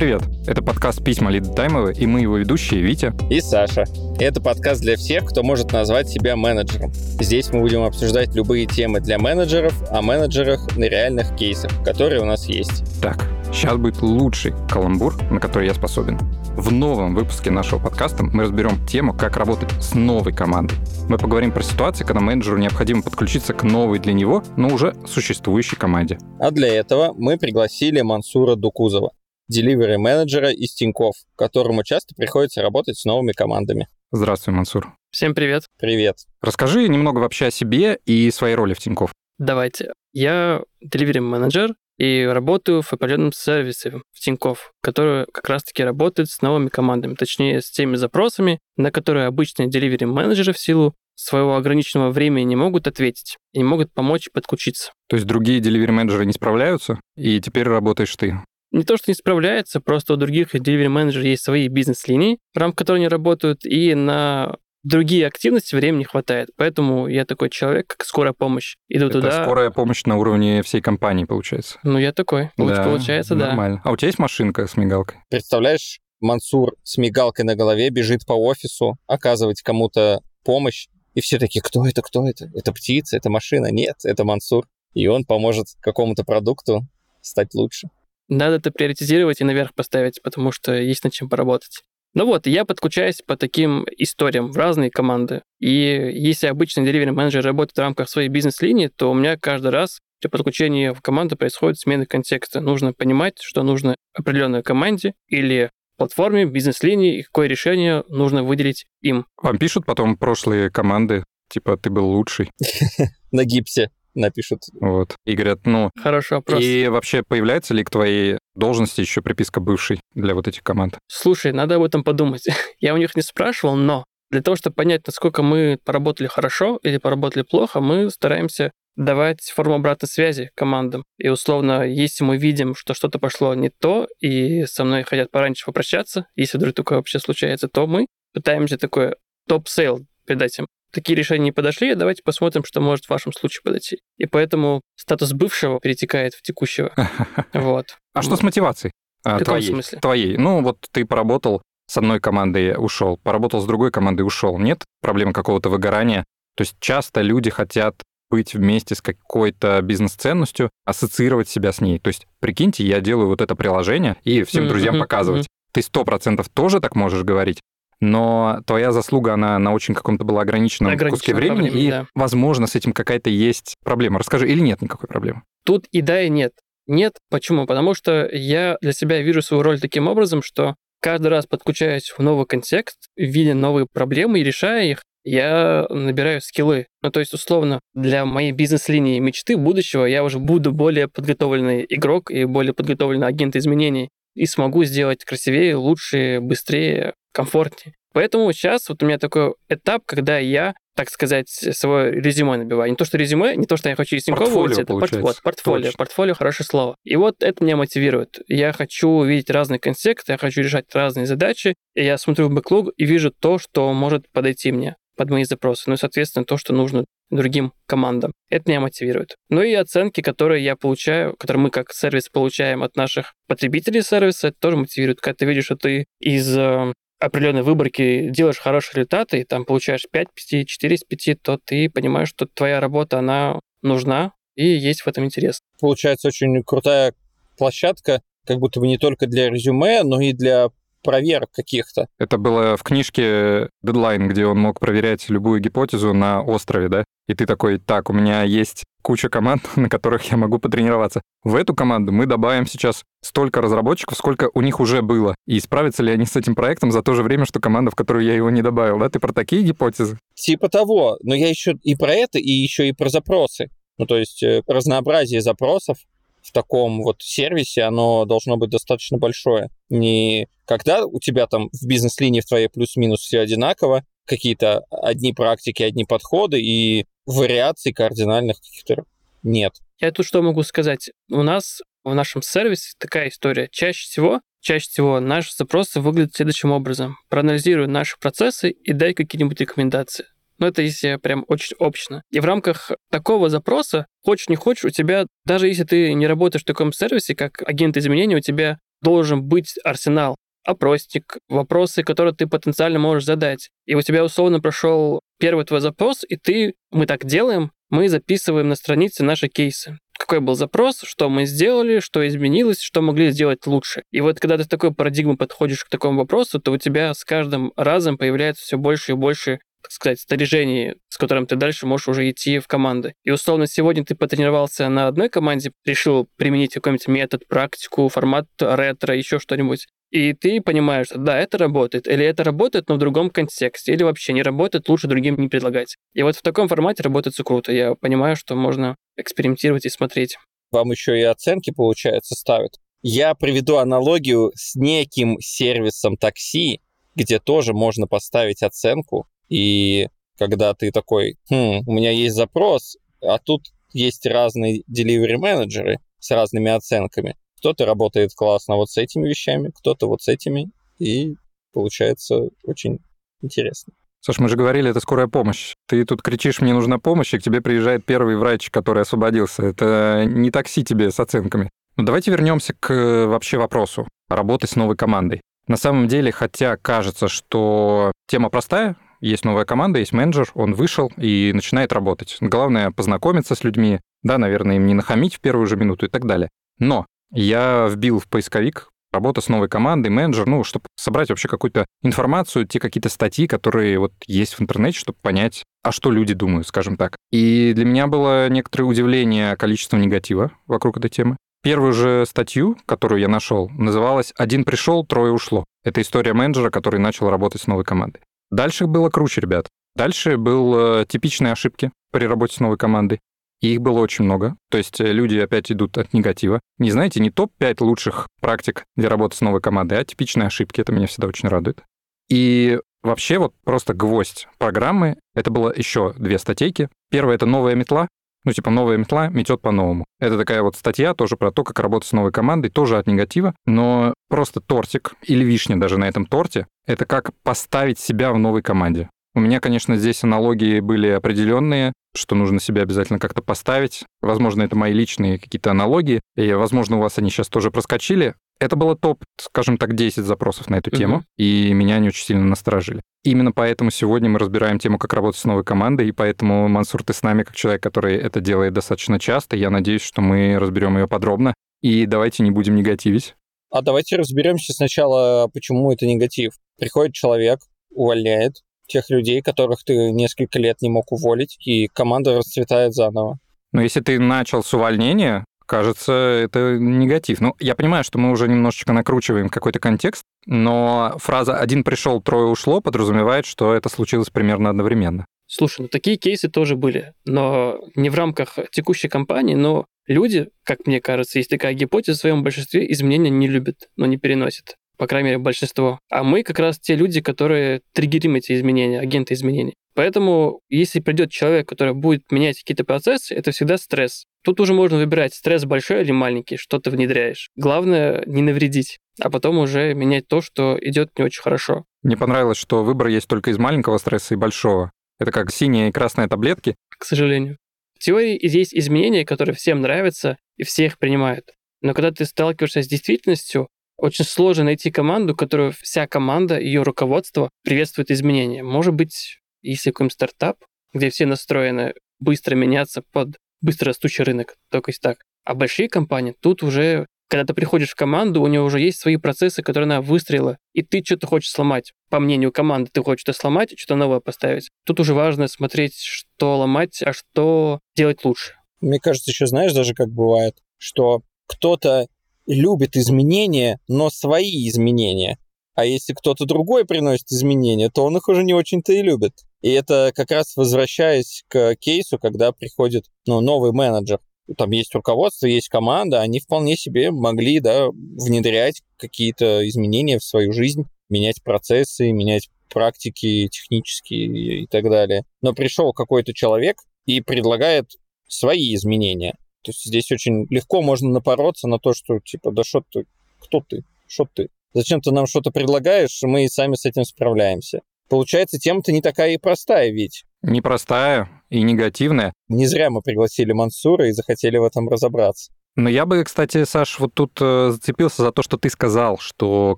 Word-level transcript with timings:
привет! 0.00 0.22
Это 0.46 0.62
подкаст 0.62 1.04
«Письма 1.04 1.30
Лида 1.30 1.50
Таймовы» 1.50 1.92
и 1.92 2.06
мы 2.06 2.22
его 2.22 2.38
ведущие 2.38 2.80
Витя 2.80 3.12
и 3.28 3.38
Саша. 3.42 3.84
Это 4.18 4.40
подкаст 4.40 4.80
для 4.80 4.96
всех, 4.96 5.26
кто 5.26 5.42
может 5.42 5.72
назвать 5.72 6.08
себя 6.08 6.36
менеджером. 6.36 6.90
Здесь 7.20 7.52
мы 7.52 7.60
будем 7.60 7.82
обсуждать 7.82 8.34
любые 8.34 8.64
темы 8.64 9.00
для 9.00 9.18
менеджеров, 9.18 9.74
о 9.90 10.00
менеджерах 10.00 10.74
на 10.74 10.84
реальных 10.84 11.36
кейсах, 11.36 11.70
которые 11.84 12.22
у 12.22 12.24
нас 12.24 12.46
есть. 12.46 12.82
Так, 13.02 13.28
сейчас 13.52 13.76
будет 13.76 14.00
лучший 14.00 14.54
каламбур, 14.70 15.22
на 15.30 15.38
который 15.38 15.68
я 15.68 15.74
способен. 15.74 16.18
В 16.56 16.72
новом 16.72 17.14
выпуске 17.14 17.50
нашего 17.50 17.78
подкаста 17.78 18.24
мы 18.24 18.44
разберем 18.44 18.82
тему, 18.86 19.12
как 19.12 19.36
работать 19.36 19.70
с 19.82 19.94
новой 19.94 20.32
командой. 20.32 20.78
Мы 21.10 21.18
поговорим 21.18 21.52
про 21.52 21.62
ситуации, 21.62 22.04
когда 22.04 22.20
менеджеру 22.20 22.56
необходимо 22.56 23.02
подключиться 23.02 23.52
к 23.52 23.64
новой 23.64 23.98
для 23.98 24.14
него, 24.14 24.42
но 24.56 24.68
уже 24.68 24.94
существующей 25.06 25.76
команде. 25.76 26.18
А 26.38 26.50
для 26.50 26.68
этого 26.68 27.12
мы 27.18 27.36
пригласили 27.36 28.00
Мансура 28.00 28.56
Дукузова, 28.56 29.10
delivery 29.50 29.98
менеджера 29.98 30.50
из 30.50 30.74
Тиньков, 30.74 31.14
которому 31.36 31.82
часто 31.82 32.14
приходится 32.14 32.62
работать 32.62 32.98
с 32.98 33.04
новыми 33.04 33.32
командами. 33.32 33.88
Здравствуй, 34.12 34.54
Мансур. 34.54 34.94
Всем 35.10 35.34
привет. 35.34 35.64
Привет. 35.78 36.16
Расскажи 36.40 36.88
немного 36.88 37.18
вообще 37.18 37.46
о 37.46 37.50
себе 37.50 37.98
и 38.06 38.30
своей 38.30 38.54
роли 38.54 38.74
в 38.74 38.78
Тиньков. 38.78 39.12
Давайте. 39.38 39.92
Я 40.12 40.62
delivery 40.84 41.20
менеджер 41.20 41.74
и 41.98 42.24
работаю 42.24 42.82
в 42.82 42.92
определенном 42.92 43.32
сервисе 43.32 44.00
в 44.12 44.20
Тиньков, 44.20 44.72
который 44.82 45.26
как 45.32 45.48
раз-таки 45.48 45.84
работает 45.84 46.30
с 46.30 46.40
новыми 46.42 46.68
командами, 46.68 47.14
точнее, 47.14 47.60
с 47.60 47.70
теми 47.70 47.96
запросами, 47.96 48.58
на 48.76 48.90
которые 48.90 49.26
обычные 49.26 49.68
delivery 49.68 50.06
менеджеры 50.06 50.52
в 50.52 50.58
силу 50.58 50.94
своего 51.14 51.56
ограниченного 51.56 52.10
времени 52.10 52.44
не 52.44 52.56
могут 52.56 52.86
ответить 52.86 53.36
и 53.52 53.58
не 53.58 53.64
могут 53.64 53.92
помочь 53.92 54.30
подключиться. 54.32 54.92
То 55.08 55.16
есть 55.16 55.26
другие 55.26 55.60
delivery 55.60 55.92
менеджеры 55.92 56.24
не 56.24 56.32
справляются, 56.32 56.98
и 57.16 57.40
теперь 57.40 57.68
работаешь 57.68 58.16
ты? 58.16 58.40
Не 58.70 58.84
то, 58.84 58.96
что 58.96 59.10
не 59.10 59.14
справляется, 59.14 59.80
просто 59.80 60.14
у 60.14 60.16
других 60.16 60.54
delivery 60.54 60.88
менеджеров 60.88 61.26
есть 61.26 61.42
свои 61.42 61.68
бизнес-линии, 61.68 62.38
в 62.54 62.58
рамках 62.58 62.78
которых 62.78 62.98
они 62.98 63.08
работают, 63.08 63.64
и 63.64 63.94
на 63.94 64.56
другие 64.82 65.26
активности 65.26 65.74
времени 65.74 66.04
хватает. 66.04 66.50
Поэтому 66.56 67.06
я 67.06 67.24
такой 67.24 67.50
человек, 67.50 67.88
как 67.88 68.04
скорая 68.06 68.32
помощь. 68.32 68.76
Иду 68.88 69.06
Это 69.06 69.20
туда. 69.20 69.44
скорая 69.44 69.70
помощь 69.70 70.04
на 70.04 70.16
уровне 70.16 70.62
всей 70.62 70.80
компании, 70.80 71.24
получается. 71.24 71.78
Ну, 71.82 71.98
я 71.98 72.12
такой. 72.12 72.50
Да, 72.56 72.84
получается, 72.84 73.34
да. 73.34 73.48
Нормально. 73.48 73.82
А 73.84 73.90
у 73.90 73.96
тебя 73.96 74.08
есть 74.08 74.18
машинка 74.18 74.66
с 74.66 74.76
мигалкой? 74.76 75.18
Представляешь, 75.28 76.00
Мансур 76.20 76.74
с 76.82 76.98
мигалкой 76.98 77.44
на 77.44 77.56
голове 77.56 77.90
бежит 77.90 78.26
по 78.26 78.32
офису 78.34 78.96
оказывать 79.06 79.62
кому-то 79.62 80.20
помощь, 80.44 80.86
и 81.14 81.20
все 81.20 81.38
такие, 81.38 81.60
кто 81.62 81.86
это, 81.86 82.02
кто 82.02 82.26
это? 82.26 82.50
Это 82.54 82.72
птица, 82.72 83.16
это 83.16 83.30
машина? 83.30 83.70
Нет, 83.70 83.96
это 84.04 84.24
Мансур. 84.24 84.66
И 84.94 85.06
он 85.06 85.24
поможет 85.24 85.66
какому-то 85.80 86.24
продукту 86.24 86.86
стать 87.20 87.54
лучше. 87.54 87.88
Надо 88.30 88.56
это 88.56 88.70
приоритизировать 88.70 89.40
и 89.40 89.44
наверх 89.44 89.74
поставить, 89.74 90.22
потому 90.22 90.52
что 90.52 90.72
есть 90.72 91.04
над 91.04 91.12
чем 91.12 91.28
поработать. 91.28 91.82
Ну 92.14 92.26
вот, 92.26 92.46
я 92.46 92.64
подключаюсь 92.64 93.22
по 93.24 93.36
таким 93.36 93.84
историям 93.98 94.50
в 94.50 94.56
разные 94.56 94.90
команды. 94.90 95.42
И 95.58 95.68
если 95.68 96.46
обычный 96.46 96.84
delivery 96.84 97.12
менеджер 97.12 97.44
работает 97.44 97.76
в 97.76 97.80
рамках 97.80 98.08
своей 98.08 98.28
бизнес-линии, 98.28 98.88
то 98.88 99.10
у 99.10 99.14
меня 99.14 99.36
каждый 99.36 99.70
раз 99.70 100.00
при 100.20 100.28
подключении 100.28 100.90
в 100.90 101.00
команду 101.02 101.36
происходит 101.36 101.78
смена 101.78 102.06
контекста. 102.06 102.60
Нужно 102.60 102.92
понимать, 102.92 103.38
что 103.40 103.62
нужно 103.62 103.96
определенной 104.14 104.62
команде 104.62 105.14
или 105.28 105.70
платформе, 105.96 106.46
бизнес-линии, 106.46 107.18
и 107.18 107.22
какое 107.22 107.46
решение 107.46 108.04
нужно 108.08 108.42
выделить 108.42 108.86
им. 109.02 109.26
Вам 109.42 109.58
пишут 109.58 109.86
потом 109.86 110.16
прошлые 110.16 110.70
команды, 110.70 111.24
типа 111.48 111.76
ты 111.76 111.90
был 111.90 112.08
лучший? 112.08 112.50
На 113.32 113.44
гипсе 113.44 113.90
напишут. 114.14 114.60
Вот. 114.80 115.16
И 115.24 115.34
говорят, 115.34 115.60
ну... 115.64 115.90
Хорошо, 116.00 116.36
вопрос. 116.36 116.62
И 116.62 116.88
вообще 116.88 117.22
появляется 117.26 117.74
ли 117.74 117.84
к 117.84 117.90
твоей 117.90 118.38
должности 118.54 119.00
еще 119.00 119.22
приписка 119.22 119.60
бывший 119.60 120.00
для 120.14 120.34
вот 120.34 120.48
этих 120.48 120.62
команд? 120.62 120.98
Слушай, 121.06 121.52
надо 121.52 121.76
об 121.76 121.82
этом 121.82 122.04
подумать. 122.04 122.46
Я 122.80 122.94
у 122.94 122.96
них 122.96 123.16
не 123.16 123.22
спрашивал, 123.22 123.76
но 123.76 124.04
для 124.30 124.42
того, 124.42 124.56
чтобы 124.56 124.74
понять, 124.74 125.06
насколько 125.06 125.42
мы 125.42 125.78
поработали 125.84 126.28
хорошо 126.28 126.78
или 126.82 126.98
поработали 126.98 127.42
плохо, 127.42 127.80
мы 127.80 128.10
стараемся 128.10 128.72
давать 128.96 129.42
форму 129.42 129.74
обратной 129.76 130.08
связи 130.08 130.50
командам. 130.54 131.04
И 131.18 131.28
условно, 131.28 131.82
если 131.86 132.22
мы 132.24 132.36
видим, 132.36 132.74
что 132.74 132.94
что-то 132.94 133.18
пошло 133.18 133.54
не 133.54 133.70
то, 133.70 134.06
и 134.20 134.64
со 134.66 134.84
мной 134.84 135.04
хотят 135.04 135.30
пораньше 135.30 135.64
попрощаться, 135.64 136.26
если 136.36 136.58
вдруг 136.58 136.74
такое 136.74 136.98
вообще 136.98 137.18
случается, 137.18 137.68
то 137.68 137.86
мы 137.86 138.06
пытаемся 138.32 138.78
такой 138.78 139.14
upsell 139.48 140.06
передать 140.26 140.58
им 140.58 140.66
такие 140.92 141.16
решения 141.16 141.44
не 141.44 141.52
подошли, 141.52 141.94
давайте 141.94 142.22
посмотрим, 142.22 142.64
что 142.64 142.80
может 142.80 143.06
в 143.06 143.10
вашем 143.10 143.32
случае 143.32 143.62
подойти. 143.62 143.98
И 144.18 144.26
поэтому 144.26 144.82
статус 144.96 145.32
бывшего 145.32 145.80
перетекает 145.80 146.34
в 146.34 146.42
текущего. 146.42 146.92
Вот. 147.52 147.98
А 148.14 148.22
что 148.22 148.36
с 148.36 148.42
мотивацией? 148.42 148.92
В 149.22 149.24
каком 149.24 149.44
твоей, 149.44 149.68
смысле? 149.68 149.98
Твоей. 149.98 150.36
Ну, 150.36 150.62
вот 150.62 150.78
ты 150.92 151.04
поработал 151.04 151.62
с 151.86 151.96
одной 151.96 152.20
командой, 152.20 152.74
ушел, 152.76 153.18
поработал 153.18 153.60
с 153.60 153.66
другой 153.66 153.90
командой, 153.90 154.22
ушел. 154.22 154.58
Нет 154.58 154.84
проблемы 155.02 155.32
какого-то 155.32 155.68
выгорания? 155.68 156.24
То 156.56 156.62
есть 156.62 156.76
часто 156.80 157.20
люди 157.20 157.50
хотят 157.50 158.02
быть 158.30 158.54
вместе 158.54 158.94
с 158.94 159.02
какой-то 159.02 159.80
бизнес-ценностью, 159.82 160.70
ассоциировать 160.84 161.48
себя 161.48 161.72
с 161.72 161.80
ней. 161.80 161.98
То 161.98 162.08
есть, 162.08 162.26
прикиньте, 162.38 162.84
я 162.84 163.00
делаю 163.00 163.28
вот 163.28 163.40
это 163.40 163.56
приложение 163.56 164.16
и 164.24 164.44
всем 164.44 164.68
друзьям 164.68 164.98
показывать. 164.98 165.48
Ты 165.72 165.82
сто 165.82 166.04
процентов 166.04 166.48
тоже 166.48 166.80
так 166.80 166.96
можешь 166.96 167.22
говорить, 167.22 167.60
но 168.00 168.62
твоя 168.66 168.92
заслуга, 168.92 169.34
она 169.34 169.58
на 169.58 169.72
очень 169.72 169.94
каком-то 169.94 170.24
была 170.24 170.42
ограниченном 170.42 170.98
куске 170.98 171.34
времени, 171.34 171.68
времени 171.68 171.82
и, 171.84 171.90
да. 171.90 172.06
возможно, 172.14 172.66
с 172.66 172.74
этим 172.74 172.92
какая-то 172.92 173.30
есть 173.30 173.76
проблема. 173.84 174.18
Расскажи, 174.18 174.48
или 174.48 174.60
нет 174.60 174.80
никакой 174.82 175.08
проблемы? 175.08 175.42
Тут 175.64 175.86
и 175.92 176.00
да, 176.00 176.22
и 176.22 176.28
нет. 176.28 176.52
Нет, 176.86 177.18
почему? 177.30 177.66
Потому 177.66 177.94
что 177.94 178.28
я 178.32 178.76
для 178.80 178.92
себя 178.92 179.20
вижу 179.20 179.42
свою 179.42 179.62
роль 179.62 179.80
таким 179.80 180.08
образом, 180.08 180.42
что 180.42 180.74
каждый 181.00 181.28
раз 181.28 181.46
подключаясь 181.46 182.10
в 182.10 182.18
новый 182.20 182.46
контекст, 182.46 183.08
видя 183.16 183.54
новые 183.54 183.86
проблемы 183.92 184.40
и 184.40 184.44
решая 184.44 184.86
их, 184.86 185.02
я 185.22 185.86
набираю 185.90 186.40
скиллы. 186.40 186.86
Ну, 187.02 187.10
то 187.10 187.20
есть, 187.20 187.34
условно, 187.34 187.80
для 187.94 188.24
моей 188.24 188.52
бизнес-линии 188.52 189.18
мечты 189.18 189.56
будущего 189.56 190.06
я 190.06 190.24
уже 190.24 190.38
буду 190.38 190.72
более 190.72 191.08
подготовленный 191.08 191.84
игрок 191.88 192.30
и 192.30 192.44
более 192.44 192.72
подготовленный 192.72 193.26
агент 193.26 193.54
изменений 193.54 194.08
и 194.34 194.46
смогу 194.46 194.84
сделать 194.84 195.24
красивее, 195.24 195.76
лучше, 195.76 196.40
быстрее, 196.40 197.14
комфортнее. 197.32 197.94
Поэтому 198.12 198.52
сейчас 198.52 198.88
вот 198.88 199.02
у 199.02 199.06
меня 199.06 199.18
такой 199.18 199.54
этап, 199.68 200.02
когда 200.04 200.38
я, 200.38 200.74
так 200.96 201.10
сказать, 201.10 201.48
свое 201.48 202.12
резюме 202.12 202.56
набиваю. 202.56 202.90
Не 202.90 202.96
то, 202.96 203.04
что 203.04 203.16
резюме, 203.16 203.54
не 203.54 203.66
то, 203.66 203.76
что 203.76 203.88
я 203.88 203.94
хочу 203.94 204.16
из 204.16 204.24
Тинькофф 204.24 204.50
выйти, 204.50 204.80
это 204.80 204.94
порт, 204.94 205.12
вот, 205.12 205.40
портфолио. 205.42 205.84
Точно. 205.84 205.98
Портфолио– 205.98 206.34
хорошее 206.36 206.66
слово. 206.66 206.96
И 207.04 207.14
вот 207.14 207.36
это 207.40 207.62
меня 207.62 207.76
мотивирует. 207.76 208.40
Я 208.48 208.72
хочу 208.72 209.22
видеть 209.22 209.50
разные 209.50 209.78
контексты, 209.78 210.32
я 210.32 210.38
хочу 210.38 210.60
решать 210.60 210.86
разные 210.92 211.26
задачи, 211.26 211.74
и 211.94 212.04
я 212.04 212.18
смотрю 212.18 212.48
в 212.48 212.50
бэклог 212.50 212.92
и 212.96 213.04
вижу 213.04 213.30
то, 213.30 213.58
что 213.58 213.92
может 213.92 214.28
подойти 214.32 214.72
мне 214.72 214.96
под 215.20 215.28
мои 215.28 215.44
запросы. 215.44 215.82
Ну 215.86 215.96
и, 215.96 215.98
соответственно, 215.98 216.46
то, 216.46 216.56
что 216.56 216.72
нужно 216.72 217.04
другим 217.28 217.74
командам. 217.86 218.32
Это 218.48 218.70
меня 218.70 218.80
мотивирует. 218.80 219.36
Ну 219.50 219.60
и 219.60 219.74
оценки, 219.74 220.22
которые 220.22 220.64
я 220.64 220.76
получаю, 220.76 221.36
которые 221.36 221.64
мы 221.64 221.70
как 221.70 221.92
сервис 221.92 222.30
получаем 222.30 222.82
от 222.82 222.96
наших 222.96 223.34
потребителей 223.46 224.00
сервиса, 224.00 224.48
это 224.48 224.56
тоже 224.58 224.78
мотивирует. 224.78 225.20
Когда 225.20 225.36
ты 225.36 225.44
видишь, 225.44 225.66
что 225.66 225.76
ты 225.76 226.06
из 226.20 226.56
э, 226.56 226.94
определенной 227.18 227.60
выборки 227.60 228.30
делаешь 228.30 228.56
хорошие 228.56 228.94
результаты, 228.94 229.40
и 229.40 229.44
там 229.44 229.66
получаешь 229.66 230.06
5 230.10 230.28
5, 230.34 230.66
4 230.66 230.94
из 230.94 231.04
5, 231.04 231.42
то 231.42 231.58
ты 231.62 231.90
понимаешь, 231.90 232.30
что 232.30 232.46
твоя 232.46 232.80
работа, 232.80 233.18
она 233.18 233.60
нужна, 233.82 234.32
и 234.54 234.64
есть 234.64 235.02
в 235.02 235.06
этом 235.06 235.26
интерес. 235.26 235.60
Получается 235.78 236.28
очень 236.28 236.62
крутая 236.64 237.12
площадка, 237.58 238.22
как 238.46 238.56
будто 238.56 238.80
бы 238.80 238.88
не 238.88 238.96
только 238.96 239.26
для 239.26 239.50
резюме, 239.50 240.02
но 240.02 240.18
и 240.18 240.32
для 240.32 240.70
проверок 241.02 241.50
каких-то. 241.52 242.06
Это 242.18 242.38
было 242.38 242.76
в 242.76 242.82
книжке 242.82 243.68
Deadline, 243.84 244.26
где 244.28 244.46
он 244.46 244.58
мог 244.58 244.80
проверять 244.80 245.28
любую 245.28 245.60
гипотезу 245.60 246.12
на 246.14 246.42
острове, 246.42 246.88
да? 246.88 247.04
И 247.28 247.34
ты 247.34 247.46
такой, 247.46 247.78
так, 247.78 248.10
у 248.10 248.12
меня 248.12 248.42
есть 248.42 248.84
куча 249.02 249.28
команд, 249.28 249.62
на 249.76 249.88
которых 249.88 250.30
я 250.30 250.36
могу 250.36 250.58
потренироваться. 250.58 251.22
В 251.44 251.54
эту 251.54 251.74
команду 251.74 252.12
мы 252.12 252.26
добавим 252.26 252.66
сейчас 252.66 253.04
столько 253.22 253.60
разработчиков, 253.60 254.18
сколько 254.18 254.50
у 254.52 254.60
них 254.60 254.80
уже 254.80 255.02
было. 255.02 255.34
И 255.46 255.60
справятся 255.60 256.02
ли 256.02 256.12
они 256.12 256.26
с 256.26 256.36
этим 256.36 256.54
проектом 256.54 256.90
за 256.90 257.02
то 257.02 257.14
же 257.14 257.22
время, 257.22 257.44
что 257.44 257.60
команда, 257.60 257.90
в 257.90 257.94
которую 257.94 258.24
я 258.24 258.34
его 258.34 258.50
не 258.50 258.62
добавил, 258.62 258.98
да? 258.98 259.08
Ты 259.08 259.20
про 259.20 259.32
такие 259.32 259.62
гипотезы? 259.62 260.18
Типа 260.34 260.68
того. 260.68 261.18
Но 261.22 261.34
я 261.34 261.48
еще 261.48 261.74
и 261.82 261.94
про 261.94 262.12
это, 262.12 262.38
и 262.38 262.50
еще 262.50 262.88
и 262.88 262.92
про 262.92 263.08
запросы. 263.08 263.68
Ну, 263.98 264.06
то 264.06 264.16
есть 264.16 264.42
э, 264.42 264.62
разнообразие 264.66 265.42
запросов 265.42 265.98
в 266.42 266.52
таком 266.52 267.02
вот 267.02 267.22
сервисе, 267.22 267.82
оно 267.82 268.24
должно 268.24 268.56
быть 268.56 268.70
достаточно 268.70 269.18
большое. 269.18 269.68
Не 269.88 270.48
когда 270.64 271.04
у 271.04 271.18
тебя 271.18 271.46
там 271.46 271.68
в 271.72 271.86
бизнес-линии 271.86 272.40
в 272.40 272.46
твоей 272.46 272.68
плюс-минус 272.68 273.20
все 273.20 273.40
одинаково, 273.40 274.04
какие-то 274.24 274.84
одни 274.90 275.32
практики, 275.32 275.82
одни 275.82 276.04
подходы 276.04 276.60
и 276.60 277.06
вариаций 277.26 277.92
кардинальных 277.92 278.58
каких-то 278.58 279.04
нет. 279.42 279.74
Я 279.98 280.12
тут 280.12 280.26
что 280.26 280.42
могу 280.42 280.62
сказать? 280.62 281.10
У 281.28 281.42
нас 281.42 281.82
в 282.04 282.14
нашем 282.14 282.42
сервисе 282.42 282.94
такая 282.98 283.28
история. 283.28 283.68
Чаще 283.72 284.04
всего, 284.04 284.40
чаще 284.60 284.88
всего 284.88 285.20
наши 285.20 285.54
запросы 285.54 286.00
выглядят 286.00 286.36
следующим 286.36 286.72
образом. 286.72 287.16
Проанализируй 287.28 287.86
наши 287.88 288.16
процессы 288.18 288.70
и 288.70 288.92
дай 288.92 289.12
какие-нибудь 289.12 289.60
рекомендации. 289.60 290.26
Но 290.60 290.68
это 290.68 290.82
если 290.82 291.16
прям 291.16 291.44
очень 291.48 291.74
общно. 291.78 292.22
И 292.30 292.38
в 292.38 292.44
рамках 292.44 292.92
такого 293.10 293.48
запроса, 293.48 294.06
хочешь 294.22 294.48
не 294.48 294.56
хочешь, 294.56 294.84
у 294.84 294.90
тебя, 294.90 295.26
даже 295.44 295.66
если 295.66 295.84
ты 295.84 296.12
не 296.12 296.26
работаешь 296.28 296.62
в 296.62 296.66
таком 296.66 296.92
сервисе, 296.92 297.34
как 297.34 297.62
агент 297.66 297.96
изменений, 297.96 298.36
у 298.36 298.40
тебя 298.40 298.78
должен 299.02 299.42
быть 299.42 299.74
арсенал 299.82 300.36
опросник, 300.64 301.38
вопросы, 301.48 302.02
которые 302.02 302.34
ты 302.34 302.46
потенциально 302.46 302.98
можешь 302.98 303.24
задать. 303.24 303.70
И 303.86 303.94
у 303.94 304.02
тебя 304.02 304.22
условно 304.22 304.60
прошел 304.60 305.20
первый 305.38 305.64
твой 305.64 305.80
запрос, 305.80 306.24
и 306.28 306.36
ты, 306.36 306.74
мы 306.90 307.06
так 307.06 307.24
делаем, 307.24 307.72
мы 307.88 308.08
записываем 308.08 308.68
на 308.68 308.74
странице 308.74 309.24
наши 309.24 309.48
кейсы. 309.48 309.98
Какой 310.18 310.40
был 310.40 310.54
запрос, 310.54 311.00
что 311.02 311.30
мы 311.30 311.46
сделали, 311.46 311.98
что 312.00 312.26
изменилось, 312.28 312.80
что 312.80 313.00
могли 313.00 313.30
сделать 313.30 313.66
лучше. 313.66 314.02
И 314.12 314.20
вот 314.20 314.38
когда 314.38 314.58
ты 314.58 314.64
с 314.64 314.68
такой 314.68 314.92
парадигмой 314.92 315.36
подходишь 315.36 315.84
к 315.84 315.88
такому 315.88 316.18
вопросу, 316.18 316.60
то 316.60 316.72
у 316.72 316.76
тебя 316.76 317.14
с 317.14 317.24
каждым 317.24 317.72
разом 317.74 318.18
появляется 318.18 318.62
все 318.62 318.76
больше 318.76 319.12
и 319.12 319.14
больше 319.14 319.60
так 319.82 319.90
сказать, 319.90 320.20
снаряжение, 320.20 320.96
с 321.08 321.16
которым 321.16 321.46
ты 321.46 321.56
дальше 321.56 321.86
можешь 321.86 322.08
уже 322.08 322.30
идти 322.30 322.58
в 322.58 322.66
команды. 322.66 323.14
И 323.24 323.30
условно 323.30 323.66
сегодня 323.66 324.04
ты 324.04 324.14
потренировался 324.14 324.88
на 324.88 325.06
одной 325.06 325.28
команде, 325.28 325.72
решил 325.84 326.28
применить 326.36 326.74
какой-нибудь 326.74 327.08
метод, 327.08 327.46
практику, 327.46 328.08
формат 328.08 328.46
ретро, 328.60 329.16
еще 329.16 329.38
что-нибудь. 329.38 329.86
И 330.10 330.32
ты 330.32 330.60
понимаешь, 330.60 331.08
да, 331.14 331.38
это 331.38 331.56
работает, 331.56 332.08
или 332.08 332.24
это 332.24 332.42
работает, 332.42 332.88
но 332.88 332.96
в 332.96 332.98
другом 332.98 333.30
контексте, 333.30 333.92
или 333.92 334.02
вообще 334.02 334.32
не 334.32 334.42
работает, 334.42 334.88
лучше 334.88 335.06
другим 335.06 335.36
не 335.36 335.48
предлагать. 335.48 335.96
И 336.14 336.22
вот 336.22 336.36
в 336.36 336.42
таком 336.42 336.66
формате 336.66 337.04
работает 337.04 337.34
все 337.34 337.44
круто. 337.44 337.72
Я 337.72 337.94
понимаю, 337.94 338.34
что 338.34 338.56
можно 338.56 338.96
экспериментировать 339.16 339.86
и 339.86 339.88
смотреть. 339.88 340.36
Вам 340.72 340.90
еще 340.90 341.18
и 341.18 341.22
оценки, 341.22 341.70
получается, 341.70 342.34
ставят. 342.34 342.76
Я 343.02 343.34
приведу 343.34 343.76
аналогию 343.76 344.52
с 344.56 344.74
неким 344.74 345.38
сервисом 345.40 346.16
такси, 346.16 346.80
где 347.14 347.38
тоже 347.38 347.72
можно 347.72 348.06
поставить 348.06 348.62
оценку, 348.62 349.26
и 349.50 350.08
когда 350.38 350.72
ты 350.72 350.90
такой, 350.90 351.36
хм, 351.50 351.82
у 351.86 351.92
меня 351.92 352.10
есть 352.10 352.34
запрос, 352.34 352.96
а 353.20 353.38
тут 353.38 353.66
есть 353.92 354.24
разные 354.24 354.82
delivery 354.90 355.36
менеджеры 355.36 355.98
с 356.18 356.30
разными 356.30 356.70
оценками. 356.70 357.36
Кто-то 357.58 357.84
работает 357.84 358.32
классно 358.34 358.76
вот 358.76 358.88
с 358.88 358.96
этими 358.96 359.28
вещами, 359.28 359.70
кто-то 359.76 360.08
вот 360.08 360.22
с 360.22 360.28
этими, 360.28 360.70
и 360.98 361.34
получается 361.74 362.48
очень 362.64 363.00
интересно. 363.42 363.92
Саш, 364.22 364.38
мы 364.38 364.48
же 364.48 364.56
говорили, 364.56 364.90
это 364.90 365.00
скорая 365.00 365.28
помощь. 365.28 365.74
Ты 365.86 366.04
тут 366.04 366.22
кричишь, 366.22 366.60
мне 366.60 366.74
нужна 366.74 366.98
помощь, 366.98 367.32
и 367.32 367.38
к 367.38 367.42
тебе 367.42 367.60
приезжает 367.60 368.04
первый 368.04 368.36
врач, 368.36 368.70
который 368.70 369.02
освободился. 369.02 369.62
Это 369.62 370.24
не 370.26 370.50
такси 370.50 370.84
тебе 370.84 371.10
с 371.10 371.18
оценками. 371.18 371.70
Но 371.96 372.04
давайте 372.04 372.30
вернемся 372.30 372.74
к 372.78 372.92
э, 372.92 373.26
вообще 373.26 373.56
вопросу 373.58 374.06
работы 374.28 374.66
с 374.66 374.76
новой 374.76 374.96
командой. 374.96 375.40
На 375.66 375.76
самом 375.76 376.08
деле, 376.08 376.32
хотя 376.32 376.76
кажется, 376.76 377.28
что 377.28 378.12
тема 378.26 378.50
простая, 378.50 378.96
есть 379.20 379.44
новая 379.44 379.64
команда, 379.64 379.98
есть 379.98 380.12
менеджер, 380.12 380.50
он 380.54 380.74
вышел 380.74 381.12
и 381.16 381.52
начинает 381.54 381.92
работать. 381.92 382.36
Главное 382.40 382.90
познакомиться 382.90 383.54
с 383.54 383.64
людьми, 383.64 384.00
да, 384.22 384.38
наверное, 384.38 384.76
им 384.76 384.86
не 384.86 384.94
нахамить 384.94 385.36
в 385.36 385.40
первую 385.40 385.66
же 385.66 385.76
минуту 385.76 386.06
и 386.06 386.08
так 386.08 386.26
далее. 386.26 386.48
Но 386.78 387.06
я 387.32 387.88
вбил 387.90 388.18
в 388.18 388.26
поисковик 388.26 388.88
работа 389.12 389.40
с 389.40 389.48
новой 389.48 389.68
командой, 389.68 390.08
менеджер, 390.08 390.46
ну, 390.46 390.64
чтобы 390.64 390.86
собрать 390.96 391.30
вообще 391.30 391.48
какую-то 391.48 391.86
информацию, 392.02 392.66
те 392.66 392.78
какие-то 392.78 393.08
статьи, 393.08 393.46
которые 393.46 393.98
вот 393.98 394.12
есть 394.26 394.54
в 394.54 394.62
интернете, 394.62 394.98
чтобы 394.98 395.18
понять, 395.20 395.64
а 395.82 395.92
что 395.92 396.10
люди 396.10 396.34
думают, 396.34 396.66
скажем 396.66 396.96
так. 396.96 397.16
И 397.30 397.72
для 397.74 397.84
меня 397.84 398.06
было 398.06 398.48
некоторое 398.48 398.84
удивление 398.84 399.56
количеством 399.56 400.00
негатива 400.00 400.52
вокруг 400.66 400.98
этой 400.98 401.10
темы. 401.10 401.36
Первую 401.62 401.92
же 401.92 402.24
статью, 402.26 402.78
которую 402.86 403.20
я 403.20 403.28
нашел, 403.28 403.68
называлась 403.68 404.32
«Один 404.36 404.64
пришел, 404.64 405.04
трое 405.04 405.32
ушло». 405.32 405.64
Это 405.84 406.00
история 406.00 406.32
менеджера, 406.32 406.70
который 406.70 407.00
начал 407.00 407.28
работать 407.28 407.60
с 407.60 407.66
новой 407.66 407.84
командой. 407.84 408.20
Дальше 408.50 408.86
было 408.86 409.10
круче, 409.10 409.40
ребят. 409.40 409.68
Дальше 409.96 410.36
был 410.36 411.00
э, 411.00 411.06
типичные 411.06 411.52
ошибки 411.52 411.92
при 412.12 412.26
работе 412.26 412.56
с 412.56 412.60
новой 412.60 412.76
командой. 412.76 413.20
И 413.60 413.74
их 413.74 413.80
было 413.80 414.00
очень 414.00 414.24
много. 414.24 414.56
То 414.70 414.78
есть 414.78 415.00
э, 415.00 415.12
люди 415.12 415.38
опять 415.38 415.70
идут 415.70 415.98
от 415.98 416.12
негатива. 416.12 416.60
Не 416.78 416.90
знаете, 416.90 417.20
не 417.20 417.30
топ-5 417.30 417.76
лучших 417.84 418.28
практик 418.40 418.84
для 418.96 419.08
работы 419.08 419.36
с 419.36 419.40
новой 419.40 419.60
командой, 419.60 419.98
а 419.98 420.04
типичные 420.04 420.46
ошибки. 420.46 420.80
Это 420.80 420.92
меня 420.92 421.06
всегда 421.06 421.28
очень 421.28 421.48
радует. 421.48 421.82
И 422.28 422.78
вообще 423.02 423.38
вот 423.38 423.54
просто 423.64 423.92
гвоздь 423.92 424.48
программы, 424.58 425.18
это 425.34 425.50
было 425.50 425.72
еще 425.74 426.14
две 426.16 426.38
статейки. 426.38 426.88
Первая— 427.10 427.34
это 427.36 427.46
новая 427.46 427.74
метла, 427.74 428.08
ну, 428.44 428.52
типа, 428.52 428.70
новая 428.70 428.96
метла 428.96 429.28
метет 429.28 429.60
по-новому. 429.60 430.04
Это 430.18 430.38
такая 430.38 430.62
вот 430.62 430.76
статья 430.76 431.14
тоже 431.14 431.36
про 431.36 431.50
то, 431.50 431.64
как 431.64 431.78
работать 431.80 432.08
с 432.08 432.12
новой 432.12 432.32
командой, 432.32 432.68
тоже 432.68 432.98
от 432.98 433.06
негатива, 433.06 433.54
но 433.66 434.14
просто 434.28 434.60
тортик 434.60 435.14
или 435.22 435.44
вишня 435.44 435.76
даже 435.76 435.98
на 435.98 436.08
этом 436.08 436.26
торте— 436.26 436.66
это 436.86 437.04
как 437.04 437.30
поставить 437.42 437.98
себя 437.98 438.32
в 438.32 438.38
новой 438.38 438.62
команде. 438.62 439.08
У 439.34 439.40
меня, 439.40 439.60
конечно, 439.60 439.96
здесь 439.96 440.24
аналогии 440.24 440.80
были 440.80 441.08
определенные, 441.08 441.92
что 442.16 442.34
нужно 442.34 442.58
себя 442.58 442.82
обязательно 442.82 443.20
как-то 443.20 443.42
поставить. 443.42 444.04
Возможно, 444.20 444.62
это 444.62 444.76
мои 444.76 444.92
личные 444.92 445.38
какие-то 445.38 445.70
аналогии, 445.70 446.20
и, 446.36 446.52
возможно, 446.52 446.96
у 446.96 447.00
вас 447.00 447.18
они 447.18 447.30
сейчас 447.30 447.48
тоже 447.48 447.70
проскочили. 447.70 448.34
Это 448.60 448.76
было 448.76 448.94
топ, 448.94 449.24
скажем 449.38 449.78
так, 449.78 449.94
10 449.94 450.22
запросов 450.22 450.68
на 450.68 450.76
эту 450.76 450.90
тему, 450.90 451.16
угу. 451.16 451.24
и 451.38 451.72
меня 451.72 451.96
они 451.96 452.08
очень 452.08 452.24
сильно 452.26 452.44
насторожили. 452.44 453.00
Именно 453.24 453.52
поэтому 453.52 453.90
сегодня 453.90 454.28
мы 454.28 454.38
разбираем 454.38 454.78
тему, 454.78 454.98
как 454.98 455.14
работать 455.14 455.40
с 455.40 455.44
новой 455.44 455.64
командой, 455.64 456.08
и 456.08 456.12
поэтому, 456.12 456.68
Мансур, 456.68 457.02
ты 457.02 457.14
с 457.14 457.22
нами, 457.22 457.42
как 457.42 457.56
человек, 457.56 457.82
который 457.82 458.16
это 458.16 458.40
делает 458.40 458.74
достаточно 458.74 459.18
часто. 459.18 459.56
Я 459.56 459.70
надеюсь, 459.70 460.02
что 460.02 460.20
мы 460.20 460.58
разберем 460.58 460.98
ее 460.98 461.08
подробно. 461.08 461.54
И 461.80 462.04
давайте 462.04 462.42
не 462.42 462.50
будем 462.50 462.76
негативить. 462.76 463.34
А 463.70 463.82
давайте 463.82 464.16
разберемся 464.16 464.72
сначала, 464.74 465.48
почему 465.48 465.90
это 465.92 466.04
негатив. 466.06 466.52
Приходит 466.78 467.14
человек, 467.14 467.60
увольняет 467.90 468.56
тех 468.86 469.08
людей, 469.08 469.40
которых 469.40 469.84
ты 469.84 470.10
несколько 470.10 470.58
лет 470.58 470.82
не 470.82 470.90
мог 470.90 471.12
уволить, 471.12 471.56
и 471.64 471.86
команда 471.86 472.36
расцветает 472.36 472.92
заново. 472.92 473.38
Но 473.72 473.82
если 473.82 474.00
ты 474.00 474.18
начал 474.18 474.62
с 474.62 474.74
увольнения, 474.74 475.44
кажется, 475.70 476.12
это 476.12 476.76
негатив. 476.78 477.40
Ну, 477.40 477.54
я 477.60 477.76
понимаю, 477.76 478.02
что 478.02 478.18
мы 478.18 478.32
уже 478.32 478.48
немножечко 478.48 478.92
накручиваем 478.92 479.48
какой-то 479.48 479.78
контекст, 479.78 480.24
но 480.44 481.14
фраза 481.18 481.56
«один 481.56 481.84
пришел, 481.84 482.20
трое 482.20 482.46
ушло» 482.46 482.80
подразумевает, 482.80 483.46
что 483.46 483.72
это 483.72 483.88
случилось 483.88 484.30
примерно 484.30 484.70
одновременно. 484.70 485.26
Слушай, 485.46 485.82
ну 485.82 485.88
такие 485.88 486.16
кейсы 486.16 486.48
тоже 486.48 486.74
были, 486.74 487.12
но 487.24 487.80
не 487.94 488.10
в 488.10 488.16
рамках 488.16 488.58
текущей 488.72 489.08
кампании, 489.08 489.54
но 489.54 489.86
люди, 490.06 490.48
как 490.64 490.88
мне 490.88 491.00
кажется, 491.00 491.38
есть 491.38 491.50
такая 491.50 491.72
гипотеза, 491.74 492.18
в 492.18 492.20
своем 492.20 492.42
большинстве 492.42 492.90
изменения 492.92 493.30
не 493.30 493.46
любят, 493.46 493.76
но 493.96 494.06
не 494.06 494.16
переносят. 494.16 494.74
По 494.98 495.06
крайней 495.06 495.26
мере, 495.28 495.38
большинство. 495.38 496.00
А 496.10 496.24
мы 496.24 496.42
как 496.42 496.58
раз 496.58 496.80
те 496.80 496.96
люди, 496.96 497.20
которые 497.20 497.80
триггерим 497.94 498.34
эти 498.34 498.52
изменения, 498.52 499.00
агенты 499.00 499.34
изменений. 499.34 499.74
Поэтому, 499.94 500.60
если 500.68 501.00
придет 501.00 501.30
человек, 501.30 501.68
который 501.68 501.94
будет 501.94 502.30
менять 502.30 502.58
какие-то 502.58 502.84
процессы, 502.84 503.34
это 503.34 503.50
всегда 503.50 503.76
стресс. 503.76 504.26
Тут 504.42 504.60
уже 504.60 504.72
можно 504.72 504.98
выбирать, 504.98 505.34
стресс 505.34 505.64
большой 505.64 506.02
или 506.02 506.12
маленький, 506.12 506.56
что 506.56 506.78
ты 506.78 506.90
внедряешь. 506.90 507.50
Главное 507.56 508.22
не 508.26 508.42
навредить, 508.42 508.98
а 509.20 509.30
потом 509.30 509.58
уже 509.58 509.94
менять 509.94 510.28
то, 510.28 510.40
что 510.40 510.78
идет 510.80 511.10
не 511.18 511.24
очень 511.24 511.42
хорошо. 511.42 511.84
Мне 512.02 512.16
понравилось, 512.16 512.58
что 512.58 512.84
выбор 512.84 513.08
есть 513.08 513.28
только 513.28 513.50
из 513.50 513.58
маленького 513.58 513.98
стресса 513.98 514.34
и 514.34 514.36
большого. 514.36 514.92
Это 515.18 515.32
как 515.32 515.52
синие 515.52 515.88
и 515.88 515.92
красные 515.92 516.28
таблетки. 516.28 516.76
К 516.98 517.04
сожалению. 517.04 517.58
В 517.94 517.98
теории 517.98 518.38
есть 518.40 518.74
изменения, 518.74 519.26
которые 519.26 519.54
всем 519.54 519.82
нравятся, 519.82 520.38
и 520.56 520.62
все 520.62 520.86
их 520.86 520.98
принимают. 520.98 521.50
Но 521.82 521.92
когда 521.92 522.10
ты 522.10 522.24
сталкиваешься 522.24 522.82
с 522.82 522.88
действительностью, 522.88 523.68
очень 523.98 524.24
сложно 524.24 524.64
найти 524.64 524.90
команду, 524.90 525.36
которую 525.36 525.72
вся 525.72 526.06
команда, 526.06 526.58
ее 526.58 526.82
руководство 526.82 527.50
приветствует 527.62 528.10
изменения. 528.10 528.62
Может 528.62 528.94
быть, 528.94 529.39
если 529.62 529.90
какой-нибудь 529.90 530.14
стартап, 530.14 530.56
где 530.92 531.10
все 531.10 531.26
настроены 531.26 531.94
быстро 532.18 532.54
меняться 532.54 533.02
под 533.12 533.36
быстро 533.60 533.88
растущий 533.88 534.24
рынок, 534.24 534.56
только 534.70 534.90
есть 534.90 535.02
так. 535.02 535.18
А 535.44 535.54
большие 535.54 535.88
компании, 535.88 536.34
тут 536.40 536.62
уже, 536.62 537.06
когда 537.28 537.44
ты 537.44 537.54
приходишь 537.54 537.90
в 537.90 537.94
команду, 537.94 538.42
у 538.42 538.46
нее 538.46 538.62
уже 538.62 538.80
есть 538.80 538.98
свои 538.98 539.16
процессы, 539.16 539.62
которые 539.62 539.86
она 539.86 540.00
выстроила, 540.00 540.58
и 540.72 540.82
ты 540.82 541.02
что-то 541.04 541.26
хочешь 541.26 541.50
сломать. 541.50 541.92
По 542.08 542.20
мнению 542.20 542.52
команды, 542.52 542.90
ты 542.92 543.02
хочешь 543.02 543.22
что-то 543.22 543.38
сломать, 543.38 543.74
что-то 543.76 543.96
новое 543.96 544.20
поставить. 544.20 544.70
Тут 544.84 545.00
уже 545.00 545.14
важно 545.14 545.48
смотреть, 545.48 545.96
что 545.96 546.58
ломать, 546.58 547.02
а 547.02 547.12
что 547.12 547.80
делать 547.96 548.24
лучше. 548.24 548.54
Мне 548.80 548.98
кажется, 548.98 549.30
еще 549.30 549.46
знаешь 549.46 549.72
даже, 549.72 549.94
как 549.94 550.08
бывает, 550.08 550.56
что 550.78 551.22
кто-то 551.46 552.06
любит 552.46 552.96
изменения, 552.96 553.78
но 553.88 554.10
свои 554.10 554.68
изменения. 554.68 555.38
А 555.74 555.84
если 555.84 556.12
кто-то 556.12 556.46
другой 556.46 556.84
приносит 556.84 557.30
изменения, 557.30 557.90
то 557.90 558.04
он 558.04 558.16
их 558.16 558.28
уже 558.28 558.42
не 558.42 558.54
очень-то 558.54 558.92
и 558.92 559.02
любит. 559.02 559.32
И 559.62 559.70
это 559.70 560.12
как 560.14 560.30
раз 560.30 560.56
возвращаясь 560.56 561.44
к 561.48 561.74
кейсу, 561.76 562.18
когда 562.18 562.52
приходит 562.52 563.06
ну, 563.26 563.40
новый 563.40 563.72
менеджер. 563.72 564.20
Там 564.56 564.70
есть 564.72 564.94
руководство, 564.94 565.46
есть 565.46 565.68
команда, 565.68 566.20
они 566.22 566.40
вполне 566.40 566.76
себе 566.76 567.10
могли 567.10 567.60
да, 567.60 567.88
внедрять 567.88 568.82
какие-то 568.96 569.68
изменения 569.68 570.18
в 570.18 570.24
свою 570.24 570.52
жизнь, 570.52 570.86
менять 571.08 571.42
процессы, 571.42 572.10
менять 572.10 572.48
практики 572.68 573.48
технические 573.48 574.62
и 574.62 574.66
так 574.66 574.84
далее. 574.88 575.24
Но 575.40 575.52
пришел 575.52 575.92
какой-то 575.92 576.32
человек 576.32 576.78
и 577.06 577.20
предлагает 577.20 577.92
свои 578.28 578.74
изменения. 578.74 579.36
То 579.62 579.70
есть 579.70 579.84
здесь 579.84 580.10
очень 580.10 580.46
легко 580.50 580.80
можно 580.80 581.10
напороться 581.10 581.68
на 581.68 581.78
то, 581.78 581.92
что 581.92 582.18
типа, 582.18 582.50
да 582.50 582.64
что 582.64 582.82
ты, 582.90 583.04
кто 583.38 583.60
ты, 583.60 583.84
что 584.06 584.26
ты? 584.32 584.48
Зачем 584.72 585.00
ты 585.00 585.10
нам 585.10 585.26
что-то 585.26 585.50
предлагаешь, 585.50 586.20
мы 586.22 586.44
и 586.44 586.48
сами 586.48 586.76
с 586.76 586.86
этим 586.86 587.04
справляемся. 587.04 587.82
Получается, 588.10 588.58
тема-то 588.58 588.90
не 588.92 589.00
такая 589.00 589.34
и 589.34 589.38
простая 589.38 589.90
ведь. 589.90 590.24
Непростая 590.42 591.30
и 591.48 591.62
негативная. 591.62 592.34
Не 592.48 592.66
зря 592.66 592.90
мы 592.90 593.02
пригласили 593.02 593.52
Мансура 593.52 594.08
и 594.08 594.12
захотели 594.12 594.58
в 594.58 594.64
этом 594.64 594.88
разобраться. 594.88 595.52
Но 595.76 595.88
я 595.88 596.04
бы, 596.04 596.24
кстати, 596.24 596.64
Саш, 596.64 596.98
вот 596.98 597.14
тут 597.14 597.38
э, 597.40 597.70
зацепился 597.70 598.22
за 598.22 598.32
то, 598.32 598.42
что 598.42 598.58
ты 598.58 598.68
сказал, 598.68 599.18
что 599.18 599.76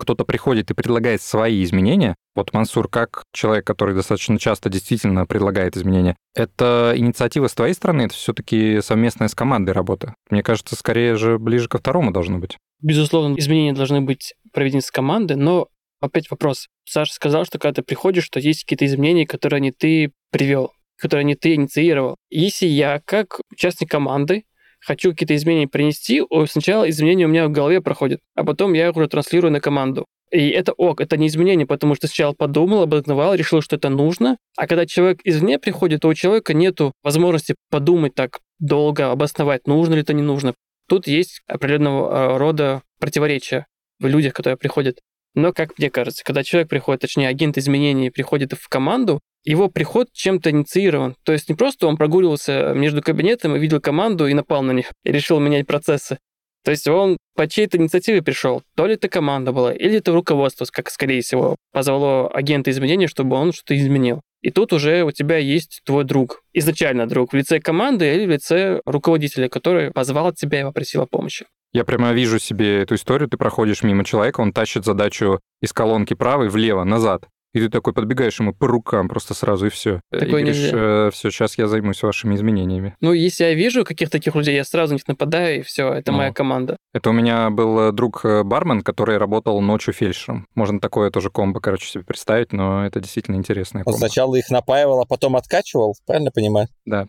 кто-то 0.00 0.24
приходит 0.24 0.70
и 0.70 0.74
предлагает 0.74 1.20
свои 1.20 1.62
изменения. 1.62 2.14
Вот 2.34 2.54
Мансур, 2.54 2.88
как 2.88 3.24
человек, 3.32 3.66
который 3.66 3.94
достаточно 3.94 4.38
часто 4.38 4.70
действительно 4.70 5.26
предлагает 5.26 5.76
изменения, 5.76 6.16
это 6.34 6.94
инициатива 6.96 7.46
с 7.46 7.54
твоей 7.54 7.74
стороны, 7.74 8.02
это 8.02 8.14
все-таки 8.14 8.80
совместная 8.80 9.28
с 9.28 9.34
командой 9.34 9.72
работа. 9.72 10.14
Мне 10.30 10.42
кажется, 10.42 10.76
скорее 10.76 11.16
же 11.16 11.38
ближе 11.38 11.68
ко 11.68 11.76
второму 11.76 12.10
должно 12.10 12.38
быть. 12.38 12.56
Безусловно, 12.80 13.36
изменения 13.38 13.74
должны 13.74 14.00
быть 14.00 14.34
проведены 14.52 14.80
с 14.80 14.90
командой, 14.90 15.36
но 15.36 15.68
опять 16.02 16.30
вопрос. 16.30 16.68
Саша 16.84 17.12
сказал, 17.12 17.44
что 17.44 17.58
когда 17.58 17.74
ты 17.74 17.82
приходишь, 17.82 18.24
что 18.24 18.40
есть 18.40 18.64
какие-то 18.64 18.86
изменения, 18.86 19.26
которые 19.26 19.60
не 19.60 19.72
ты 19.72 20.12
привел, 20.30 20.72
которые 20.96 21.24
не 21.24 21.34
ты 21.34 21.54
инициировал. 21.54 22.16
Если 22.30 22.66
я, 22.66 23.00
как 23.04 23.40
участник 23.50 23.90
команды, 23.90 24.44
хочу 24.80 25.10
какие-то 25.10 25.34
изменения 25.36 25.68
принести, 25.68 26.22
сначала 26.48 26.88
изменения 26.90 27.26
у 27.26 27.28
меня 27.28 27.46
в 27.46 27.50
голове 27.50 27.80
проходят, 27.80 28.20
а 28.34 28.44
потом 28.44 28.72
я 28.72 28.88
их 28.88 28.96
уже 28.96 29.08
транслирую 29.08 29.52
на 29.52 29.60
команду. 29.60 30.06
И 30.30 30.48
это 30.48 30.72
ок, 30.72 31.02
это 31.02 31.18
не 31.18 31.26
изменение, 31.26 31.66
потому 31.66 31.94
что 31.94 32.06
сначала 32.06 32.32
подумал, 32.32 32.82
обосновал, 32.82 33.34
решил, 33.34 33.60
что 33.60 33.76
это 33.76 33.90
нужно. 33.90 34.38
А 34.56 34.66
когда 34.66 34.86
человек 34.86 35.20
извне 35.24 35.58
приходит, 35.58 36.00
то 36.00 36.08
у 36.08 36.14
человека 36.14 36.54
нет 36.54 36.78
возможности 37.02 37.54
подумать 37.70 38.14
так 38.14 38.40
долго, 38.58 39.10
обосновать, 39.10 39.66
нужно 39.66 39.94
ли 39.94 40.00
это, 40.00 40.14
не 40.14 40.22
нужно. 40.22 40.54
Тут 40.88 41.06
есть 41.06 41.42
определенного 41.46 42.34
а, 42.34 42.38
рода 42.38 42.82
противоречия 42.98 43.66
в 43.98 44.06
людях, 44.06 44.32
которые 44.32 44.56
приходят. 44.56 45.00
Но, 45.34 45.52
как 45.52 45.78
мне 45.78 45.90
кажется, 45.90 46.24
когда 46.24 46.42
человек 46.42 46.68
приходит, 46.68 47.00
точнее, 47.00 47.28
агент 47.28 47.56
изменений 47.56 48.10
приходит 48.10 48.52
в 48.52 48.68
команду, 48.68 49.20
его 49.44 49.68
приход 49.68 50.08
чем-то 50.12 50.50
инициирован. 50.50 51.16
То 51.24 51.32
есть 51.32 51.48
не 51.48 51.54
просто 51.54 51.86
он 51.86 51.96
прогуливался 51.96 52.72
между 52.74 53.02
кабинетом 53.02 53.56
и 53.56 53.58
видел 53.58 53.80
команду 53.80 54.26
и 54.26 54.34
напал 54.34 54.62
на 54.62 54.72
них, 54.72 54.92
и 55.04 55.12
решил 55.12 55.40
менять 55.40 55.66
процессы. 55.66 56.18
То 56.64 56.70
есть 56.70 56.86
он 56.86 57.16
по 57.34 57.48
чьей-то 57.48 57.76
инициативе 57.76 58.22
пришел. 58.22 58.62
То 58.76 58.86
ли 58.86 58.94
это 58.94 59.08
команда 59.08 59.52
была, 59.52 59.72
или 59.72 59.96
это 59.96 60.12
руководство, 60.12 60.64
как 60.70 60.90
скорее 60.90 61.22
всего, 61.22 61.56
позвало 61.72 62.28
агента 62.28 62.70
изменений, 62.70 63.08
чтобы 63.08 63.36
он 63.36 63.52
что-то 63.52 63.76
изменил. 63.76 64.20
И 64.42 64.50
тут 64.50 64.72
уже 64.72 65.02
у 65.02 65.12
тебя 65.12 65.38
есть 65.38 65.80
твой 65.84 66.04
друг, 66.04 66.42
изначально 66.52 67.08
друг, 67.08 67.32
в 67.32 67.36
лице 67.36 67.60
команды 67.60 68.12
или 68.14 68.26
в 68.26 68.30
лице 68.30 68.80
руководителя, 68.84 69.48
который 69.48 69.92
позвал 69.92 70.32
тебя 70.32 70.60
и 70.60 70.64
попросил 70.64 71.02
о 71.02 71.06
помощи. 71.06 71.46
Я 71.72 71.84
прямо 71.84 72.12
вижу 72.12 72.38
себе 72.38 72.82
эту 72.82 72.96
историю. 72.96 73.28
Ты 73.28 73.36
проходишь 73.36 73.82
мимо 73.82 74.04
человека, 74.04 74.40
он 74.40 74.52
тащит 74.52 74.84
задачу 74.84 75.40
из 75.60 75.72
колонки 75.72 76.14
правой 76.14 76.48
влево, 76.48 76.84
назад. 76.84 77.24
И 77.54 77.60
ты 77.60 77.68
такой 77.68 77.92
подбегаешь 77.92 78.40
ему 78.40 78.54
по 78.54 78.66
рукам 78.66 79.08
просто 79.08 79.34
сразу, 79.34 79.66
и 79.66 79.68
все. 79.68 80.00
Такое 80.10 80.26
и 80.26 80.30
говоришь, 80.30 80.56
нельзя. 80.56 80.76
э, 80.78 81.10
все, 81.12 81.30
сейчас 81.30 81.58
я 81.58 81.68
займусь 81.68 82.02
вашими 82.02 82.34
изменениями. 82.34 82.96
Ну, 83.02 83.12
если 83.12 83.44
я 83.44 83.52
вижу 83.52 83.84
каких-то 83.84 84.12
таких 84.12 84.34
людей, 84.34 84.54
я 84.54 84.64
сразу 84.64 84.92
на 84.92 84.96
них 84.96 85.06
нападаю, 85.06 85.58
и 85.58 85.62
все, 85.62 85.92
это 85.92 86.12
Ну. 86.12 86.18
моя 86.18 86.32
команда. 86.32 86.78
Это 86.94 87.10
у 87.10 87.12
меня 87.12 87.50
был 87.50 87.78
э, 87.88 87.92
друг 87.92 88.24
э, 88.24 88.42
бармен, 88.42 88.80
который 88.80 89.18
работал 89.18 89.60
ночью 89.60 89.92
фельдшером. 89.92 90.46
Можно 90.54 90.80
такое 90.80 91.10
тоже 91.10 91.28
комбо, 91.28 91.60
короче, 91.60 91.86
себе 91.88 92.04
представить, 92.04 92.54
но 92.54 92.86
это 92.86 93.00
действительно 93.00 93.36
интересное 93.36 93.80
Он 93.80 93.84
комбо. 93.84 93.98
сначала 93.98 94.34
их 94.36 94.48
напаивал, 94.48 95.02
а 95.02 95.04
потом 95.04 95.36
откачивал, 95.36 95.94
правильно 96.06 96.30
понимаю? 96.30 96.68
Да. 96.86 97.06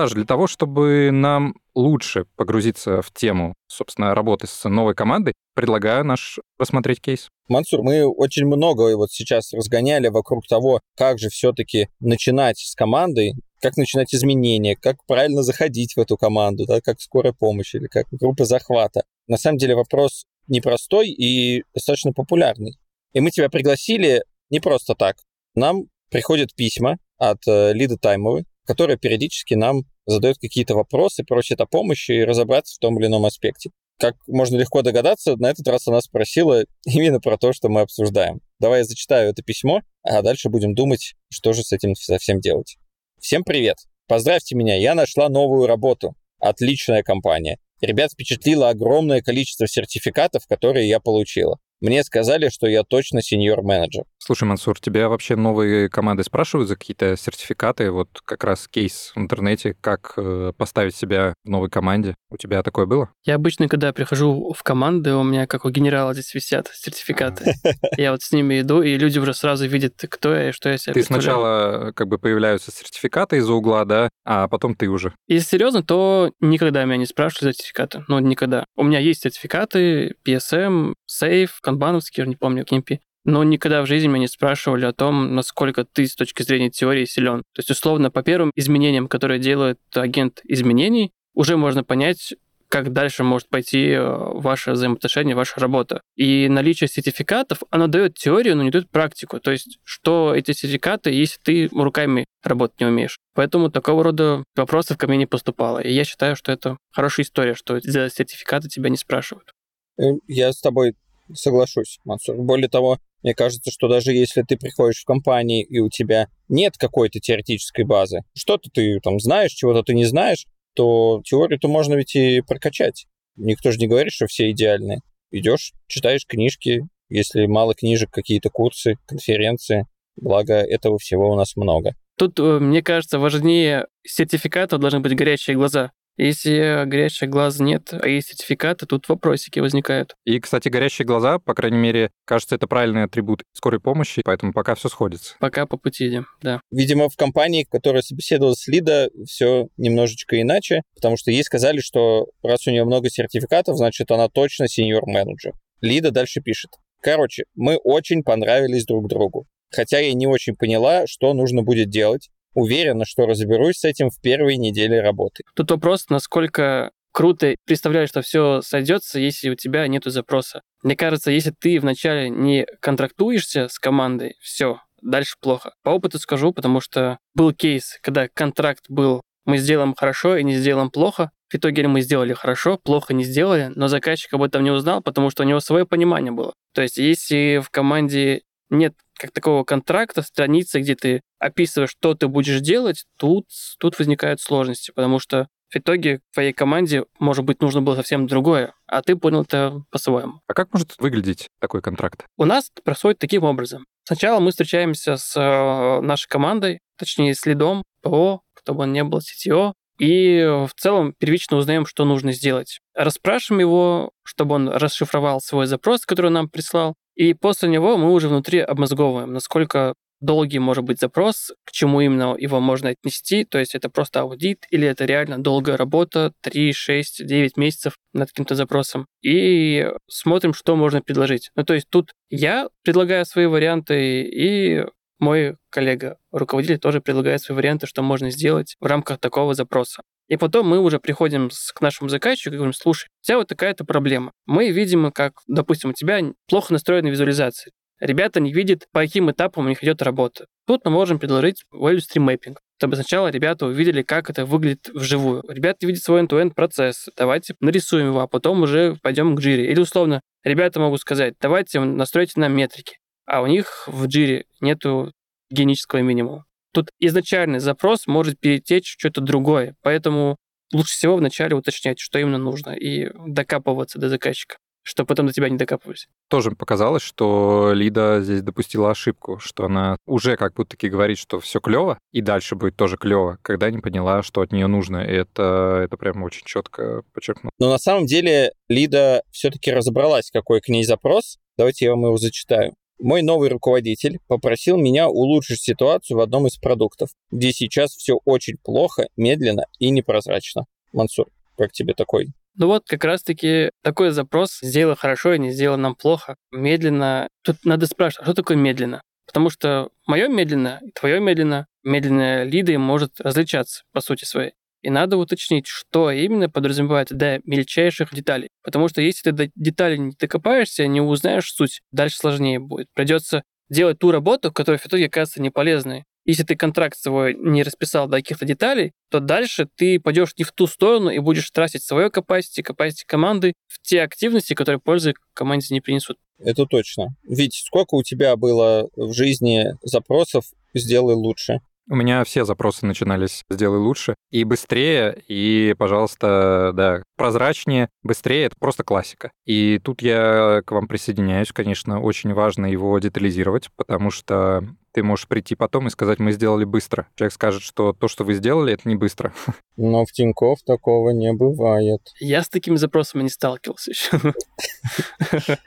Саш, 0.00 0.12
для 0.12 0.24
того, 0.24 0.46
чтобы 0.46 1.10
нам 1.12 1.54
лучше 1.74 2.24
погрузиться 2.36 3.02
в 3.02 3.12
тему, 3.12 3.52
собственно, 3.66 4.14
работы 4.14 4.46
с 4.46 4.66
новой 4.66 4.94
командой, 4.94 5.34
предлагаю 5.54 6.06
наш 6.06 6.38
рассмотреть 6.58 7.02
кейс. 7.02 7.28
Мансур, 7.48 7.82
мы 7.82 8.06
очень 8.06 8.46
много 8.46 8.96
вот 8.96 9.10
сейчас 9.10 9.52
разгоняли 9.52 10.08
вокруг 10.08 10.46
того, 10.46 10.80
как 10.96 11.18
же 11.18 11.28
все-таки 11.28 11.88
начинать 12.00 12.58
с 12.60 12.74
командой, 12.74 13.34
как 13.60 13.76
начинать 13.76 14.14
изменения, 14.14 14.74
как 14.74 15.04
правильно 15.06 15.42
заходить 15.42 15.92
в 15.96 16.00
эту 16.00 16.16
команду, 16.16 16.64
да, 16.64 16.80
как 16.80 16.98
скорая 16.98 17.34
помощь 17.34 17.74
или 17.74 17.86
как 17.86 18.06
группа 18.10 18.46
захвата. 18.46 19.02
На 19.26 19.36
самом 19.36 19.58
деле 19.58 19.74
вопрос 19.74 20.24
непростой 20.48 21.10
и 21.10 21.62
достаточно 21.74 22.14
популярный. 22.14 22.78
И 23.12 23.20
мы 23.20 23.32
тебя 23.32 23.50
пригласили 23.50 24.24
не 24.48 24.60
просто 24.60 24.94
так. 24.94 25.16
Нам 25.54 25.88
приходят 26.08 26.54
письма 26.54 26.96
от 27.18 27.46
э, 27.46 27.74
Лиды 27.74 27.98
Таймовой, 27.98 28.46
которая 28.70 28.96
периодически 28.96 29.54
нам 29.54 29.82
задает 30.06 30.38
какие-то 30.38 30.76
вопросы, 30.76 31.24
просит 31.24 31.60
о 31.60 31.66
помощи 31.66 32.12
и 32.12 32.24
разобраться 32.24 32.76
в 32.76 32.78
том 32.78 33.00
или 33.00 33.08
ином 33.08 33.26
аспекте. 33.26 33.70
Как 33.98 34.14
можно 34.28 34.58
легко 34.58 34.82
догадаться, 34.82 35.34
на 35.34 35.50
этот 35.50 35.66
раз 35.66 35.88
она 35.88 36.00
спросила 36.00 36.62
именно 36.86 37.18
про 37.18 37.36
то, 37.36 37.52
что 37.52 37.68
мы 37.68 37.80
обсуждаем. 37.80 38.42
Давай 38.60 38.78
я 38.78 38.84
зачитаю 38.84 39.30
это 39.30 39.42
письмо, 39.42 39.80
а 40.04 40.22
дальше 40.22 40.50
будем 40.50 40.76
думать, 40.76 41.14
что 41.32 41.52
же 41.52 41.64
с 41.64 41.72
этим 41.72 41.96
совсем 41.96 42.38
делать. 42.38 42.76
Всем 43.18 43.42
привет! 43.42 43.76
Поздравьте 44.06 44.54
меня, 44.54 44.76
я 44.76 44.94
нашла 44.94 45.28
новую 45.28 45.66
работу. 45.66 46.14
Отличная 46.38 47.02
компания. 47.02 47.58
Ребят 47.80 48.12
впечатлило 48.12 48.68
огромное 48.68 49.20
количество 49.20 49.66
сертификатов, 49.66 50.46
которые 50.46 50.88
я 50.88 51.00
получила. 51.00 51.58
Мне 51.80 52.04
сказали, 52.04 52.50
что 52.50 52.66
я 52.66 52.82
точно 52.82 53.22
сеньор-менеджер. 53.22 54.04
Слушай, 54.18 54.44
Мансур, 54.44 54.78
тебя 54.78 55.08
вообще 55.08 55.34
новые 55.34 55.88
команды 55.88 56.24
спрашивают 56.24 56.68
за 56.68 56.76
какие-то 56.76 57.16
сертификаты? 57.16 57.90
Вот 57.90 58.08
как 58.24 58.44
раз 58.44 58.68
кейс 58.68 59.12
в 59.14 59.18
интернете, 59.18 59.74
как 59.80 60.12
э, 60.18 60.52
поставить 60.56 60.94
себя 60.94 61.34
в 61.42 61.48
новой 61.48 61.70
команде. 61.70 62.14
У 62.30 62.36
тебя 62.36 62.62
такое 62.62 62.84
было? 62.84 63.10
Я 63.24 63.36
обычно, 63.36 63.66
когда 63.66 63.92
прихожу 63.94 64.52
в 64.52 64.62
команды, 64.62 65.14
у 65.14 65.22
меня, 65.22 65.46
как 65.46 65.64
у 65.64 65.70
генерала, 65.70 66.12
здесь 66.12 66.34
висят 66.34 66.70
сертификаты. 66.72 67.54
Я 67.96 68.12
вот 68.12 68.22
с 68.22 68.32
ними 68.32 68.60
иду, 68.60 68.82
и 68.82 68.96
люди 68.96 69.18
уже 69.18 69.32
сразу 69.32 69.66
видят, 69.66 69.94
кто 70.08 70.34
я 70.34 70.50
и 70.50 70.52
что 70.52 70.68
я 70.68 70.78
себя 70.78 70.94
Ты 70.94 71.02
сначала 71.02 71.88
э, 71.88 71.92
как 71.92 72.08
бы 72.08 72.18
появляются 72.18 72.70
сертификаты 72.70 73.38
из-за 73.38 73.52
угла, 73.52 73.84
да, 73.84 74.08
а 74.24 74.48
потом 74.48 74.74
ты 74.74 74.88
уже. 74.88 75.14
Если 75.26 75.48
серьезно, 75.48 75.82
то 75.82 76.32
никогда 76.40 76.84
меня 76.84 76.98
не 76.98 77.06
спрашивали 77.06 77.50
за 77.50 77.54
сертификаты. 77.54 78.04
Ну, 78.08 78.18
никогда. 78.18 78.64
У 78.76 78.84
меня 78.84 78.98
есть 78.98 79.22
сертификаты, 79.22 80.14
PSM, 80.24 80.94
Safe, 81.10 81.50
канбановский, 81.70 82.22
я 82.22 82.26
не 82.26 82.36
помню, 82.36 82.64
KMP. 82.64 82.98
Но 83.24 83.44
никогда 83.44 83.82
в 83.82 83.86
жизни 83.86 84.08
меня 84.08 84.20
не 84.20 84.28
спрашивали 84.28 84.86
о 84.86 84.92
том, 84.92 85.34
насколько 85.34 85.84
ты 85.84 86.06
с 86.06 86.14
точки 86.14 86.42
зрения 86.42 86.70
теории 86.70 87.04
силен. 87.04 87.42
То 87.54 87.60
есть, 87.60 87.70
условно, 87.70 88.10
по 88.10 88.22
первым 88.22 88.50
изменениям, 88.56 89.08
которые 89.08 89.38
делает 89.38 89.78
агент 89.94 90.40
изменений, 90.44 91.12
уже 91.34 91.56
можно 91.56 91.84
понять, 91.84 92.34
как 92.68 92.92
дальше 92.92 93.24
может 93.24 93.48
пойти 93.48 93.90
э, 93.90 94.00
ваше 94.00 94.72
взаимоотношение, 94.72 95.34
ваша 95.34 95.60
работа. 95.60 96.00
И 96.16 96.48
наличие 96.48 96.88
сертификатов, 96.88 97.58
оно 97.70 97.88
дает 97.88 98.14
теорию, 98.14 98.56
но 98.56 98.62
не 98.62 98.70
дает 98.70 98.88
практику. 98.88 99.38
То 99.38 99.50
есть, 99.50 99.78
что 99.84 100.34
эти 100.34 100.52
сертификаты, 100.52 101.10
если 101.10 101.38
ты 101.42 101.68
руками 101.72 102.24
работать 102.42 102.80
не 102.80 102.86
умеешь. 102.86 103.18
Поэтому 103.34 103.70
такого 103.70 104.02
рода 104.04 104.44
вопросов 104.56 104.96
ко 104.96 105.08
мне 105.08 105.18
не 105.18 105.26
поступало. 105.26 105.80
И 105.80 105.92
я 105.92 106.04
считаю, 106.04 106.36
что 106.36 106.52
это 106.52 106.78
хорошая 106.92 107.26
история, 107.26 107.54
что 107.54 107.80
за 107.80 108.08
сертификаты 108.08 108.68
тебя 108.68 108.88
не 108.88 108.96
спрашивают. 108.96 109.52
Э, 109.98 110.04
Я 110.26 110.52
с 110.52 110.60
тобой 110.60 110.94
соглашусь, 111.34 111.98
Мансур. 112.04 112.36
Более 112.36 112.68
того, 112.68 112.98
мне 113.22 113.34
кажется, 113.34 113.70
что 113.70 113.88
даже 113.88 114.12
если 114.12 114.42
ты 114.42 114.56
приходишь 114.56 115.02
в 115.02 115.04
компанию 115.04 115.66
и 115.66 115.78
у 115.78 115.88
тебя 115.88 116.28
нет 116.48 116.76
какой-то 116.78 117.20
теоретической 117.20 117.84
базы, 117.84 118.20
что-то 118.34 118.70
ты 118.70 119.00
там 119.00 119.20
знаешь, 119.20 119.52
чего-то 119.52 119.82
ты 119.82 119.94
не 119.94 120.04
знаешь, 120.04 120.46
то 120.74 121.20
теорию-то 121.24 121.68
можно 121.68 121.94
ведь 121.94 122.14
и 122.14 122.40
прокачать. 122.40 123.06
Никто 123.36 123.70
же 123.72 123.78
не 123.78 123.88
говорит, 123.88 124.12
что 124.12 124.26
все 124.26 124.50
идеальные. 124.50 125.00
Идешь, 125.30 125.72
читаешь 125.86 126.26
книжки, 126.26 126.82
если 127.08 127.46
мало 127.46 127.74
книжек, 127.74 128.10
какие-то 128.10 128.50
курсы, 128.50 128.96
конференции. 129.06 129.86
Благо, 130.16 130.54
этого 130.54 130.98
всего 130.98 131.30
у 131.30 131.36
нас 131.36 131.56
много. 131.56 131.94
Тут, 132.16 132.38
э, 132.38 132.58
мне 132.58 132.82
кажется, 132.82 133.18
важнее 133.18 133.86
сертификата 134.04 134.78
должны 134.78 135.00
быть 135.00 135.14
горячие 135.14 135.56
глаза. 135.56 135.92
Если 136.16 136.84
горячих 136.86 137.30
глаз 137.30 137.60
нет, 137.60 137.92
а 137.92 138.06
есть 138.06 138.28
сертификаты, 138.28 138.86
тут 138.86 139.08
вопросики 139.08 139.58
возникают. 139.58 140.16
И, 140.24 140.38
кстати, 140.38 140.68
горящие 140.68 141.06
глаза, 141.06 141.38
по 141.38 141.54
крайней 141.54 141.78
мере, 141.78 142.10
кажется, 142.24 142.56
это 142.56 142.66
правильный 142.66 143.04
атрибут 143.04 143.42
скорой 143.52 143.80
помощи, 143.80 144.22
поэтому 144.24 144.52
пока 144.52 144.74
все 144.74 144.88
сходится. 144.88 145.34
Пока 145.40 145.66
по 145.66 145.76
пути 145.76 146.08
идем, 146.08 146.26
да. 146.42 146.60
Видимо, 146.70 147.08
в 147.08 147.16
компании, 147.16 147.66
которая 147.68 148.02
собеседовала 148.02 148.54
с 148.54 148.66
Лида, 148.66 149.10
все 149.26 149.68
немножечко 149.76 150.40
иначе, 150.40 150.82
потому 150.94 151.16
что 151.16 151.30
ей 151.30 151.42
сказали, 151.42 151.80
что 151.80 152.26
раз 152.42 152.66
у 152.66 152.70
нее 152.70 152.84
много 152.84 153.08
сертификатов, 153.08 153.76
значит, 153.76 154.10
она 154.10 154.28
точно 154.28 154.68
сеньор-менеджер. 154.68 155.54
Лида 155.80 156.10
дальше 156.10 156.40
пишет. 156.40 156.72
Короче, 157.00 157.44
мы 157.54 157.76
очень 157.76 158.22
понравились 158.22 158.84
друг 158.84 159.08
другу. 159.08 159.46
Хотя 159.70 160.00
я 160.00 160.12
не 160.14 160.26
очень 160.26 160.56
поняла, 160.56 161.06
что 161.06 161.32
нужно 161.32 161.62
будет 161.62 161.88
делать. 161.88 162.28
Уверена, 162.54 163.04
что 163.04 163.26
разберусь 163.26 163.78
с 163.78 163.84
этим 163.84 164.10
в 164.10 164.20
первой 164.20 164.56
неделе 164.56 165.00
работы. 165.00 165.44
Тут 165.54 165.70
вопрос, 165.70 166.08
насколько 166.08 166.90
круто 167.12 167.54
представляешь, 167.64 168.08
что 168.08 168.22
все 168.22 168.60
сойдется, 168.62 169.18
если 169.18 169.50
у 169.50 169.54
тебя 169.54 169.86
нет 169.86 170.04
запроса. 170.04 170.62
Мне 170.82 170.96
кажется, 170.96 171.30
если 171.30 171.52
ты 171.58 171.80
вначале 171.80 172.30
не 172.30 172.66
контрактуешься 172.80 173.68
с 173.68 173.78
командой, 173.78 174.34
все, 174.40 174.80
дальше 175.02 175.36
плохо. 175.40 175.74
По 175.82 175.90
опыту 175.90 176.18
скажу, 176.18 176.52
потому 176.52 176.80
что 176.80 177.18
был 177.34 177.52
кейс, 177.52 177.98
когда 178.02 178.28
контракт 178.28 178.84
был 178.88 179.22
мы 179.46 179.58
сделаем 179.58 179.94
хорошо 179.94 180.36
и 180.36 180.44
не 180.44 180.54
сделаем 180.54 180.90
плохо. 180.90 181.30
В 181.48 181.56
итоге 181.56 181.86
мы 181.88 182.02
сделали 182.02 182.32
хорошо, 182.32 182.78
плохо 182.78 183.12
не 183.12 183.24
сделали, 183.24 183.72
но 183.74 183.88
заказчик 183.88 184.32
об 184.34 184.42
этом 184.42 184.62
не 184.62 184.70
узнал, 184.70 185.02
потому 185.02 185.30
что 185.30 185.42
у 185.42 185.46
него 185.46 185.58
свое 185.60 185.84
понимание 185.84 186.30
было. 186.30 186.52
То 186.74 186.82
есть 186.82 186.98
если 186.98 187.60
в 187.60 187.70
команде 187.70 188.42
нет 188.70 188.94
как 189.18 189.32
такого 189.32 189.64
контракта, 189.64 190.22
страницы, 190.22 190.80
где 190.80 190.94
ты 190.94 191.20
описываешь, 191.38 191.90
что 191.90 192.14
ты 192.14 192.28
будешь 192.28 192.60
делать, 192.60 193.04
тут, 193.18 193.46
тут 193.78 193.98
возникают 193.98 194.40
сложности, 194.40 194.92
потому 194.94 195.18
что 195.18 195.48
в 195.70 195.76
итоге 195.76 196.20
твоей 196.32 196.52
команде, 196.52 197.04
может 197.18 197.44
быть, 197.44 197.62
нужно 197.62 197.80
было 197.80 197.94
совсем 197.94 198.26
другое, 198.26 198.74
а 198.86 199.02
ты 199.02 199.14
понял 199.14 199.42
это 199.42 199.82
по-своему. 199.90 200.40
А 200.48 200.54
как 200.54 200.72
может 200.72 200.96
выглядеть 200.98 201.48
такой 201.60 201.80
контракт? 201.80 202.24
У 202.36 202.44
нас 202.44 202.70
происходит 202.82 203.18
таким 203.18 203.44
образом. 203.44 203.86
Сначала 204.04 204.40
мы 204.40 204.50
встречаемся 204.50 205.16
с 205.16 205.36
э, 205.36 206.00
нашей 206.00 206.28
командой, 206.28 206.80
точнее, 206.98 207.34
с 207.34 207.46
лидом 207.46 207.84
ПО, 208.02 208.40
кто 208.54 208.74
бы 208.74 208.82
он 208.82 208.92
ни 208.92 209.02
был, 209.02 209.18
CTO, 209.18 209.74
и 210.00 210.42
в 210.66 210.70
целом 210.76 211.14
первично 211.18 211.58
узнаем, 211.58 211.84
что 211.86 212.04
нужно 212.04 212.32
сделать. 212.32 212.80
Расспрашиваем 212.94 213.60
его, 213.60 214.10
чтобы 214.24 214.54
он 214.54 214.68
расшифровал 214.68 215.40
свой 215.40 215.66
запрос, 215.66 216.06
который 216.06 216.28
он 216.28 216.32
нам 216.32 216.48
прислал, 216.48 216.94
и 217.20 217.34
после 217.34 217.68
него 217.68 217.98
мы 217.98 218.12
уже 218.12 218.30
внутри 218.30 218.60
обмозговываем, 218.60 219.34
насколько 219.34 219.92
долгий 220.22 220.58
может 220.58 220.84
быть 220.84 221.00
запрос, 221.00 221.52
к 221.66 221.70
чему 221.70 222.00
именно 222.00 222.34
его 222.38 222.60
можно 222.60 222.88
отнести, 222.88 223.44
то 223.44 223.58
есть 223.58 223.74
это 223.74 223.90
просто 223.90 224.20
аудит 224.20 224.64
или 224.70 224.88
это 224.88 225.04
реально 225.04 225.36
долгая 225.36 225.76
работа, 225.76 226.32
3, 226.40 226.72
6, 226.72 227.26
9 227.26 227.58
месяцев 227.58 227.96
над 228.14 228.30
каким-то 228.30 228.54
запросом. 228.54 229.04
И 229.20 229.86
смотрим, 230.08 230.54
что 230.54 230.76
можно 230.76 231.02
предложить. 231.02 231.50
Ну, 231.56 231.62
то 231.62 231.74
есть 231.74 231.90
тут 231.90 232.12
я 232.30 232.70
предлагаю 232.84 233.26
свои 233.26 233.44
варианты, 233.44 234.22
и 234.22 234.86
мой 235.18 235.56
коллега, 235.68 236.16
руководитель, 236.32 236.78
тоже 236.78 237.02
предлагает 237.02 237.42
свои 237.42 237.54
варианты, 237.54 237.86
что 237.86 238.00
можно 238.00 238.30
сделать 238.30 238.76
в 238.80 238.86
рамках 238.86 239.18
такого 239.18 239.52
запроса. 239.52 240.00
И 240.30 240.38
потом 240.38 240.66
мы 240.66 240.78
уже 240.78 240.98
приходим 240.98 241.50
к 241.74 241.80
нашему 241.82 242.08
заказчику 242.08 242.54
и 242.54 242.56
говорим, 242.56 242.72
слушай, 242.72 243.08
у 243.22 243.26
тебя 243.26 243.36
вот 243.36 243.48
такая-то 243.48 243.84
проблема. 243.84 244.32
Мы 244.46 244.70
видим, 244.70 245.12
как, 245.12 245.34
допустим, 245.46 245.90
у 245.90 245.92
тебя 245.92 246.20
плохо 246.48 246.72
настроена 246.72 247.08
визуализация 247.08 247.72
ребята 248.00 248.40
не 248.40 248.52
видят, 248.52 248.86
по 248.92 249.00
каким 249.00 249.30
этапам 249.30 249.66
у 249.66 249.68
них 249.68 249.82
идет 249.84 250.02
работа. 250.02 250.46
Тут 250.66 250.84
мы 250.84 250.90
можем 250.90 251.18
предложить 251.18 251.64
value 251.72 251.98
stream 251.98 252.26
mapping, 252.26 252.56
чтобы 252.78 252.96
сначала 252.96 253.28
ребята 253.28 253.66
увидели, 253.66 254.02
как 254.02 254.30
это 254.30 254.44
выглядит 254.46 254.88
вживую. 254.92 255.44
Ребята 255.48 255.86
видят 255.86 256.02
свой 256.02 256.22
end-to-end 256.22 256.54
процесс, 256.54 257.08
давайте 257.16 257.54
нарисуем 257.60 258.08
его, 258.08 258.20
а 258.20 258.26
потом 258.26 258.62
уже 258.62 258.96
пойдем 259.02 259.36
к 259.36 259.40
джире. 259.40 259.70
Или 259.70 259.80
условно, 259.80 260.22
ребята 260.42 260.80
могут 260.80 261.00
сказать, 261.00 261.34
давайте 261.40 261.80
настройте 261.80 262.40
нам 262.40 262.56
метрики, 262.56 262.98
а 263.26 263.42
у 263.42 263.46
них 263.46 263.84
в 263.86 264.06
джире 264.06 264.46
нету 264.60 265.12
генического 265.50 266.00
минимума. 266.00 266.44
Тут 266.72 266.90
изначальный 266.98 267.58
запрос 267.58 268.06
может 268.06 268.38
перетечь 268.38 268.94
в 268.96 269.00
что-то 269.00 269.20
другое, 269.20 269.74
поэтому 269.82 270.36
лучше 270.72 270.92
всего 270.92 271.16
вначале 271.16 271.56
уточнять, 271.56 271.98
что 271.98 272.18
именно 272.18 272.38
нужно, 272.38 272.70
и 272.70 273.10
докапываться 273.26 273.98
до 273.98 274.08
заказчика 274.08 274.56
чтобы 274.82 275.08
потом 275.08 275.26
до 275.26 275.32
тебя 275.32 275.48
не 275.48 275.56
докапывались. 275.56 276.08
Тоже 276.28 276.50
показалось, 276.52 277.02
что 277.02 277.72
Лида 277.72 278.20
здесь 278.22 278.42
допустила 278.42 278.90
ошибку, 278.90 279.38
что 279.38 279.66
она 279.66 279.96
уже 280.06 280.36
как 280.36 280.54
будто-таки 280.54 280.88
говорит, 280.88 281.18
что 281.18 281.38
все 281.40 281.60
клево, 281.60 281.98
и 282.12 282.20
дальше 282.20 282.56
будет 282.56 282.76
тоже 282.76 282.96
клево, 282.96 283.38
когда 283.42 283.70
не 283.70 283.78
поняла, 283.78 284.22
что 284.22 284.40
от 284.40 284.52
нее 284.52 284.66
нужно. 284.66 284.98
И 284.98 285.12
это, 285.12 285.82
это 285.84 285.96
прям 285.96 286.22
очень 286.22 286.42
четко 286.44 287.02
подчеркнул. 287.12 287.52
Но 287.58 287.70
на 287.70 287.78
самом 287.78 288.06
деле 288.06 288.52
Лида 288.68 289.22
все-таки 289.30 289.70
разобралась, 289.70 290.30
какой 290.30 290.60
к 290.60 290.68
ней 290.68 290.84
запрос. 290.84 291.38
Давайте 291.58 291.84
я 291.84 291.90
вам 291.92 292.04
его 292.04 292.16
зачитаю. 292.16 292.74
Мой 293.00 293.22
новый 293.22 293.48
руководитель 293.48 294.18
попросил 294.28 294.76
меня 294.76 295.08
улучшить 295.08 295.60
ситуацию 295.60 296.18
в 296.18 296.20
одном 296.20 296.46
из 296.46 296.56
продуктов, 296.56 297.10
где 297.30 297.52
сейчас 297.52 297.92
все 297.92 298.18
очень 298.24 298.58
плохо, 298.62 299.08
медленно 299.16 299.64
и 299.78 299.90
непрозрачно. 299.90 300.66
Мансур, 300.92 301.28
как 301.56 301.72
тебе 301.72 301.94
такой 301.94 302.28
ну 302.56 302.66
вот 302.66 302.84
как 302.86 303.04
раз-таки 303.04 303.70
такой 303.82 304.10
запрос 304.10 304.58
сделал 304.60 304.96
хорошо 304.96 305.32
и 305.34 305.38
не 305.38 305.50
сделал 305.50 305.78
нам 305.78 305.94
плохо. 305.94 306.36
Медленно. 306.50 307.28
Тут 307.42 307.64
надо 307.64 307.86
спрашивать, 307.86 308.22
а 308.22 308.24
что 308.24 308.34
такое 308.34 308.56
медленно? 308.56 309.02
Потому 309.26 309.48
что 309.48 309.90
мое 310.06 310.28
медленно 310.28 310.80
и 310.82 310.90
твое 310.90 311.20
медленно, 311.20 311.68
медленная 311.84 312.42
лиды 312.42 312.76
может 312.76 313.20
различаться 313.20 313.84
по 313.92 314.00
сути 314.00 314.24
своей. 314.24 314.52
И 314.82 314.90
надо 314.90 315.16
уточнить, 315.16 315.66
что 315.66 316.10
именно 316.10 316.48
подразумевает 316.48 317.08
до 317.10 317.40
мельчайших 317.44 318.14
деталей. 318.14 318.48
Потому 318.62 318.88
что 318.88 319.02
если 319.02 319.30
ты 319.30 319.32
до 319.32 319.50
деталей 319.54 319.98
не 319.98 320.12
докопаешься, 320.18 320.86
не 320.86 321.00
узнаешь 321.00 321.52
суть, 321.52 321.82
дальше 321.92 322.16
сложнее 322.16 322.58
будет. 322.58 322.88
Придется 322.94 323.42
делать 323.68 323.98
ту 323.98 324.10
работу, 324.10 324.52
которая 324.52 324.78
в 324.78 324.86
итоге 324.86 325.06
окажется 325.06 325.42
неполезной. 325.42 326.04
Если 326.26 326.42
ты 326.42 326.54
контракт 326.54 326.98
свой 326.98 327.34
не 327.34 327.62
расписал 327.62 328.06
до 328.06 328.18
каких-то 328.18 328.44
деталей, 328.44 328.92
то 329.10 329.20
дальше 329.20 329.68
ты 329.74 329.98
пойдешь 329.98 330.34
не 330.36 330.44
в 330.44 330.52
ту 330.52 330.66
сторону 330.66 331.08
и 331.08 331.18
будешь 331.18 331.50
тратить 331.50 331.82
свое 331.82 332.08
capacity, 332.08 332.62
capacity 332.62 333.04
команды 333.06 333.54
в 333.66 333.80
те 333.80 334.02
активности, 334.02 334.54
которые 334.54 334.80
пользы 334.80 335.14
команде 335.34 335.74
не 335.74 335.80
принесут. 335.80 336.18
Это 336.38 336.66
точно. 336.66 337.16
Ведь 337.22 337.54
сколько 337.54 337.94
у 337.94 338.02
тебя 338.02 338.36
было 338.36 338.88
в 338.96 339.12
жизни 339.12 339.72
запросов 339.82 340.44
«сделай 340.74 341.14
лучше»? 341.14 341.60
У 341.90 341.96
меня 341.96 342.22
все 342.22 342.44
запросы 342.44 342.86
начинались 342.86 343.42
«сделай 343.50 343.80
лучше» 343.80 344.14
и 344.30 344.44
быстрее, 344.44 345.24
и, 345.26 345.74
пожалуйста, 345.76 346.70
да, 346.72 347.02
прозрачнее, 347.16 347.88
быстрее— 348.04 348.44
это 348.46 348.54
просто 348.60 348.84
классика. 348.84 349.32
И 349.44 349.80
тут 349.82 350.00
я 350.00 350.62
к 350.64 350.70
вам 350.70 350.86
присоединяюсь, 350.86 351.50
конечно, 351.50 352.00
очень 352.00 352.32
важно 352.32 352.66
его 352.66 352.96
детализировать, 353.00 353.70
потому 353.74 354.12
что 354.12 354.64
ты 354.92 355.02
можешь 355.02 355.26
прийти 355.26 355.56
потом 355.56 355.88
и 355.88 355.90
сказать, 355.90 356.20
мы 356.20 356.30
сделали 356.30 356.62
быстро. 356.62 357.08
Человек 357.16 357.32
скажет, 357.32 357.62
что 357.62 357.92
то, 357.92 358.06
что 358.06 358.22
вы 358.22 358.34
сделали, 358.34 358.72
это 358.72 358.88
не 358.88 358.94
быстро. 358.94 359.32
Но 359.76 360.04
в 360.04 360.12
Тинькофф 360.12 360.62
такого 360.64 361.10
не 361.10 361.32
бывает. 361.32 362.02
Я 362.20 362.44
с 362.44 362.48
такими 362.48 362.76
запросами 362.76 363.24
не 363.24 363.30
сталкивался 363.30 363.90
еще. 363.90 364.20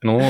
Ну, 0.00 0.22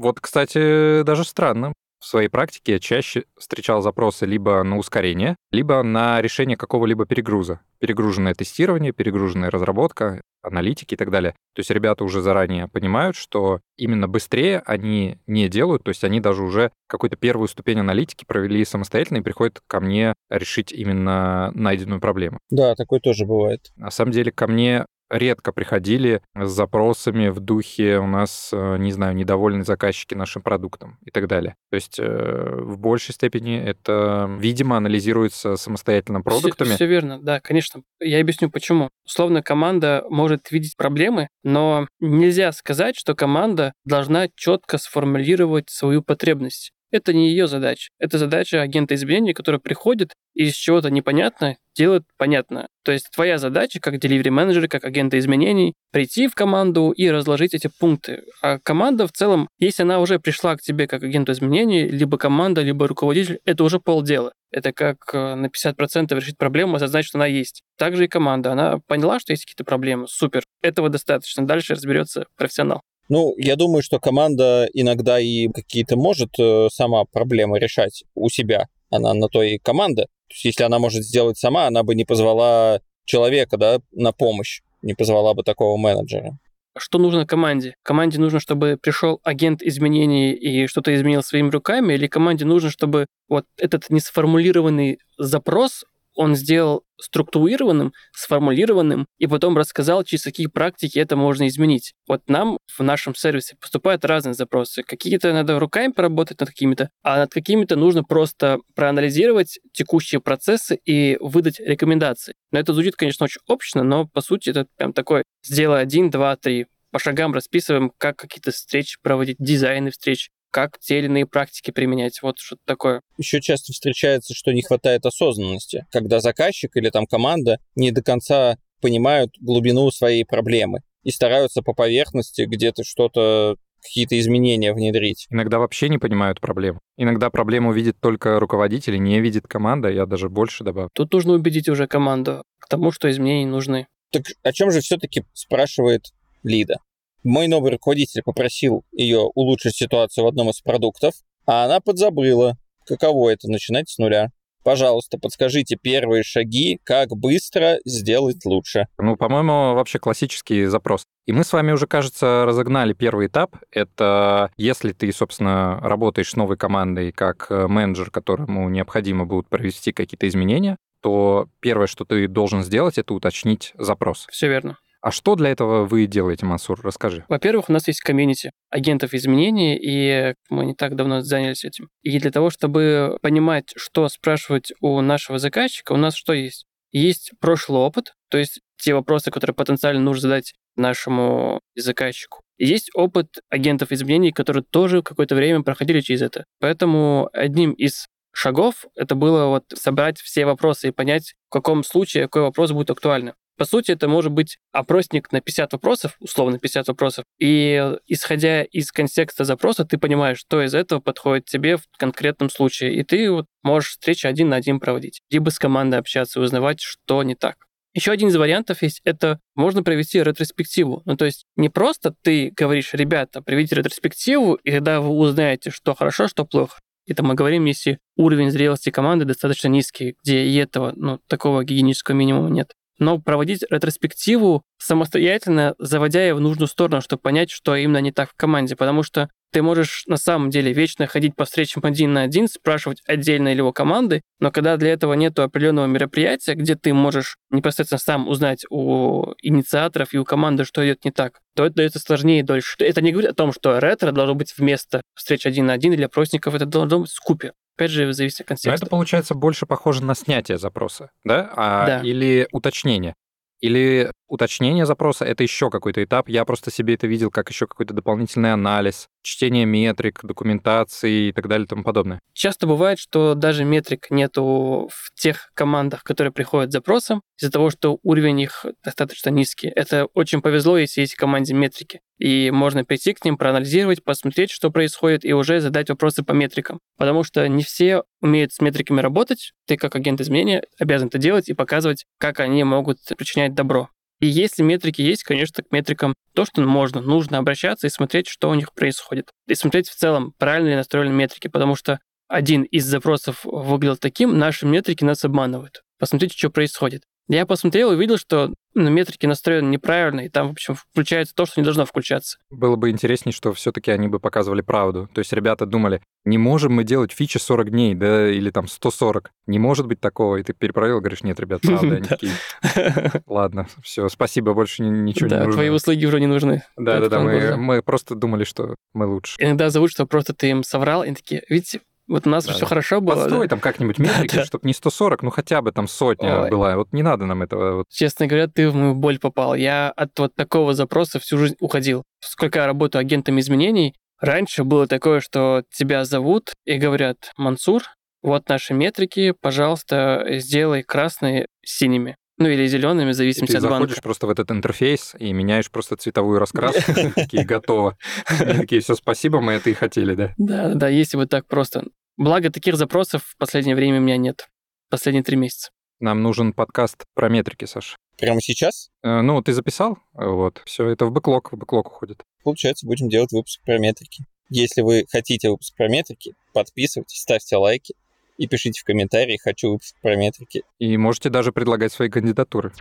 вот, 0.00 0.18
кстати, 0.18 1.04
даже 1.04 1.22
странно, 1.22 1.74
в 2.02 2.06
своей 2.06 2.28
практике 2.28 2.80
чаще 2.80 3.24
встречал 3.38 3.80
запросы 3.80 4.26
либо 4.26 4.62
на 4.64 4.76
ускорение, 4.76 5.36
либо 5.52 5.82
на 5.84 6.20
решение 6.20 6.56
какого-либо 6.56 7.06
перегруза. 7.06 7.60
Перегруженное 7.78 8.34
тестирование, 8.34 8.92
перегруженная 8.92 9.50
разработка, 9.50 10.20
аналитики 10.42 10.94
и 10.94 10.96
так 10.96 11.10
далее. 11.10 11.32
То 11.54 11.60
есть 11.60 11.70
ребята 11.70 12.02
уже 12.02 12.20
заранее 12.20 12.66
понимают, 12.66 13.14
что 13.14 13.60
именно 13.76 14.08
быстрее 14.08 14.62
они 14.66 15.18
не 15.28 15.48
делают, 15.48 15.84
то 15.84 15.90
есть 15.90 16.02
они 16.02 16.20
даже 16.20 16.42
уже 16.42 16.72
какую-то 16.88 17.16
первую 17.16 17.46
ступень 17.46 17.78
аналитики 17.78 18.24
провели 18.24 18.64
самостоятельно 18.64 19.18
и 19.18 19.22
приходят 19.22 19.60
ко 19.68 19.78
мне 19.78 20.14
решить 20.28 20.72
именно 20.72 21.52
найденную 21.54 22.00
проблему. 22.00 22.40
Да, 22.50 22.74
такое 22.74 22.98
тоже 22.98 23.26
бывает. 23.26 23.70
На 23.76 23.92
самом 23.92 24.10
деле 24.10 24.32
ко 24.32 24.48
мне 24.48 24.86
редко 25.12 25.52
приходили 25.52 26.22
с 26.34 26.50
запросами 26.50 27.28
в 27.28 27.38
духе 27.40 27.98
у 27.98 28.06
нас, 28.06 28.50
э, 28.52 28.76
не 28.78 28.92
знаю, 28.92 29.14
недовольны 29.14 29.64
заказчики 29.64 30.14
нашим 30.14 30.42
продуктом 30.42 30.98
и 31.04 31.10
так 31.10 31.28
далее. 31.28 31.54
То 31.70 31.76
есть 31.76 31.98
э, 31.98 32.56
в 32.60 32.78
большей 32.78 33.14
степени 33.14 33.60
это, 33.60 34.28
видимо, 34.38 34.76
анализируется 34.78 35.56
самостоятельно 35.56 36.22
продуктами. 36.22 36.68
Все, 36.68 36.76
все 36.76 36.86
верно, 36.86 37.20
да, 37.20 37.40
конечно. 37.40 37.82
Я 38.00 38.20
объясню 38.20 38.50
почему. 38.50 38.88
Условно, 39.04 39.42
команда 39.42 40.04
может 40.08 40.50
видеть 40.50 40.76
проблемы, 40.76 41.28
но 41.44 41.86
нельзя 42.00 42.50
сказать, 42.52 42.96
что 42.96 43.14
команда 43.14 43.74
должна 43.84 44.28
четко 44.34 44.78
сформулировать 44.78 45.68
свою 45.68 46.02
потребность. 46.02 46.72
Это 46.92 47.12
не 47.12 47.30
ее 47.30 47.48
задача. 47.48 47.88
Это 47.98 48.18
задача 48.18 48.60
агента 48.60 48.94
изменений, 48.94 49.32
который 49.32 49.58
приходит 49.58 50.12
и 50.34 50.44
из 50.44 50.54
чего-то 50.54 50.90
непонятно 50.90 51.56
делает 51.74 52.02
понятно. 52.18 52.68
То 52.84 52.92
есть 52.92 53.10
твоя 53.10 53.38
задача, 53.38 53.80
как 53.80 53.94
delivery 53.94 54.30
менеджера, 54.30 54.68
как 54.68 54.84
агента 54.84 55.18
изменений, 55.18 55.74
прийти 55.90 56.28
в 56.28 56.34
команду 56.34 56.90
и 56.90 57.08
разложить 57.10 57.54
эти 57.54 57.70
пункты. 57.80 58.24
А 58.42 58.58
команда 58.58 59.06
в 59.06 59.12
целом, 59.12 59.48
если 59.58 59.82
она 59.82 60.00
уже 60.00 60.18
пришла 60.18 60.54
к 60.56 60.60
тебе 60.60 60.86
как 60.86 61.02
агенту 61.02 61.32
изменений, 61.32 61.88
либо 61.88 62.18
команда, 62.18 62.60
либо 62.62 62.86
руководитель, 62.86 63.40
это 63.44 63.64
уже 63.64 63.80
полдела. 63.80 64.32
Это 64.50 64.72
как 64.72 64.96
э, 65.14 65.34
на 65.34 65.46
50% 65.46 66.14
решить 66.14 66.36
проблему, 66.36 66.76
осознать, 66.76 67.06
что 67.06 67.16
она 67.16 67.26
есть. 67.26 67.62
Также 67.78 68.04
и 68.04 68.08
команда. 68.08 68.52
Она 68.52 68.80
поняла, 68.86 69.18
что 69.18 69.32
есть 69.32 69.44
какие-то 69.46 69.64
проблемы. 69.64 70.06
Супер. 70.08 70.42
Этого 70.60 70.90
достаточно. 70.90 71.46
Дальше 71.46 71.74
разберется 71.74 72.26
профессионал. 72.36 72.82
Ну, 73.12 73.34
я 73.36 73.56
думаю, 73.56 73.82
что 73.82 74.00
команда 74.00 74.66
иногда 74.72 75.20
и 75.20 75.48
какие-то 75.48 75.96
может 75.96 76.30
э, 76.38 76.68
сама 76.72 77.04
проблемы 77.04 77.58
решать 77.58 78.04
у 78.14 78.30
себя. 78.30 78.68
Она 78.88 79.12
на 79.12 79.28
то 79.28 79.42
и 79.42 79.58
команда. 79.58 80.04
То 80.04 80.34
есть, 80.34 80.44
если 80.46 80.64
она 80.64 80.78
может 80.78 81.04
сделать 81.04 81.36
сама, 81.36 81.66
она 81.66 81.82
бы 81.82 81.94
не 81.94 82.06
позвала 82.06 82.80
человека 83.04 83.58
да, 83.58 83.80
на 83.92 84.12
помощь, 84.12 84.62
не 84.80 84.94
позвала 84.94 85.34
бы 85.34 85.42
такого 85.42 85.76
менеджера. 85.76 86.38
Что 86.78 86.98
нужно 86.98 87.26
команде? 87.26 87.74
Команде 87.82 88.18
нужно, 88.18 88.40
чтобы 88.40 88.78
пришел 88.80 89.20
агент 89.24 89.60
изменений 89.62 90.32
и 90.32 90.66
что-то 90.66 90.94
изменил 90.94 91.22
своими 91.22 91.50
руками, 91.50 91.92
или 91.92 92.06
команде 92.06 92.46
нужно, 92.46 92.70
чтобы 92.70 93.04
вот 93.28 93.44
этот 93.58 93.90
несформулированный 93.90 95.00
запрос 95.18 95.84
он 96.14 96.36
сделал 96.36 96.84
структурированным, 97.00 97.92
сформулированным, 98.14 99.06
и 99.18 99.26
потом 99.26 99.56
рассказал, 99.56 100.04
через 100.04 100.22
какие 100.22 100.46
практики 100.46 100.98
это 100.98 101.16
можно 101.16 101.48
изменить. 101.48 101.94
Вот 102.06 102.22
нам 102.28 102.58
в 102.78 102.82
нашем 102.82 103.14
сервисе 103.14 103.56
поступают 103.60 104.04
разные 104.04 104.34
запросы. 104.34 104.82
Какие-то 104.82 105.32
надо 105.32 105.58
руками 105.58 105.90
поработать 105.90 106.40
над 106.40 106.50
какими-то, 106.50 106.90
а 107.02 107.18
над 107.18 107.32
какими-то 107.32 107.76
нужно 107.76 108.04
просто 108.04 108.58
проанализировать 108.74 109.58
текущие 109.72 110.20
процессы 110.20 110.78
и 110.84 111.16
выдать 111.20 111.58
рекомендации. 111.58 112.34
Но 112.52 112.60
это 112.60 112.72
звучит, 112.72 112.96
конечно, 112.96 113.24
очень 113.24 113.40
общно, 113.48 113.82
но 113.82 114.06
по 114.06 114.20
сути 114.20 114.50
это 114.50 114.66
прям 114.76 114.92
такой 114.92 115.24
сделай 115.44 115.82
один, 115.82 116.10
два, 116.10 116.36
три 116.36 116.66
по 116.92 116.98
шагам 116.98 117.32
расписываем, 117.32 117.90
как 117.98 118.16
какие-то 118.16 118.52
встречи 118.52 118.98
проводить, 119.02 119.38
дизайны 119.38 119.90
встреч, 119.90 120.30
как 120.50 120.78
те 120.78 120.98
или 120.98 121.06
иные 121.06 121.26
практики 121.26 121.70
применять. 121.70 122.22
Вот 122.22 122.38
что-то 122.38 122.60
такое. 122.66 123.00
Еще 123.16 123.40
часто 123.40 123.72
встречается, 123.72 124.34
что 124.34 124.52
не 124.52 124.62
хватает 124.62 125.04
осознанности, 125.06 125.86
когда 125.90 126.20
заказчик 126.20 126.76
или 126.76 126.90
там 126.90 127.06
команда 127.06 127.58
не 127.74 127.90
до 127.90 128.02
конца 128.02 128.56
понимают 128.80 129.30
глубину 129.40 129.90
своей 129.90 130.24
проблемы 130.24 130.80
и 131.02 131.10
стараются 131.10 131.62
по 131.62 131.72
поверхности 131.72 132.42
где-то 132.42 132.84
что-то 132.84 133.56
какие-то 133.82 134.18
изменения 134.20 134.72
внедрить. 134.72 135.26
Иногда 135.30 135.58
вообще 135.58 135.88
не 135.88 135.98
понимают 135.98 136.40
проблему. 136.40 136.80
Иногда 136.96 137.30
проблему 137.30 137.72
видит 137.72 137.96
только 138.00 138.38
руководитель, 138.38 139.02
не 139.02 139.20
видит 139.20 139.48
команда, 139.48 139.88
я 139.88 140.06
даже 140.06 140.28
больше 140.28 140.62
добавлю. 140.62 140.90
Тут 140.94 141.12
нужно 141.12 141.32
убедить 141.32 141.68
уже 141.68 141.88
команду 141.88 142.44
к 142.58 142.68
тому, 142.68 142.92
что 142.92 143.10
изменения 143.10 143.50
нужны. 143.50 143.88
Так 144.12 144.24
о 144.42 144.52
чем 144.52 144.70
же 144.70 144.80
все-таки 144.80 145.24
спрашивает 145.32 146.12
Лида? 146.42 146.76
Мой 147.24 147.46
новый 147.46 147.70
руководитель 147.70 148.22
попросил 148.22 148.84
ее 148.90 149.20
улучшить 149.34 149.76
ситуацию 149.76 150.24
в 150.24 150.26
одном 150.26 150.50
из 150.50 150.60
продуктов, 150.60 151.14
а 151.46 151.64
она 151.64 151.80
подзабыла, 151.80 152.56
каково 152.84 153.30
это 153.30 153.48
начинать 153.48 153.88
с 153.88 153.98
нуля. 153.98 154.30
Пожалуйста, 154.64 155.18
подскажите 155.18 155.76
первые 155.76 156.22
шаги, 156.22 156.78
как 156.84 157.10
быстро 157.10 157.78
сделать 157.84 158.44
лучше. 158.44 158.86
Ну, 158.98 159.16
по-моему, 159.16 159.74
вообще 159.74 159.98
классический 159.98 160.66
запрос. 160.66 161.04
И 161.26 161.32
мы 161.32 161.44
с 161.44 161.52
вами 161.52 161.72
уже, 161.72 161.86
кажется, 161.86 162.44
разогнали 162.46 162.92
первый 162.92 163.26
этап. 163.26 163.56
Это 163.70 164.50
если 164.56 164.92
ты, 164.92 165.12
собственно, 165.12 165.80
работаешь 165.80 166.30
с 166.30 166.36
новой 166.36 166.56
командой 166.56 167.12
как 167.12 167.46
э, 167.50 167.66
менеджер, 167.66 168.10
которому 168.10 168.68
необходимо 168.68 169.24
будет 169.24 169.48
провести 169.48 169.92
какие-то 169.92 170.28
изменения, 170.28 170.76
то 171.00 171.48
первое, 171.60 171.88
что 171.88 172.04
ты 172.04 172.28
должен 172.28 172.62
сделать, 172.62 172.98
это 172.98 173.14
уточнить 173.14 173.72
запрос. 173.76 174.26
Все 174.30 174.48
верно. 174.48 174.78
А 175.02 175.10
что 175.10 175.34
для 175.34 175.50
этого 175.50 175.84
вы 175.84 176.06
делаете, 176.06 176.46
Мансур? 176.46 176.80
Расскажи. 176.82 177.24
Во-первых, 177.28 177.68
у 177.68 177.72
нас 177.72 177.88
есть 177.88 178.00
комьюнити 178.00 178.52
агентов 178.70 179.14
изменений, 179.14 179.76
и 179.76 180.34
мы 180.48 180.64
не 180.64 180.74
так 180.74 180.94
давно 180.94 181.20
занялись 181.22 181.64
этим. 181.64 181.88
И 182.02 182.18
для 182.20 182.30
того, 182.30 182.50
чтобы 182.50 183.18
понимать, 183.20 183.72
что 183.76 184.08
спрашивать 184.08 184.72
у 184.80 185.00
нашего 185.00 185.40
заказчика, 185.40 185.92
у 185.92 185.96
нас 185.96 186.14
что 186.14 186.32
есть? 186.32 186.66
Есть 186.92 187.32
прошлый 187.40 187.80
опыт, 187.80 188.14
то 188.28 188.38
есть 188.38 188.60
те 188.76 188.94
вопросы, 188.94 189.32
которые 189.32 189.56
потенциально 189.56 190.00
нужно 190.00 190.22
задать 190.22 190.54
нашему 190.76 191.60
заказчику. 191.74 192.40
Есть 192.58 192.90
опыт 192.94 193.40
агентов 193.48 193.90
изменений, 193.90 194.30
которые 194.30 194.62
тоже 194.62 195.02
какое-то 195.02 195.34
время 195.34 195.62
проходили 195.62 196.00
через 196.00 196.22
это. 196.22 196.44
Поэтому 196.60 197.28
одним 197.32 197.72
из 197.72 198.06
шагов 198.32 198.86
это 198.94 199.14
было 199.14 199.46
вот 199.46 199.64
собрать 199.74 200.18
все 200.20 200.44
вопросы 200.44 200.88
и 200.88 200.92
понять, 200.92 201.34
в 201.48 201.52
каком 201.52 201.82
случае 201.82 202.24
какой 202.24 202.42
вопрос 202.42 202.70
будет 202.70 202.90
актуальным. 202.90 203.34
По 203.62 203.66
сути, 203.66 203.92
это 203.92 204.08
может 204.08 204.32
быть 204.32 204.58
опросник 204.72 205.30
на 205.30 205.40
50 205.40 205.74
вопросов, 205.74 206.16
условно 206.18 206.58
50 206.58 206.88
вопросов, 206.88 207.24
и 207.38 207.94
исходя 208.08 208.64
из 208.64 208.90
контекста 208.90 209.44
запроса, 209.44 209.84
ты 209.84 209.98
понимаешь, 209.98 210.38
что 210.38 210.64
из 210.64 210.74
этого 210.74 210.98
подходит 210.98 211.44
тебе 211.44 211.76
в 211.76 211.84
конкретном 211.96 212.50
случае, 212.50 212.96
и 212.96 213.04
ты 213.04 213.30
вот 213.30 213.46
можешь 213.62 213.90
встречи 213.90 214.26
один 214.26 214.48
на 214.48 214.56
один 214.56 214.80
проводить, 214.80 215.20
либо 215.30 215.50
с 215.50 215.60
командой 215.60 216.00
общаться 216.00 216.40
узнавать, 216.40 216.80
что 216.80 217.22
не 217.22 217.36
так. 217.36 217.54
Еще 217.94 218.10
один 218.10 218.30
из 218.30 218.36
вариантов 218.36 218.82
есть, 218.82 219.00
это 219.04 219.38
можно 219.54 219.84
провести 219.84 220.20
ретроспективу. 220.20 221.02
Ну, 221.04 221.16
то 221.16 221.24
есть 221.24 221.44
не 221.54 221.68
просто 221.68 222.12
ты 222.20 222.50
говоришь, 222.56 222.92
ребята, 222.94 223.42
проведите 223.42 223.76
ретроспективу, 223.76 224.54
и 224.54 224.72
тогда 224.72 225.00
вы 225.00 225.10
узнаете, 225.10 225.70
что 225.70 225.94
хорошо, 225.94 226.26
что 226.26 226.44
плохо. 226.44 226.80
Это 227.06 227.22
мы 227.22 227.34
говорим, 227.34 227.66
если 227.66 228.00
уровень 228.16 228.50
зрелости 228.50 228.90
команды 228.90 229.24
достаточно 229.24 229.68
низкий, 229.68 230.16
где 230.24 230.46
и 230.46 230.56
этого, 230.56 230.92
ну, 230.96 231.20
такого 231.28 231.62
гигиенического 231.62 232.16
минимума 232.16 232.50
нет 232.50 232.72
но 233.02 233.18
проводить 233.18 233.64
ретроспективу 233.68 234.62
самостоятельно, 234.78 235.74
заводя 235.78 236.22
ее 236.22 236.34
в 236.34 236.40
нужную 236.40 236.68
сторону, 236.68 237.00
чтобы 237.00 237.20
понять, 237.20 237.50
что 237.50 237.76
именно 237.76 237.98
не 237.98 238.12
так 238.12 238.30
в 238.30 238.34
команде. 238.34 238.76
Потому 238.76 239.02
что 239.02 239.28
ты 239.52 239.60
можешь 239.60 240.04
на 240.06 240.16
самом 240.16 240.48
деле 240.48 240.72
вечно 240.72 241.06
ходить 241.06 241.36
по 241.36 241.44
встречам 241.44 241.82
один 241.84 242.14
на 242.14 242.22
один, 242.22 242.48
спрашивать 242.48 243.02
отдельно 243.06 243.48
или 243.48 243.58
его 243.58 243.72
команды, 243.72 244.22
но 244.40 244.50
когда 244.50 244.76
для 244.78 244.92
этого 244.92 245.12
нет 245.12 245.38
определенного 245.38 245.86
мероприятия, 245.86 246.54
где 246.54 246.74
ты 246.74 246.94
можешь 246.94 247.36
непосредственно 247.50 247.98
сам 247.98 248.28
узнать 248.28 248.64
у 248.70 249.34
инициаторов 249.42 250.14
и 250.14 250.18
у 250.18 250.24
команды, 250.24 250.64
что 250.64 250.84
идет 250.84 251.04
не 251.04 251.10
так, 251.10 251.40
то 251.54 251.66
это 251.66 251.76
дается 251.76 251.98
сложнее 251.98 252.40
и 252.40 252.42
дольше. 252.42 252.76
Это 252.78 253.02
не 253.02 253.12
говорит 253.12 253.32
о 253.32 253.34
том, 253.34 253.52
что 253.52 253.78
ретро 253.78 254.10
должно 254.10 254.34
быть 254.34 254.54
вместо 254.56 255.02
встреч 255.14 255.44
один 255.44 255.66
на 255.66 255.74
один, 255.74 255.94
для 255.94 256.06
опросников 256.06 256.54
это 256.54 256.64
должно 256.64 257.00
быть 257.00 257.10
в. 257.10 257.52
Опять 257.82 257.90
же, 257.90 258.12
зависит 258.12 258.42
от 258.42 258.46
контекста. 258.46 258.68
Но 258.68 258.74
это 258.74 258.86
получается 258.86 259.34
больше 259.34 259.66
похоже 259.66 260.04
на 260.04 260.14
снятие 260.14 260.56
запроса, 260.56 261.10
да? 261.24 261.52
А, 261.56 261.86
да. 261.86 262.00
Или 262.00 262.46
уточнение. 262.52 263.14
Или 263.60 264.12
уточнение 264.28 264.86
запроса— 264.86 265.24
это 265.26 265.42
еще 265.42 265.68
какой-то 265.68 266.02
этап. 266.02 266.28
Я 266.28 266.44
просто 266.44 266.70
себе 266.70 266.94
это 266.94 267.06
видел 267.06 267.30
как 267.30 267.50
еще 267.50 267.66
какой-то 267.66 267.92
дополнительный 267.92 268.52
анализ, 268.52 269.08
чтение 269.22 269.64
метрик, 269.64 270.20
документации 270.22 271.28
и 271.28 271.32
так 271.32 271.48
далее 271.48 271.64
и 271.64 271.68
тому 271.68 271.82
подобное. 271.82 272.20
Часто 272.32 272.66
бывает, 272.66 272.98
что 272.98 273.34
даже 273.34 273.64
метрик 273.64 274.10
нету 274.10 274.88
в 274.92 275.12
тех 275.14 275.50
командах, 275.54 276.02
которые 276.02 276.32
приходят 276.32 276.70
с 276.70 276.72
запросом, 276.72 277.22
из-за 277.38 277.50
того, 277.50 277.70
что 277.70 277.98
уровень 278.02 278.40
их 278.40 278.66
достаточно 278.84 279.30
низкий. 279.30 279.68
Это 279.68 280.06
очень 280.14 280.42
повезло, 280.42 280.78
если 280.78 281.02
есть 281.02 281.14
в 281.14 281.18
команде 281.18 281.54
метрики. 281.54 282.00
И 282.18 282.52
можно 282.52 282.84
прийти 282.84 283.14
к 283.14 283.24
ним, 283.24 283.36
проанализировать, 283.36 284.04
посмотреть, 284.04 284.50
что 284.50 284.70
происходит, 284.70 285.24
и 285.24 285.32
уже 285.32 285.60
задать 285.60 285.88
вопросы 285.90 286.22
по 286.22 286.32
метрикам. 286.32 286.78
Потому 286.96 287.24
что 287.24 287.48
не 287.48 287.64
все 287.64 288.04
умеют 288.20 288.52
с 288.52 288.60
метриками 288.60 289.00
работать. 289.00 289.52
Ты, 289.66 289.76
как 289.76 289.96
агент 289.96 290.20
изменения, 290.20 290.62
обязан 290.78 291.08
это 291.08 291.18
делать 291.18 291.48
и 291.48 291.54
показывать, 291.54 292.04
как 292.18 292.38
они 292.38 292.62
могут 292.62 292.98
причинять 293.16 293.54
добро. 293.54 293.88
И 294.22 294.28
если 294.28 294.62
метрики 294.62 295.02
есть, 295.02 295.24
конечно, 295.24 295.64
к 295.64 295.72
метрикам 295.72 296.14
то, 296.32 296.44
что 296.44 296.62
можно, 296.62 297.00
нужно 297.00 297.38
обращаться 297.38 297.88
и 297.88 297.90
смотреть, 297.90 298.28
что 298.28 298.50
у 298.50 298.54
них 298.54 298.72
происходит. 298.72 299.32
И 299.48 299.56
смотреть 299.56 299.88
в 299.88 299.96
целом, 299.96 300.32
правильно 300.38 300.68
ли 300.68 300.76
настроены 300.76 301.12
метрики, 301.12 301.48
потому 301.48 301.74
что 301.74 301.98
один 302.28 302.62
из 302.62 302.84
запросов 302.84 303.40
выглядел 303.42 303.96
таким, 303.96 304.38
наши 304.38 304.64
метрики 304.64 305.02
нас 305.02 305.24
обманывают. 305.24 305.82
Посмотрите, 305.98 306.38
что 306.38 306.50
происходит. 306.50 307.02
Я 307.28 307.46
посмотрел 307.46 307.92
и 307.92 307.94
увидел, 307.94 308.18
что 308.18 308.52
метрики 308.74 309.26
настроены 309.26 309.68
неправильно, 309.68 310.20
и 310.20 310.28
там, 310.28 310.48
в 310.48 310.52
общем, 310.52 310.74
включается 310.74 311.34
то, 311.34 311.46
что 311.46 311.60
не 311.60 311.64
должно 311.64 311.84
включаться. 311.84 312.38
Было 312.50 312.76
бы 312.76 312.90
интереснее, 312.90 313.32
что 313.32 313.52
все 313.52 313.72
таки 313.72 313.90
они 313.90 314.08
бы 314.08 314.18
показывали 314.18 314.60
правду. 314.60 315.08
То 315.12 315.20
есть 315.20 315.32
ребята 315.32 315.66
думали, 315.66 316.02
не 316.24 316.38
можем 316.38 316.72
мы 316.72 316.84
делать 316.84 317.12
фичи 317.12 317.38
40 317.38 317.70
дней, 317.70 317.94
да, 317.94 318.30
или 318.30 318.50
там 318.50 318.68
140. 318.68 319.30
Не 319.46 319.58
может 319.58 319.86
быть 319.86 320.00
такого. 320.00 320.36
И 320.36 320.42
ты 320.42 320.52
перепроверил, 320.52 321.00
говоришь, 321.00 321.22
нет, 321.22 321.38
ребят, 321.38 321.60
правда, 321.62 321.96
они 321.96 322.04
такие. 322.08 322.32
Ладно, 323.26 323.68
все, 323.82 324.08
спасибо, 324.08 324.54
больше 324.54 324.82
ничего 324.82 325.28
не 325.28 325.34
нужно. 325.34 325.46
Да, 325.46 325.52
твои 325.52 325.68
услуги 325.68 326.06
уже 326.06 326.20
не 326.20 326.26
нужны. 326.26 326.62
Да-да-да, 326.76 327.56
мы 327.56 327.82
просто 327.82 328.14
думали, 328.14 328.44
что 328.44 328.74
мы 328.94 329.06
лучше. 329.06 329.36
Иногда 329.38 329.70
зовут, 329.70 329.90
что 329.90 330.06
просто 330.06 330.34
ты 330.34 330.50
им 330.50 330.62
соврал, 330.64 331.04
и 331.04 331.14
такие, 331.14 331.44
видите, 331.48 331.80
вот 332.12 332.26
у 332.26 332.30
нас 332.30 332.44
да, 332.44 332.52
все 332.52 332.66
хорошо 332.66 333.00
было. 333.00 333.14
Построй 333.14 333.46
да? 333.46 333.50
там 333.50 333.60
как-нибудь 333.60 333.98
метрики, 333.98 334.36
да, 334.36 334.44
чтобы 334.44 334.66
не 334.66 334.74
140, 334.74 335.22
ну 335.22 335.30
хотя 335.30 335.62
бы 335.62 335.72
там 335.72 335.88
сотня 335.88 336.42
Ой. 336.42 336.50
была. 336.50 336.76
Вот 336.76 336.92
не 336.92 337.02
надо 337.02 337.24
нам 337.24 337.42
этого. 337.42 337.76
Вот. 337.76 337.86
Честно 337.88 338.26
говоря, 338.26 338.48
ты 338.48 338.68
в 338.68 338.74
мою 338.74 338.94
боль 338.94 339.18
попал. 339.18 339.54
Я 339.54 339.90
от 339.90 340.18
вот 340.18 340.34
такого 340.34 340.74
запроса 340.74 341.18
всю 341.18 341.38
жизнь 341.38 341.56
уходил. 341.58 342.02
Сколько 342.20 342.58
я 342.58 342.66
работаю 342.66 343.00
агентом 343.00 343.40
изменений, 343.40 343.94
раньше 344.20 344.62
было 344.62 344.86
такое, 344.86 345.20
что 345.20 345.64
тебя 345.72 346.04
зовут 346.04 346.52
и 346.66 346.76
говорят, 346.76 347.32
Мансур, 347.38 347.82
вот 348.22 348.46
наши 348.48 348.74
метрики, 348.74 349.32
пожалуйста, 349.40 350.24
сделай 350.38 350.82
красные 350.82 351.46
синими. 351.64 352.16
Ну 352.38 352.48
или 352.48 352.66
зелеными, 352.66 353.10
в 353.10 353.14
зависимости 353.14 353.56
от 353.56 353.62
банка. 353.62 353.76
Ты 353.76 353.80
заходишь 353.80 354.02
просто 354.02 354.26
в 354.26 354.30
этот 354.30 354.50
интерфейс 354.50 355.14
и 355.18 355.32
меняешь 355.32 355.70
просто 355.70 355.96
цветовую 355.96 356.38
раскраску, 356.38 356.92
такие 357.14 357.44
готово. 357.44 357.96
Такие, 358.26 358.80
все, 358.80 358.94
спасибо, 358.94 359.40
мы 359.40 359.52
это 359.52 359.70
и 359.70 359.74
хотели, 359.74 360.14
да? 360.14 360.34
Да, 360.38 360.74
да, 360.74 360.88
если 360.88 361.16
бы 361.16 361.26
так 361.26 361.46
просто. 361.46 361.84
Благо, 362.16 362.50
таких 362.50 362.76
запросов 362.76 363.22
в 363.24 363.36
последнее 363.38 363.74
время 363.74 363.98
у 363.98 364.02
меня 364.02 364.16
нет. 364.16 364.48
Последние 364.90 365.22
три 365.22 365.36
месяца. 365.36 365.70
Нам 366.00 366.22
нужен 366.22 366.52
подкаст 366.52 367.04
про 367.14 367.28
метрики, 367.28 367.64
Саша. 367.64 367.96
Прямо 368.18 368.40
сейчас? 368.40 368.90
Э, 369.02 369.22
ну, 369.22 369.40
ты 369.40 369.52
записал? 369.52 369.98
Вот. 370.12 370.60
Все, 370.66 370.88
это 370.88 371.06
в 371.06 371.12
бэклог, 371.12 371.52
в 371.52 371.56
бэклог 371.56 371.86
уходит. 371.86 372.22
Получается, 372.44 372.86
будем 372.86 373.08
делать 373.08 373.32
выпуск 373.32 373.60
про 373.64 373.78
метрики. 373.78 374.24
Если 374.50 374.82
вы 374.82 375.06
хотите 375.10 375.48
выпуск 375.48 375.74
про 375.76 375.88
метрики, 375.88 376.34
подписывайтесь, 376.52 377.20
ставьте 377.20 377.56
лайки 377.56 377.94
и 378.36 378.46
пишите 378.46 378.80
в 378.80 378.84
комментарии 378.84 379.38
«Хочу 379.42 379.70
выпуск 379.70 379.94
про 380.02 380.16
метрики». 380.16 380.62
И 380.78 380.96
можете 380.96 381.30
даже 381.30 381.52
предлагать 381.52 381.92
свои 381.92 382.10
кандидатуры. 382.10 382.72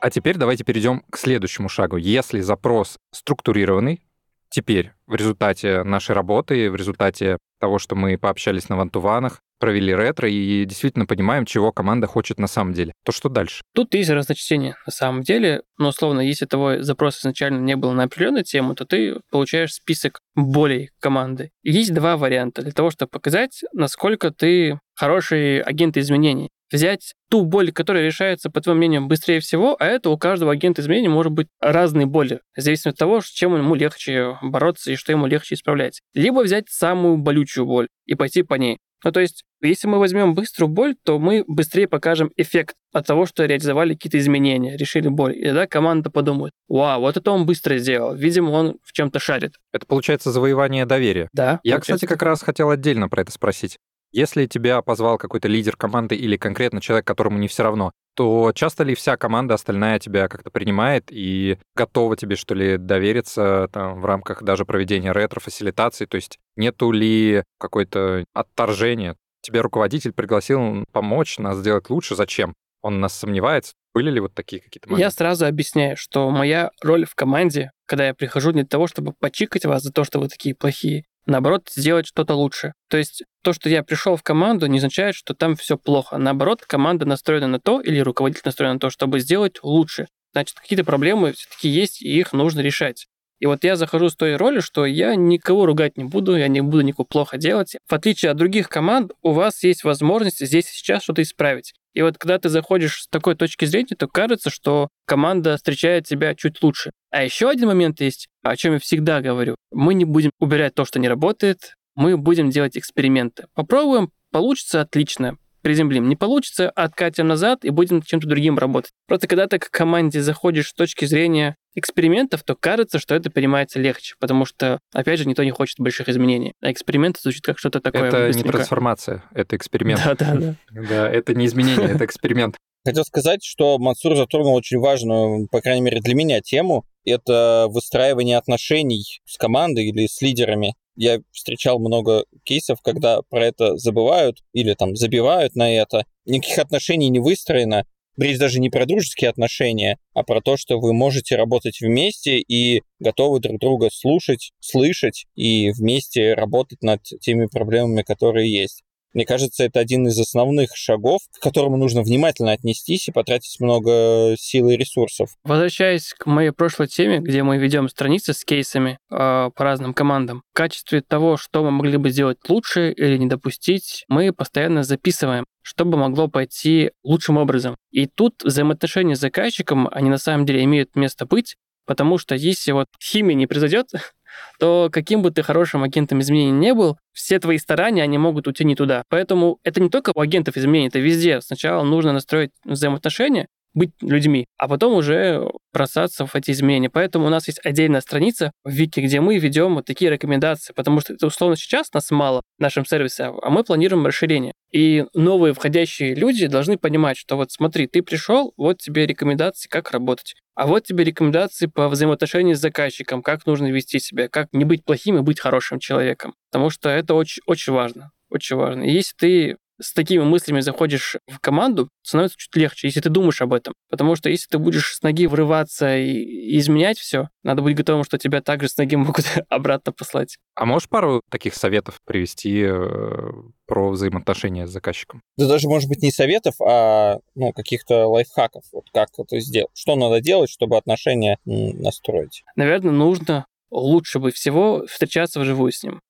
А 0.00 0.10
теперь 0.10 0.36
давайте 0.36 0.64
перейдем 0.64 1.02
к 1.10 1.16
следующему 1.16 1.68
шагу. 1.68 1.96
Если 1.96 2.40
запрос 2.40 2.98
структурированный, 3.12 4.02
теперь 4.50 4.92
в 5.06 5.14
результате 5.14 5.82
нашей 5.82 6.14
работы, 6.14 6.70
в 6.70 6.76
результате 6.76 7.38
того, 7.60 7.78
что 7.78 7.96
мы 7.96 8.18
пообщались 8.18 8.68
на 8.68 8.76
вантуванах, 8.76 9.40
провели 9.58 9.94
ретро 9.94 10.28
и 10.28 10.64
действительно 10.64 11.06
понимаем, 11.06 11.46
чего 11.46 11.72
команда 11.72 12.06
хочет 12.06 12.38
на 12.38 12.46
самом 12.46 12.74
деле. 12.74 12.92
То 13.04 13.12
что 13.12 13.28
дальше? 13.28 13.62
Тут 13.74 13.94
есть 13.94 14.10
разночтение 14.10 14.76
на 14.84 14.92
самом 14.92 15.22
деле, 15.22 15.62
но 15.78 15.88
условно, 15.88 16.20
если 16.20 16.44
твой 16.44 16.82
запрос 16.82 17.18
изначально 17.18 17.60
не 17.60 17.76
был 17.76 17.92
на 17.92 18.04
определенную 18.04 18.44
тему, 18.44 18.74
то 18.74 18.84
ты 18.84 19.20
получаешь 19.30 19.72
список 19.72 20.20
болей 20.34 20.90
команды. 21.00 21.50
есть 21.62 21.94
два 21.94 22.16
варианта 22.16 22.62
для 22.62 22.72
того, 22.72 22.90
чтобы 22.90 23.10
показать, 23.10 23.62
насколько 23.72 24.30
ты 24.30 24.78
хороший 24.94 25.60
агент 25.60 25.96
изменений. 25.96 26.50
Взять 26.70 27.14
ту 27.30 27.44
боль, 27.44 27.72
которая 27.72 28.04
решается, 28.04 28.50
по 28.50 28.60
твоему 28.60 28.78
мнению, 28.78 29.06
быстрее 29.06 29.40
всего, 29.40 29.76
а 29.78 29.86
это 29.86 30.10
у 30.10 30.18
каждого 30.18 30.52
агента 30.52 30.82
изменений 30.82 31.08
может 31.08 31.32
быть 31.32 31.48
разные 31.60 32.06
боли, 32.06 32.40
в 32.56 32.60
зависимости 32.60 32.88
от 32.88 32.98
того, 32.98 33.20
с 33.20 33.26
чем 33.26 33.56
ему 33.56 33.74
легче 33.74 34.36
бороться 34.42 34.92
и 34.92 34.96
что 34.96 35.12
ему 35.12 35.26
легче 35.26 35.54
исправлять. 35.54 36.00
Либо 36.14 36.40
взять 36.40 36.68
самую 36.68 37.18
болючую 37.18 37.66
боль 37.66 37.88
и 38.06 38.14
пойти 38.14 38.42
по 38.42 38.54
ней. 38.54 38.78
Ну, 39.04 39.12
то 39.12 39.20
есть, 39.20 39.44
если 39.60 39.86
мы 39.86 39.98
возьмем 39.98 40.34
быструю 40.34 40.68
боль, 40.68 40.96
то 41.04 41.18
мы 41.18 41.44
быстрее 41.46 41.86
покажем 41.86 42.32
эффект 42.36 42.74
от 42.92 43.06
того, 43.06 43.26
что 43.26 43.44
реализовали 43.44 43.94
какие-то 43.94 44.18
изменения, 44.18 44.76
решили 44.76 45.08
боль. 45.08 45.36
И 45.36 45.44
тогда 45.44 45.66
команда 45.66 46.10
подумает, 46.10 46.52
вау, 46.66 47.02
вот 47.02 47.16
это 47.16 47.30
он 47.30 47.46
быстро 47.46 47.76
сделал. 47.78 48.14
Видимо, 48.14 48.50
он 48.50 48.78
в 48.82 48.92
чем-то 48.92 49.18
шарит. 49.18 49.54
Это 49.72 49.86
получается 49.86 50.32
завоевание 50.32 50.86
доверия. 50.86 51.28
Да. 51.32 51.60
Я, 51.62 51.74
получается. 51.74 51.92
кстати, 51.92 52.06
как 52.06 52.22
раз 52.22 52.42
хотел 52.42 52.70
отдельно 52.70 53.08
про 53.08 53.22
это 53.22 53.32
спросить. 53.32 53.76
Если 54.16 54.46
тебя 54.46 54.80
позвал 54.80 55.18
какой-то 55.18 55.46
лидер 55.46 55.76
команды 55.76 56.16
или 56.16 56.38
конкретно 56.38 56.80
человек, 56.80 57.06
которому 57.06 57.36
не 57.36 57.48
все 57.48 57.64
равно, 57.64 57.92
то 58.14 58.50
часто 58.54 58.82
ли 58.82 58.94
вся 58.94 59.18
команда 59.18 59.52
остальная 59.52 59.98
тебя 59.98 60.26
как-то 60.28 60.48
принимает 60.48 61.08
и 61.10 61.58
готова 61.74 62.16
тебе, 62.16 62.34
что 62.34 62.54
ли, 62.54 62.78
довериться 62.78 63.68
там, 63.70 64.00
в 64.00 64.06
рамках 64.06 64.42
даже 64.42 64.64
проведения 64.64 65.12
ретро-фасилитации? 65.12 66.06
То 66.06 66.14
есть 66.14 66.38
нету 66.56 66.92
ли 66.92 67.44
какое-то 67.58 68.24
отторжения? 68.32 69.16
Тебя 69.42 69.60
руководитель 69.60 70.14
пригласил 70.14 70.86
помочь 70.92 71.36
нас 71.36 71.58
сделать 71.58 71.90
лучше. 71.90 72.16
Зачем? 72.16 72.54
Он 72.80 73.00
нас 73.00 73.14
сомневается. 73.14 73.74
Были 73.92 74.10
ли 74.10 74.20
вот 74.20 74.32
такие 74.32 74.62
какие-то 74.62 74.88
моменты? 74.88 75.02
Я 75.02 75.10
сразу 75.10 75.44
объясняю, 75.44 75.98
что 75.98 76.30
моя 76.30 76.70
роль 76.80 77.04
в 77.04 77.14
команде, 77.14 77.70
когда 77.84 78.06
я 78.06 78.14
прихожу 78.14 78.52
не 78.52 78.62
для 78.62 78.68
того, 78.68 78.86
чтобы 78.86 79.12
почикать 79.12 79.66
вас 79.66 79.82
за 79.82 79.92
то, 79.92 80.04
что 80.04 80.20
вы 80.20 80.28
такие 80.28 80.54
плохие, 80.54 81.04
наоборот, 81.26 81.68
сделать 81.74 82.06
что-то 82.06 82.34
лучше. 82.34 82.72
То 82.88 82.96
есть 82.96 83.24
то, 83.42 83.52
что 83.52 83.68
я 83.68 83.82
пришел 83.82 84.16
в 84.16 84.22
команду, 84.22 84.66
не 84.66 84.78
означает, 84.78 85.14
что 85.14 85.34
там 85.34 85.56
все 85.56 85.76
плохо. 85.76 86.18
Наоборот, 86.18 86.62
команда 86.66 87.04
настроена 87.04 87.48
на 87.48 87.60
то, 87.60 87.80
или 87.80 87.98
руководитель 88.00 88.42
настроен 88.44 88.74
на 88.74 88.80
то, 88.80 88.90
чтобы 88.90 89.20
сделать 89.20 89.58
лучше. 89.62 90.06
Значит, 90.32 90.58
какие-то 90.58 90.84
проблемы 90.84 91.32
все-таки 91.32 91.68
есть, 91.68 92.02
и 92.02 92.18
их 92.18 92.32
нужно 92.32 92.60
решать. 92.60 93.06
И 93.38 93.46
вот 93.46 93.64
я 93.64 93.76
захожу 93.76 94.08
с 94.08 94.16
той 94.16 94.36
роли, 94.36 94.60
что 94.60 94.86
я 94.86 95.14
никого 95.14 95.66
ругать 95.66 95.96
не 95.98 96.04
буду, 96.04 96.36
я 96.36 96.48
не 96.48 96.62
буду 96.62 96.80
никого 96.80 97.04
плохо 97.04 97.36
делать. 97.36 97.76
В 97.86 97.92
отличие 97.92 98.30
от 98.30 98.38
других 98.38 98.68
команд, 98.68 99.12
у 99.22 99.32
вас 99.32 99.62
есть 99.62 99.84
возможность 99.84 100.44
здесь 100.44 100.70
и 100.70 100.74
сейчас 100.74 101.02
что-то 101.02 101.22
исправить. 101.22 101.74
И 101.92 102.02
вот 102.02 102.18
когда 102.18 102.38
ты 102.38 102.48
заходишь 102.48 103.02
с 103.02 103.08
такой 103.08 103.36
точки 103.36 103.64
зрения, 103.64 103.96
то 103.96 104.06
кажется, 104.06 104.50
что 104.50 104.88
команда 105.06 105.56
встречает 105.56 106.06
тебя 106.06 106.34
чуть 106.34 106.62
лучше. 106.62 106.92
А 107.10 107.24
еще 107.24 107.48
один 107.48 107.68
момент 107.68 108.00
есть, 108.00 108.28
о 108.42 108.56
чем 108.56 108.74
я 108.74 108.78
всегда 108.78 109.20
говорю. 109.20 109.56
Мы 109.70 109.94
не 109.94 110.04
будем 110.04 110.30
убирать 110.38 110.74
то, 110.74 110.84
что 110.84 110.98
не 110.98 111.08
работает, 111.08 111.74
мы 111.94 112.16
будем 112.18 112.50
делать 112.50 112.76
эксперименты. 112.76 113.46
Попробуем, 113.54 114.10
получится 114.30 114.82
отлично, 114.82 115.38
приземлим. 115.62 116.08
Не 116.08 116.16
получится, 116.16 116.68
откатим 116.70 117.26
назад 117.26 117.64
и 117.64 117.70
будем 117.70 118.02
чем-то 118.02 118.28
другим 118.28 118.58
работать. 118.58 118.92
Просто 119.08 119.26
когда 119.26 119.46
ты 119.46 119.58
к 119.58 119.70
команде 119.70 120.20
заходишь 120.20 120.68
с 120.68 120.74
точки 120.74 121.06
зрения 121.06 121.56
экспериментов, 121.76 122.42
то 122.42 122.56
кажется, 122.56 122.98
что 122.98 123.14
это 123.14 123.30
принимается 123.30 123.78
легче, 123.78 124.16
потому 124.18 124.44
что, 124.44 124.80
опять 124.92 125.18
же, 125.20 125.28
никто 125.28 125.44
не 125.44 125.50
хочет 125.52 125.78
больших 125.78 126.08
изменений. 126.08 126.54
А 126.60 126.72
эксперименты 126.72 127.20
звучит 127.22 127.44
как 127.44 127.58
что-то 127.58 127.80
такое 127.80 128.08
Это 128.08 128.22
не 128.22 128.26
быстренько. 128.28 128.52
трансформация, 128.52 129.22
это 129.32 129.56
эксперимент. 129.56 130.00
Да-да-да. 130.04 130.56
Да, 130.70 131.08
это 131.08 131.34
не 131.34 131.46
изменение, 131.46 131.90
это 131.90 132.04
эксперимент. 132.04 132.56
Хотел 132.84 133.04
сказать, 133.04 133.40
что 133.42 133.78
Мансур 133.78 134.16
затронул 134.16 134.54
очень 134.54 134.78
важную, 134.78 135.48
по 135.50 135.60
крайней 135.60 135.82
мере 135.82 136.00
для 136.00 136.14
меня, 136.14 136.40
тему. 136.40 136.84
Это 137.04 137.66
выстраивание 137.68 138.36
отношений 138.38 139.02
с 139.24 139.36
командой 139.36 139.88
или 139.88 140.06
с 140.06 140.22
лидерами. 140.22 140.74
Я 140.94 141.18
встречал 141.32 141.80
много 141.80 142.24
кейсов, 142.44 142.80
когда 142.82 143.20
про 143.28 143.44
это 143.44 143.76
забывают 143.76 144.38
или 144.52 144.74
там 144.74 144.94
забивают 144.94 145.56
на 145.56 145.74
это. 145.74 146.04
Никаких 146.24 146.58
отношений 146.58 147.08
не 147.08 147.18
выстроено. 147.18 147.84
Речь 148.18 148.38
даже 148.38 148.60
не 148.60 148.70
про 148.70 148.86
дружеские 148.86 149.30
отношения, 149.30 149.98
а 150.14 150.22
про 150.22 150.40
то, 150.40 150.56
что 150.56 150.78
вы 150.80 150.94
можете 150.94 151.36
работать 151.36 151.80
вместе 151.80 152.38
и 152.38 152.82
готовы 152.98 153.40
друг 153.40 153.58
друга 153.60 153.90
слушать, 153.92 154.52
слышать 154.60 155.26
и 155.34 155.70
вместе 155.72 156.34
работать 156.34 156.82
над 156.82 157.02
теми 157.20 157.46
проблемами, 157.46 158.02
которые 158.02 158.50
есть. 158.50 158.82
Мне 159.12 159.24
кажется, 159.24 159.64
это 159.64 159.80
один 159.80 160.06
из 160.06 160.18
основных 160.18 160.76
шагов, 160.76 161.20
к 161.32 161.42
которому 161.42 161.76
нужно 161.76 162.02
внимательно 162.02 162.52
отнестись 162.52 163.08
и 163.08 163.12
потратить 163.12 163.60
много 163.60 164.34
сил 164.38 164.68
и 164.68 164.76
ресурсов. 164.76 165.30
Возвращаясь 165.44 166.12
к 166.12 166.26
моей 166.26 166.50
прошлой 166.50 166.88
теме, 166.88 167.20
где 167.20 167.42
мы 167.42 167.58
ведем 167.58 167.88
страницы 167.88 168.34
с 168.34 168.44
кейсами 168.44 168.98
э, 169.10 169.50
по 169.54 169.64
разным 169.64 169.94
командам, 169.94 170.42
в 170.52 170.56
качестве 170.56 171.00
того, 171.00 171.36
что 171.36 171.64
мы 171.64 171.70
могли 171.70 171.96
бы 171.96 172.10
сделать 172.10 172.38
лучше 172.48 172.92
или 172.92 173.16
не 173.16 173.26
допустить, 173.26 174.04
мы 174.08 174.32
постоянно 174.32 174.82
записываем, 174.82 175.46
чтобы 175.62 175.98
могло 175.98 176.28
пойти 176.28 176.92
лучшим 177.02 177.38
образом. 177.38 177.76
И 177.90 178.06
тут 178.06 178.42
взаимоотношения 178.44 179.16
с 179.16 179.20
заказчиком, 179.20 179.88
они 179.90 180.10
на 180.10 180.18
самом 180.18 180.46
деле 180.46 180.62
имеют 180.62 180.94
место 180.94 181.26
быть, 181.26 181.56
потому 181.86 182.18
что 182.18 182.34
если 182.34 182.72
вот 182.72 182.86
химия 183.02 183.34
не 183.34 183.46
произойдет, 183.46 183.88
то 184.58 184.88
каким 184.92 185.22
бы 185.22 185.30
ты 185.30 185.42
хорошим 185.42 185.82
агентом 185.82 186.20
изменений 186.20 186.52
не 186.52 186.74
был, 186.74 186.98
все 187.12 187.38
твои 187.38 187.58
старания, 187.58 188.02
они 188.02 188.18
могут 188.18 188.46
уйти 188.46 188.64
не 188.64 188.74
туда. 188.74 189.02
Поэтому 189.08 189.58
это 189.64 189.80
не 189.80 189.90
только 189.90 190.12
у 190.14 190.20
агентов 190.20 190.56
изменений, 190.56 190.88
это 190.88 190.98
везде. 190.98 191.40
Сначала 191.40 191.82
нужно 191.84 192.12
настроить 192.12 192.50
взаимоотношения, 192.64 193.48
быть 193.76 193.90
людьми, 194.00 194.46
а 194.56 194.66
потом 194.66 194.94
уже 194.94 195.48
бросаться 195.72 196.26
в 196.26 196.34
эти 196.34 196.50
изменения. 196.50 196.90
Поэтому 196.90 197.26
у 197.26 197.28
нас 197.28 197.46
есть 197.46 197.60
отдельная 197.64 198.00
страница 198.00 198.50
в 198.64 198.70
Вики, 198.70 199.00
где 199.00 199.20
мы 199.20 199.38
ведем 199.38 199.74
вот 199.74 199.84
такие 199.84 200.10
рекомендации, 200.10 200.72
потому 200.72 201.00
что 201.00 201.12
это 201.12 201.26
условно 201.26 201.56
сейчас 201.56 201.92
нас 201.92 202.10
мало 202.10 202.42
в 202.58 202.62
нашем 202.62 202.86
сервисе, 202.86 203.32
а 203.42 203.50
мы 203.50 203.62
планируем 203.62 204.06
расширение. 204.06 204.54
И 204.72 205.04
новые 205.14 205.52
входящие 205.52 206.14
люди 206.14 206.46
должны 206.46 206.78
понимать, 206.78 207.18
что 207.18 207.36
вот 207.36 207.52
смотри, 207.52 207.86
ты 207.86 208.02
пришел, 208.02 208.54
вот 208.56 208.78
тебе 208.78 209.06
рекомендации, 209.06 209.68
как 209.68 209.90
работать. 209.90 210.34
А 210.54 210.66
вот 210.66 210.84
тебе 210.84 211.04
рекомендации 211.04 211.66
по 211.66 211.88
взаимоотношению 211.88 212.56
с 212.56 212.60
заказчиком, 212.60 213.22
как 213.22 213.44
нужно 213.44 213.70
вести 213.70 213.98
себя, 213.98 214.28
как 214.28 214.48
не 214.52 214.64
быть 214.64 214.84
плохим 214.84 215.18
и 215.18 215.20
быть 215.20 215.38
хорошим 215.38 215.78
человеком. 215.78 216.34
Потому 216.50 216.70
что 216.70 216.88
это 216.88 217.12
очень, 217.14 217.42
очень 217.46 217.74
важно. 217.74 218.10
Очень 218.30 218.56
важно. 218.56 218.82
И 218.82 218.90
если 218.90 219.14
ты 219.16 219.56
с 219.80 219.92
такими 219.92 220.22
мыслями 220.22 220.60
заходишь 220.60 221.16
в 221.26 221.38
команду, 221.40 221.88
становится 222.02 222.38
чуть 222.38 222.54
легче, 222.56 222.88
если 222.88 223.00
ты 223.00 223.10
думаешь 223.10 223.42
об 223.42 223.52
этом. 223.52 223.74
Потому 223.90 224.16
что 224.16 224.28
если 224.28 224.48
ты 224.48 224.58
будешь 224.58 224.94
с 224.94 225.02
ноги 225.02 225.26
врываться 225.26 225.96
и, 225.96 226.56
изменять 226.58 226.98
все, 226.98 227.28
надо 227.42 227.62
быть 227.62 227.76
готовым, 227.76 228.04
что 228.04 228.18
тебя 228.18 228.40
также 228.40 228.68
с 228.68 228.76
ноги 228.76 228.96
могут 228.96 229.26
обратно 229.48 229.92
послать. 229.92 230.36
А 230.54 230.64
можешь 230.64 230.88
пару 230.88 231.20
таких 231.30 231.54
советов 231.54 232.00
привести 232.04 232.62
э, 232.62 233.30
про 233.66 233.90
взаимоотношения 233.90 234.66
с 234.66 234.70
заказчиком? 234.70 235.22
Да 235.36 235.46
даже, 235.46 235.68
может 235.68 235.88
быть, 235.88 236.02
не 236.02 236.10
советов, 236.10 236.54
а 236.60 237.18
ну, 237.34 237.52
каких-то 237.52 238.06
лайфхаков. 238.06 238.64
Вот 238.72 238.86
как 238.92 239.08
это 239.18 239.40
сделать. 239.40 239.70
Что 239.74 239.96
надо 239.96 240.20
делать, 240.20 240.50
чтобы 240.50 240.76
отношения 240.76 241.38
настроить? 241.44 242.42
Наверное, 242.56 242.92
нужно 242.92 243.46
лучше 243.70 244.18
бы 244.18 244.30
всего 244.30 244.86
встречаться 244.86 245.40
вживую 245.40 245.72
с 245.72 245.82
ним. 245.82 246.00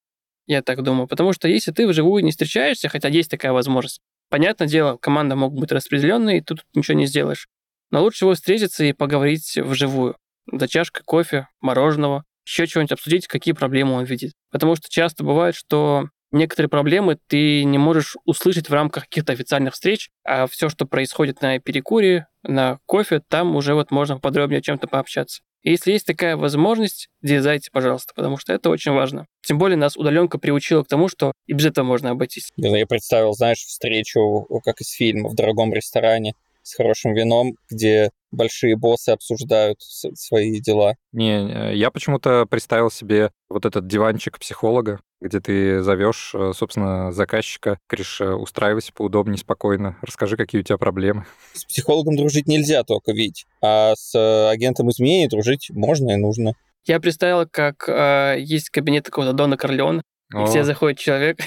Я 0.46 0.62
так 0.62 0.82
думаю. 0.82 1.08
Потому 1.08 1.32
что 1.32 1.48
если 1.48 1.72
ты 1.72 1.86
вживую 1.86 2.24
не 2.24 2.30
встречаешься, 2.30 2.88
хотя 2.88 3.08
есть 3.08 3.30
такая 3.30 3.52
возможность, 3.52 4.00
понятное 4.28 4.68
дело, 4.68 4.96
команда 4.96 5.36
могут 5.36 5.60
быть 5.60 5.72
распределенные, 5.72 6.38
и 6.38 6.40
тут 6.40 6.64
ничего 6.74 6.96
не 6.96 7.06
сделаешь. 7.06 7.48
Но 7.90 8.02
лучше 8.02 8.16
всего 8.16 8.34
встретиться 8.34 8.84
и 8.84 8.92
поговорить 8.92 9.56
вживую. 9.56 10.16
За 10.50 10.68
чашкой 10.68 11.02
кофе, 11.04 11.48
мороженого, 11.60 12.24
еще 12.46 12.66
чего-нибудь 12.66 12.92
обсудить, 12.92 13.26
какие 13.26 13.54
проблемы 13.54 13.94
он 13.94 14.04
видит. 14.04 14.32
Потому 14.50 14.76
что 14.76 14.88
часто 14.88 15.24
бывает, 15.24 15.56
что 15.56 16.08
некоторые 16.30 16.68
проблемы 16.68 17.18
ты 17.26 17.64
не 17.64 17.78
можешь 17.78 18.16
услышать 18.24 18.68
в 18.68 18.72
рамках 18.72 19.04
каких-то 19.04 19.32
официальных 19.32 19.74
встреч, 19.74 20.10
а 20.24 20.46
все, 20.46 20.68
что 20.68 20.86
происходит 20.86 21.42
на 21.42 21.58
перекуре, 21.58 22.28
на 22.42 22.78
кофе, 22.86 23.20
там 23.28 23.56
уже 23.56 23.74
вот 23.74 23.90
можно 23.90 24.18
подробнее 24.18 24.62
чем-то 24.62 24.86
пообщаться. 24.86 25.42
Если 25.70 25.90
есть 25.90 26.06
такая 26.06 26.36
возможность, 26.36 27.08
дерзайте, 27.22 27.70
пожалуйста, 27.72 28.12
потому 28.14 28.36
что 28.36 28.52
это 28.52 28.70
очень 28.70 28.92
важно. 28.92 29.26
Тем 29.44 29.58
более 29.58 29.76
нас 29.76 29.96
удаленка 29.96 30.38
приучила 30.38 30.84
к 30.84 30.88
тому, 30.88 31.08
что 31.08 31.32
и 31.46 31.54
без 31.54 31.66
этого 31.66 31.84
можно 31.84 32.10
обойтись. 32.10 32.50
Я 32.56 32.86
представил, 32.86 33.32
знаешь, 33.32 33.58
встречу, 33.58 34.46
как 34.64 34.80
из 34.80 34.92
фильма, 34.92 35.28
в 35.28 35.34
дорогом 35.34 35.74
ресторане 35.74 36.34
с 36.62 36.74
хорошим 36.74 37.14
вином, 37.14 37.56
где 37.68 38.10
большие 38.30 38.76
боссы 38.76 39.10
обсуждают 39.10 39.80
свои 39.80 40.60
дела. 40.60 40.94
Не, 41.12 41.74
я 41.76 41.90
почему-то 41.90 42.46
представил 42.46 42.90
себе 42.90 43.30
вот 43.48 43.66
этот 43.66 43.88
диванчик 43.88 44.38
психолога, 44.38 45.00
где 45.20 45.40
ты 45.40 45.82
зовешь, 45.82 46.32
э, 46.34 46.52
собственно, 46.54 47.12
заказчика, 47.12 47.78
говоришь, 47.88 48.20
э, 48.20 48.32
устраивайся 48.32 48.92
поудобнее, 48.92 49.38
спокойно, 49.38 49.96
расскажи, 50.02 50.36
какие 50.36 50.60
у 50.60 50.64
тебя 50.64 50.78
проблемы. 50.78 51.24
С 51.54 51.64
психологом 51.64 52.16
дружить 52.16 52.46
нельзя 52.46 52.82
только, 52.84 53.12
ведь, 53.12 53.46
а 53.62 53.94
с 53.96 54.14
э, 54.14 54.50
агентом 54.50 54.90
изменений 54.90 55.28
дружить 55.28 55.70
можно 55.70 56.12
и 56.12 56.16
нужно. 56.16 56.52
Я 56.84 57.00
представил, 57.00 57.48
как 57.50 57.88
э, 57.88 58.36
есть 58.38 58.70
кабинет 58.70 59.06
какого-то 59.06 59.32
Дона 59.32 59.56
Корлеона, 59.56 60.02
и 60.34 60.44
все 60.46 60.64
заходит 60.64 60.98
человек, 60.98 61.38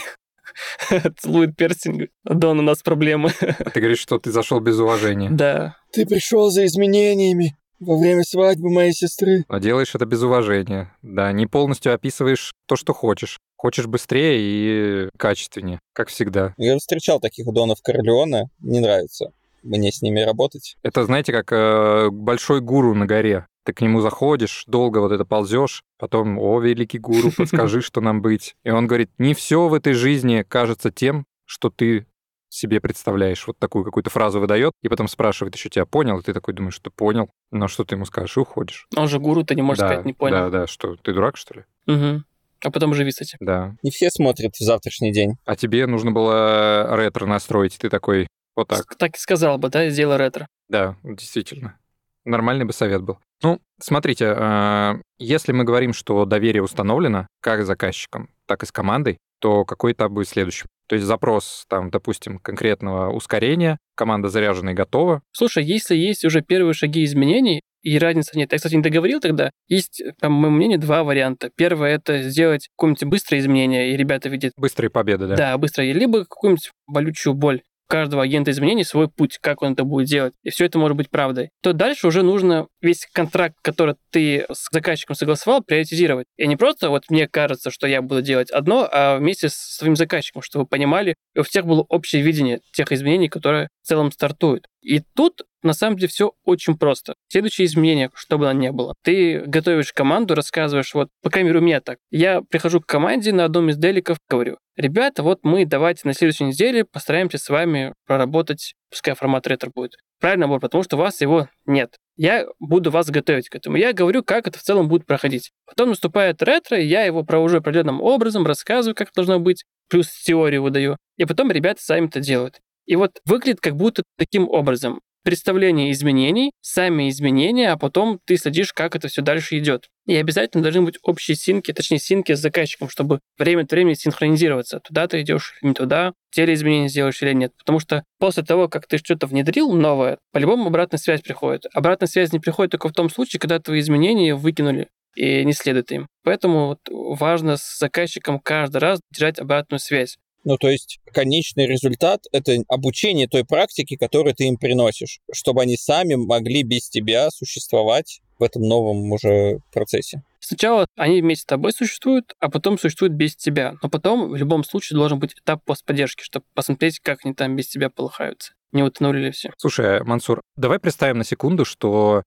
целует 1.17 1.55
говорит, 1.55 2.11
Дон, 2.23 2.59
у 2.59 2.63
нас 2.63 2.81
проблемы. 2.81 3.31
А 3.41 3.69
ты 3.69 3.79
говоришь, 3.79 3.99
что 3.99 4.19
ты 4.19 4.31
зашел 4.31 4.59
без 4.59 4.79
уважения. 4.79 5.29
Да. 5.29 5.75
Ты 5.91 6.05
пришел 6.05 6.49
за 6.49 6.65
изменениями. 6.65 7.55
Во 7.79 7.97
время 7.97 8.23
свадьбы 8.23 8.69
моей 8.69 8.93
сестры. 8.93 9.45
Но 9.47 9.57
делаешь 9.59 9.95
это 9.95 10.05
без 10.05 10.21
уважения. 10.21 10.95
Да, 11.01 11.31
не 11.31 11.47
полностью 11.47 11.93
описываешь 11.93 12.53
то, 12.67 12.75
что 12.75 12.93
хочешь. 12.93 13.39
Хочешь 13.57 13.87
быстрее 13.87 14.39
и 14.39 15.09
качественнее, 15.17 15.79
как 15.93 16.07
всегда. 16.07 16.53
Я 16.57 16.77
встречал 16.77 17.19
таких 17.19 17.45
Донов 17.51 17.81
Корлеона, 17.81 18.49
не 18.59 18.79
нравится 18.79 19.31
мне 19.63 19.91
с 19.91 20.01
ними 20.01 20.21
работать. 20.21 20.77
Это, 20.83 21.03
знаете, 21.05 21.31
как 21.31 21.51
э, 21.51 22.09
большой 22.11 22.61
гуру 22.61 22.93
на 22.95 23.05
горе. 23.05 23.47
Ты 23.65 23.73
к 23.73 23.81
нему 23.81 24.01
заходишь, 24.01 24.63
долго 24.67 24.99
вот 24.99 25.11
это 25.11 25.25
ползешь, 25.25 25.83
потом, 25.97 26.39
о, 26.39 26.59
великий 26.59 26.97
гуру, 26.97 27.31
подскажи, 27.35 27.81
что 27.83 28.01
нам 28.01 28.21
быть. 28.21 28.55
И 28.63 28.69
он 28.69 28.87
говорит, 28.87 29.11
не 29.17 29.33
все 29.33 29.67
в 29.67 29.73
этой 29.73 29.93
жизни 29.93 30.45
кажется 30.47 30.91
тем, 30.91 31.25
что 31.45 31.69
ты 31.69 32.07
себе 32.49 32.81
представляешь. 32.81 33.45
Вот 33.47 33.57
такую 33.57 33.85
какую-то 33.85 34.09
фразу 34.09 34.39
выдает, 34.39 34.73
и 34.81 34.89
потом 34.89 35.07
спрашивает 35.07 35.55
еще 35.55 35.69
тебя, 35.69 35.85
понял? 35.85 36.19
И 36.19 36.23
ты 36.23 36.33
такой 36.33 36.53
думаешь, 36.53 36.75
что 36.75 36.91
понял. 36.91 37.29
Но 37.51 37.67
что 37.67 37.83
ты 37.83 37.95
ему 37.95 38.05
скажешь, 38.05 38.37
и 38.37 38.39
уходишь. 38.39 38.87
Он 38.95 39.07
же 39.07 39.19
гуру, 39.19 39.43
ты 39.43 39.55
не 39.55 39.61
можешь 39.61 39.79
да, 39.79 39.87
сказать, 39.87 40.05
не 40.05 40.13
понял. 40.13 40.35
Да, 40.35 40.49
да, 40.49 40.67
что, 40.67 40.95
ты 40.97 41.13
дурак, 41.13 41.37
что 41.37 41.55
ли? 41.55 41.65
Угу. 41.87 42.23
А 42.61 42.71
потом 42.71 42.93
живи 42.93 43.11
с 43.11 43.21
этим. 43.21 43.37
Да. 43.39 43.75
Не 43.83 43.91
все 43.91 44.09
смотрят 44.09 44.55
в 44.55 44.63
завтрашний 44.63 45.11
день. 45.11 45.37
А 45.45 45.55
тебе 45.55 45.87
нужно 45.87 46.11
было 46.11 46.95
ретро 46.95 47.25
настроить, 47.25 47.75
и 47.75 47.77
ты 47.77 47.89
такой, 47.89 48.27
вот 48.55 48.67
так. 48.67 48.95
Так 48.97 49.15
и 49.15 49.19
сказал 49.19 49.57
бы, 49.57 49.69
да, 49.69 49.89
сделай 49.89 50.17
ретро. 50.17 50.47
Да, 50.67 50.97
действительно. 51.03 51.77
Нормальный 52.25 52.65
бы 52.65 52.73
совет 52.73 53.01
был. 53.01 53.17
Ну, 53.41 53.61
смотрите, 53.79 54.35
э, 54.37 54.95
если 55.17 55.53
мы 55.53 55.63
говорим, 55.63 55.93
что 55.93 56.25
доверие 56.25 56.61
установлено 56.61 57.27
как 57.39 57.63
с 57.63 57.67
заказчиком, 57.67 58.29
так 58.45 58.63
и 58.63 58.65
с 58.65 58.71
командой, 58.71 59.17
то 59.39 59.63
какой 59.63 59.93
этап 59.93 60.11
будет 60.11 60.27
следующим? 60.27 60.67
То 60.89 60.95
есть 60.95 61.05
запрос, 61.05 61.65
там, 61.69 61.91
допустим, 61.91 62.39
конкретного 62.39 63.11
ускорения, 63.11 63.77
команда 63.95 64.27
заряжена 64.29 64.71
и 64.71 64.73
готова. 64.73 65.21
Слушай, 65.31 65.63
если 65.63 65.95
есть 65.95 66.25
уже 66.25 66.41
первые 66.41 66.73
шаги 66.73 67.03
изменений, 67.03 67.61
и 67.81 67.97
разницы 67.97 68.37
нет. 68.37 68.51
Я, 68.51 68.57
кстати, 68.57 68.75
не 68.75 68.81
договорил 68.81 69.21
тогда. 69.21 69.51
Есть, 69.67 70.01
по 70.19 70.27
моему 70.29 70.57
мнению, 70.57 70.79
два 70.79 71.03
варианта. 71.03 71.49
Первое— 71.55 71.95
это 71.95 72.23
сделать 72.23 72.67
какое-нибудь 72.75 73.05
быстрое 73.05 73.39
изменение, 73.39 73.93
и 73.93 73.97
ребята 73.97 74.29
видят... 74.29 74.51
Быстрые 74.57 74.89
победы, 74.89 75.27
да? 75.27 75.35
Да, 75.35 75.57
быстрое. 75.57 75.93
Либо 75.93 76.25
какую-нибудь 76.25 76.71
болючую 76.87 77.35
боль 77.35 77.61
каждого 77.89 78.23
агента 78.23 78.51
изменений 78.51 78.83
свой 78.83 79.09
путь, 79.09 79.39
как 79.41 79.61
он 79.61 79.73
это 79.73 79.83
будет 79.83 80.07
делать. 80.07 80.33
И 80.43 80.51
все 80.51 80.65
это 80.65 80.77
может 80.77 80.95
быть 80.95 81.09
правдой. 81.09 81.49
То 81.61 81.73
дальше 81.73 82.07
уже 82.07 82.23
нужно 82.23 82.67
весь 82.81 83.07
контракт, 83.11 83.55
который 83.61 83.95
ты 84.11 84.45
с 84.51 84.69
заказчиком 84.71 85.15
согласовал, 85.15 85.61
приоритизировать. 85.61 86.27
И 86.37 86.47
не 86.47 86.55
просто 86.55 86.89
вот 86.89 87.03
мне 87.09 87.27
кажется, 87.27 87.71
что 87.71 87.87
я 87.87 88.01
буду 88.01 88.21
делать 88.21 88.51
одно, 88.51 88.87
а 88.91 89.17
вместе 89.17 89.49
с 89.49 89.55
своим 89.55 89.95
заказчиком, 89.95 90.41
чтобы 90.41 90.63
вы 90.63 90.67
понимали, 90.67 91.15
и 91.33 91.39
у 91.39 91.43
всех 91.43 91.65
было 91.65 91.85
общее 91.89 92.21
видение 92.21 92.61
тех 92.71 92.91
изменений, 92.91 93.27
которые 93.27 93.69
в 93.81 93.87
целом 93.87 94.11
стартуют. 94.11 94.67
И 94.81 95.01
тут 95.15 95.41
на 95.61 95.73
самом 95.73 95.97
деле 95.97 96.07
все 96.07 96.33
очень 96.45 96.77
просто. 96.77 97.15
Следующее 97.27 97.65
изменение, 97.65 98.09
что 98.13 98.37
бы 98.37 98.49
оно 98.49 98.59
ни 98.59 98.69
было. 98.69 98.95
Ты 99.03 99.41
готовишь 99.41 99.93
команду, 99.93 100.35
рассказываешь, 100.35 100.93
вот, 100.93 101.09
по 101.21 101.29
крайней 101.29 101.49
мере, 101.49 101.59
у 101.59 101.63
меня 101.63 101.81
так. 101.81 101.97
Я 102.11 102.41
прихожу 102.41 102.81
к 102.81 102.85
команде 102.85 103.33
на 103.33 103.45
одном 103.45 103.69
из 103.69 103.77
деликов, 103.77 104.17
говорю, 104.29 104.57
ребята, 104.75 105.23
вот 105.23 105.39
мы 105.43 105.65
давайте 105.65 106.01
на 106.05 106.13
следующей 106.13 106.45
неделе 106.45 106.85
постараемся 106.85 107.37
с 107.37 107.49
вами 107.49 107.93
проработать, 108.05 108.75
пускай 108.89 109.15
формат 109.15 109.47
ретро 109.47 109.71
будет. 109.73 109.97
Правильно, 110.19 110.47
было, 110.47 110.59
потому 110.59 110.83
что 110.83 110.97
у 110.97 110.99
вас 110.99 111.21
его 111.21 111.47
нет. 111.65 111.95
Я 112.17 112.45
буду 112.59 112.91
вас 112.91 113.09
готовить 113.09 113.47
к 113.47 113.55
этому. 113.55 113.77
Я 113.77 113.93
говорю, 113.93 114.23
как 114.23 114.47
это 114.47 114.59
в 114.59 114.61
целом 114.61 114.89
будет 114.89 115.05
проходить. 115.05 115.51
Потом 115.65 115.89
наступает 115.89 116.41
ретро, 116.43 116.77
и 116.77 116.85
я 116.85 117.03
его 117.03 117.23
провожу 117.23 117.57
определенным 117.57 118.01
образом, 118.01 118.45
рассказываю, 118.45 118.95
как 118.95 119.13
должно 119.13 119.39
быть, 119.39 119.63
плюс 119.89 120.09
теорию 120.23 120.63
выдаю. 120.63 120.97
И 121.17 121.25
потом 121.25 121.51
ребята 121.51 121.81
сами 121.81 122.07
это 122.07 122.19
делают. 122.19 122.59
И 122.85 122.95
вот 122.95 123.21
выглядит 123.25 123.61
как 123.61 123.75
будто 123.75 124.03
таким 124.17 124.49
образом 124.49 124.99
представление 125.23 125.91
изменений, 125.91 126.51
сами 126.61 127.09
изменения, 127.09 127.71
а 127.71 127.77
потом 127.77 128.19
ты 128.25 128.37
следишь, 128.37 128.73
как 128.73 128.95
это 128.95 129.07
все 129.07 129.21
дальше 129.21 129.57
идет. 129.57 129.87
И 130.05 130.15
обязательно 130.15 130.63
должны 130.63 130.81
быть 130.81 130.97
общие 131.03 131.35
синки, 131.35 131.71
точнее 131.71 131.99
синки 131.99 132.33
с 132.33 132.39
заказчиком, 132.39 132.89
чтобы 132.89 133.19
время 133.37 133.63
от 133.63 133.71
времени 133.71 133.93
синхронизироваться. 133.93 134.79
Туда 134.79 135.07
ты 135.07 135.21
идешь, 135.21 135.55
не 135.61 135.73
туда, 135.73 136.13
те 136.31 136.45
ли 136.45 136.53
изменения 136.53 136.89
сделаешь 136.89 137.21
или 137.21 137.33
нет. 137.33 137.53
Потому 137.57 137.79
что 137.79 138.03
после 138.17 138.43
того, 138.43 138.67
как 138.67 138.87
ты 138.87 138.97
что-то 138.97 139.27
внедрил 139.27 139.71
новое, 139.73 140.17
по-любому 140.31 140.67
обратная 140.67 140.97
связь 140.97 141.21
приходит. 141.21 141.65
Обратная 141.73 142.07
связь 142.07 142.33
не 142.33 142.39
приходит 142.39 142.71
только 142.71 142.89
в 142.89 142.93
том 142.93 143.09
случае, 143.09 143.39
когда 143.39 143.59
твои 143.59 143.79
изменения 143.79 144.35
выкинули 144.35 144.87
и 145.15 145.43
не 145.43 145.53
следует 145.53 145.91
им. 145.91 146.07
Поэтому 146.23 146.67
вот 146.67 146.79
важно 146.89 147.57
с 147.57 147.77
заказчиком 147.77 148.39
каждый 148.39 148.77
раз 148.77 148.99
держать 149.11 149.39
обратную 149.39 149.79
связь. 149.79 150.17
Ну, 150.43 150.57
то 150.57 150.69
есть 150.69 150.99
конечный 151.11 151.67
результат— 151.67 152.25
это 152.31 152.63
обучение 152.67 153.27
той 153.27 153.45
практики, 153.45 153.95
которую 153.95 154.33
ты 154.35 154.45
им 154.45 154.57
приносишь, 154.57 155.19
чтобы 155.31 155.61
они 155.61 155.77
сами 155.77 156.15
могли 156.15 156.63
без 156.63 156.89
тебя 156.89 157.29
существовать 157.29 158.21
в 158.39 158.43
этом 158.43 158.63
новом 158.63 159.11
уже 159.11 159.59
процессе. 159.71 160.23
Сначала 160.39 160.87
они 160.95 161.21
вместе 161.21 161.43
с 161.43 161.45
тобой 161.45 161.73
существуют, 161.73 162.33
а 162.39 162.49
потом 162.49 162.79
существуют 162.79 163.13
без 163.13 163.35
тебя. 163.35 163.75
Но 163.83 163.89
потом 163.89 164.29
в 164.29 164.35
любом 164.35 164.63
случае 164.63 164.97
должен 164.97 165.19
быть 165.19 165.33
этап 165.33 165.63
постподдержки, 165.65 166.23
чтобы 166.23 166.45
посмотреть, 166.53 166.99
как 166.99 167.19
они 167.25 167.33
там 167.33 167.55
без 167.55 167.67
тебя 167.67 167.89
полыхаются. 167.89 168.53
Не 168.71 168.83
утонули 168.83 169.31
все. 169.31 169.51
Слушай, 169.57 170.03
Мансур, 170.03 170.41
давай 170.55 170.79
представим 170.79 171.17
на 171.17 171.23
секунду, 171.23 171.65
что 171.65 172.23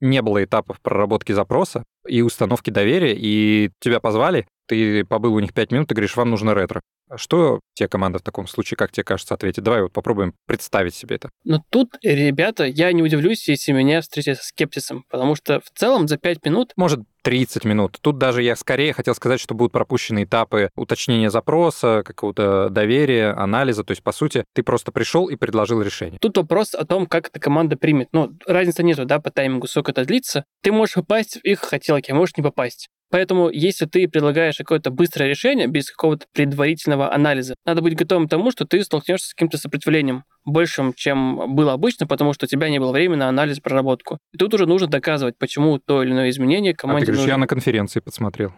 не 0.00 0.22
было 0.22 0.42
этапов 0.42 0.80
проработки 0.80 1.32
запроса 1.32 1.84
и 2.06 2.22
установки 2.22 2.70
доверия, 2.70 3.14
и 3.14 3.70
тебя 3.80 4.00
позвали, 4.00 4.46
ты 4.70 5.04
побыл 5.04 5.34
у 5.34 5.40
них 5.40 5.52
5 5.52 5.72
минут, 5.72 5.90
и 5.90 5.94
говоришь, 5.94 6.16
вам 6.16 6.30
нужно 6.30 6.54
ретро. 6.54 6.80
Что 7.16 7.58
тебе 7.74 7.88
команда 7.88 8.20
в 8.20 8.22
таком 8.22 8.46
случае, 8.46 8.76
как 8.76 8.92
тебе 8.92 9.02
кажется, 9.02 9.34
ответит? 9.34 9.64
Давай 9.64 9.82
вот 9.82 9.92
попробуем 9.92 10.32
представить 10.46 10.94
себе 10.94 11.16
это. 11.16 11.30
Но 11.42 11.60
тут, 11.68 11.96
ребята, 12.04 12.64
я 12.64 12.92
не 12.92 13.02
удивлюсь, 13.02 13.48
если 13.48 13.72
меня 13.72 14.00
встретят 14.00 14.38
с 14.38 14.46
скептисом, 14.48 15.04
потому 15.10 15.34
что 15.34 15.60
в 15.60 15.76
целом 15.76 16.06
за 16.06 16.18
5 16.18 16.44
минут... 16.44 16.72
Может, 16.76 17.00
30 17.22 17.64
минут. 17.64 17.98
Тут 18.00 18.18
даже 18.18 18.44
я 18.44 18.54
скорее 18.54 18.92
хотел 18.92 19.16
сказать, 19.16 19.40
что 19.40 19.54
будут 19.54 19.72
пропущены 19.72 20.22
этапы 20.22 20.70
уточнения 20.76 21.30
запроса, 21.30 22.04
какого-то 22.06 22.68
доверия, 22.70 23.32
анализа. 23.32 23.82
То 23.82 23.90
есть, 23.90 24.04
по 24.04 24.12
сути, 24.12 24.44
ты 24.54 24.62
просто 24.62 24.92
пришел 24.92 25.26
и 25.26 25.34
предложил 25.34 25.82
решение. 25.82 26.18
Тут 26.20 26.36
вопрос 26.36 26.74
о 26.74 26.86
том, 26.86 27.06
как 27.06 27.28
эта 27.30 27.40
команда 27.40 27.76
примет. 27.76 28.08
Ну, 28.12 28.32
разницы 28.46 28.84
нету, 28.84 29.04
да, 29.04 29.18
по 29.18 29.32
таймингу, 29.32 29.66
сколько 29.66 29.90
это 29.90 30.04
длится. 30.04 30.44
Ты 30.62 30.70
можешь 30.70 30.94
попасть 30.94 31.38
в 31.38 31.44
их 31.44 31.58
хотелки, 31.58 32.12
а 32.12 32.14
можешь 32.14 32.36
не 32.36 32.44
попасть. 32.44 32.88
Поэтому, 33.10 33.50
если 33.50 33.86
ты 33.86 34.08
предлагаешь 34.08 34.56
какое-то 34.56 34.90
быстрое 34.90 35.28
решение 35.28 35.66
без 35.66 35.90
какого-то 35.90 36.26
предварительного 36.32 37.12
анализа, 37.12 37.54
надо 37.66 37.82
быть 37.82 37.96
готовым 37.96 38.26
к 38.26 38.30
тому, 38.30 38.50
что 38.50 38.64
ты 38.64 38.82
столкнешься 38.82 39.28
с 39.28 39.34
каким-то 39.34 39.58
сопротивлением 39.58 40.24
большим, 40.44 40.94
чем 40.94 41.54
было 41.54 41.72
обычно, 41.72 42.06
потому 42.06 42.32
что 42.32 42.46
у 42.46 42.48
тебя 42.48 42.68
не 42.68 42.78
было 42.78 42.92
времени 42.92 43.18
на 43.18 43.28
анализ, 43.28 43.60
проработку. 43.60 44.18
И 44.32 44.38
тут 44.38 44.54
уже 44.54 44.66
нужно 44.66 44.86
доказывать, 44.86 45.36
почему 45.38 45.78
то 45.78 46.02
или 46.02 46.12
иное 46.12 46.30
изменение 46.30 46.74
команде 46.74 47.02
а 47.02 47.06
ты 47.06 47.12
говоришь, 47.12 47.20
нужно. 47.22 47.32
я 47.32 47.38
на 47.38 47.46
конференции 47.46 48.00
подсмотрел. 48.00 48.52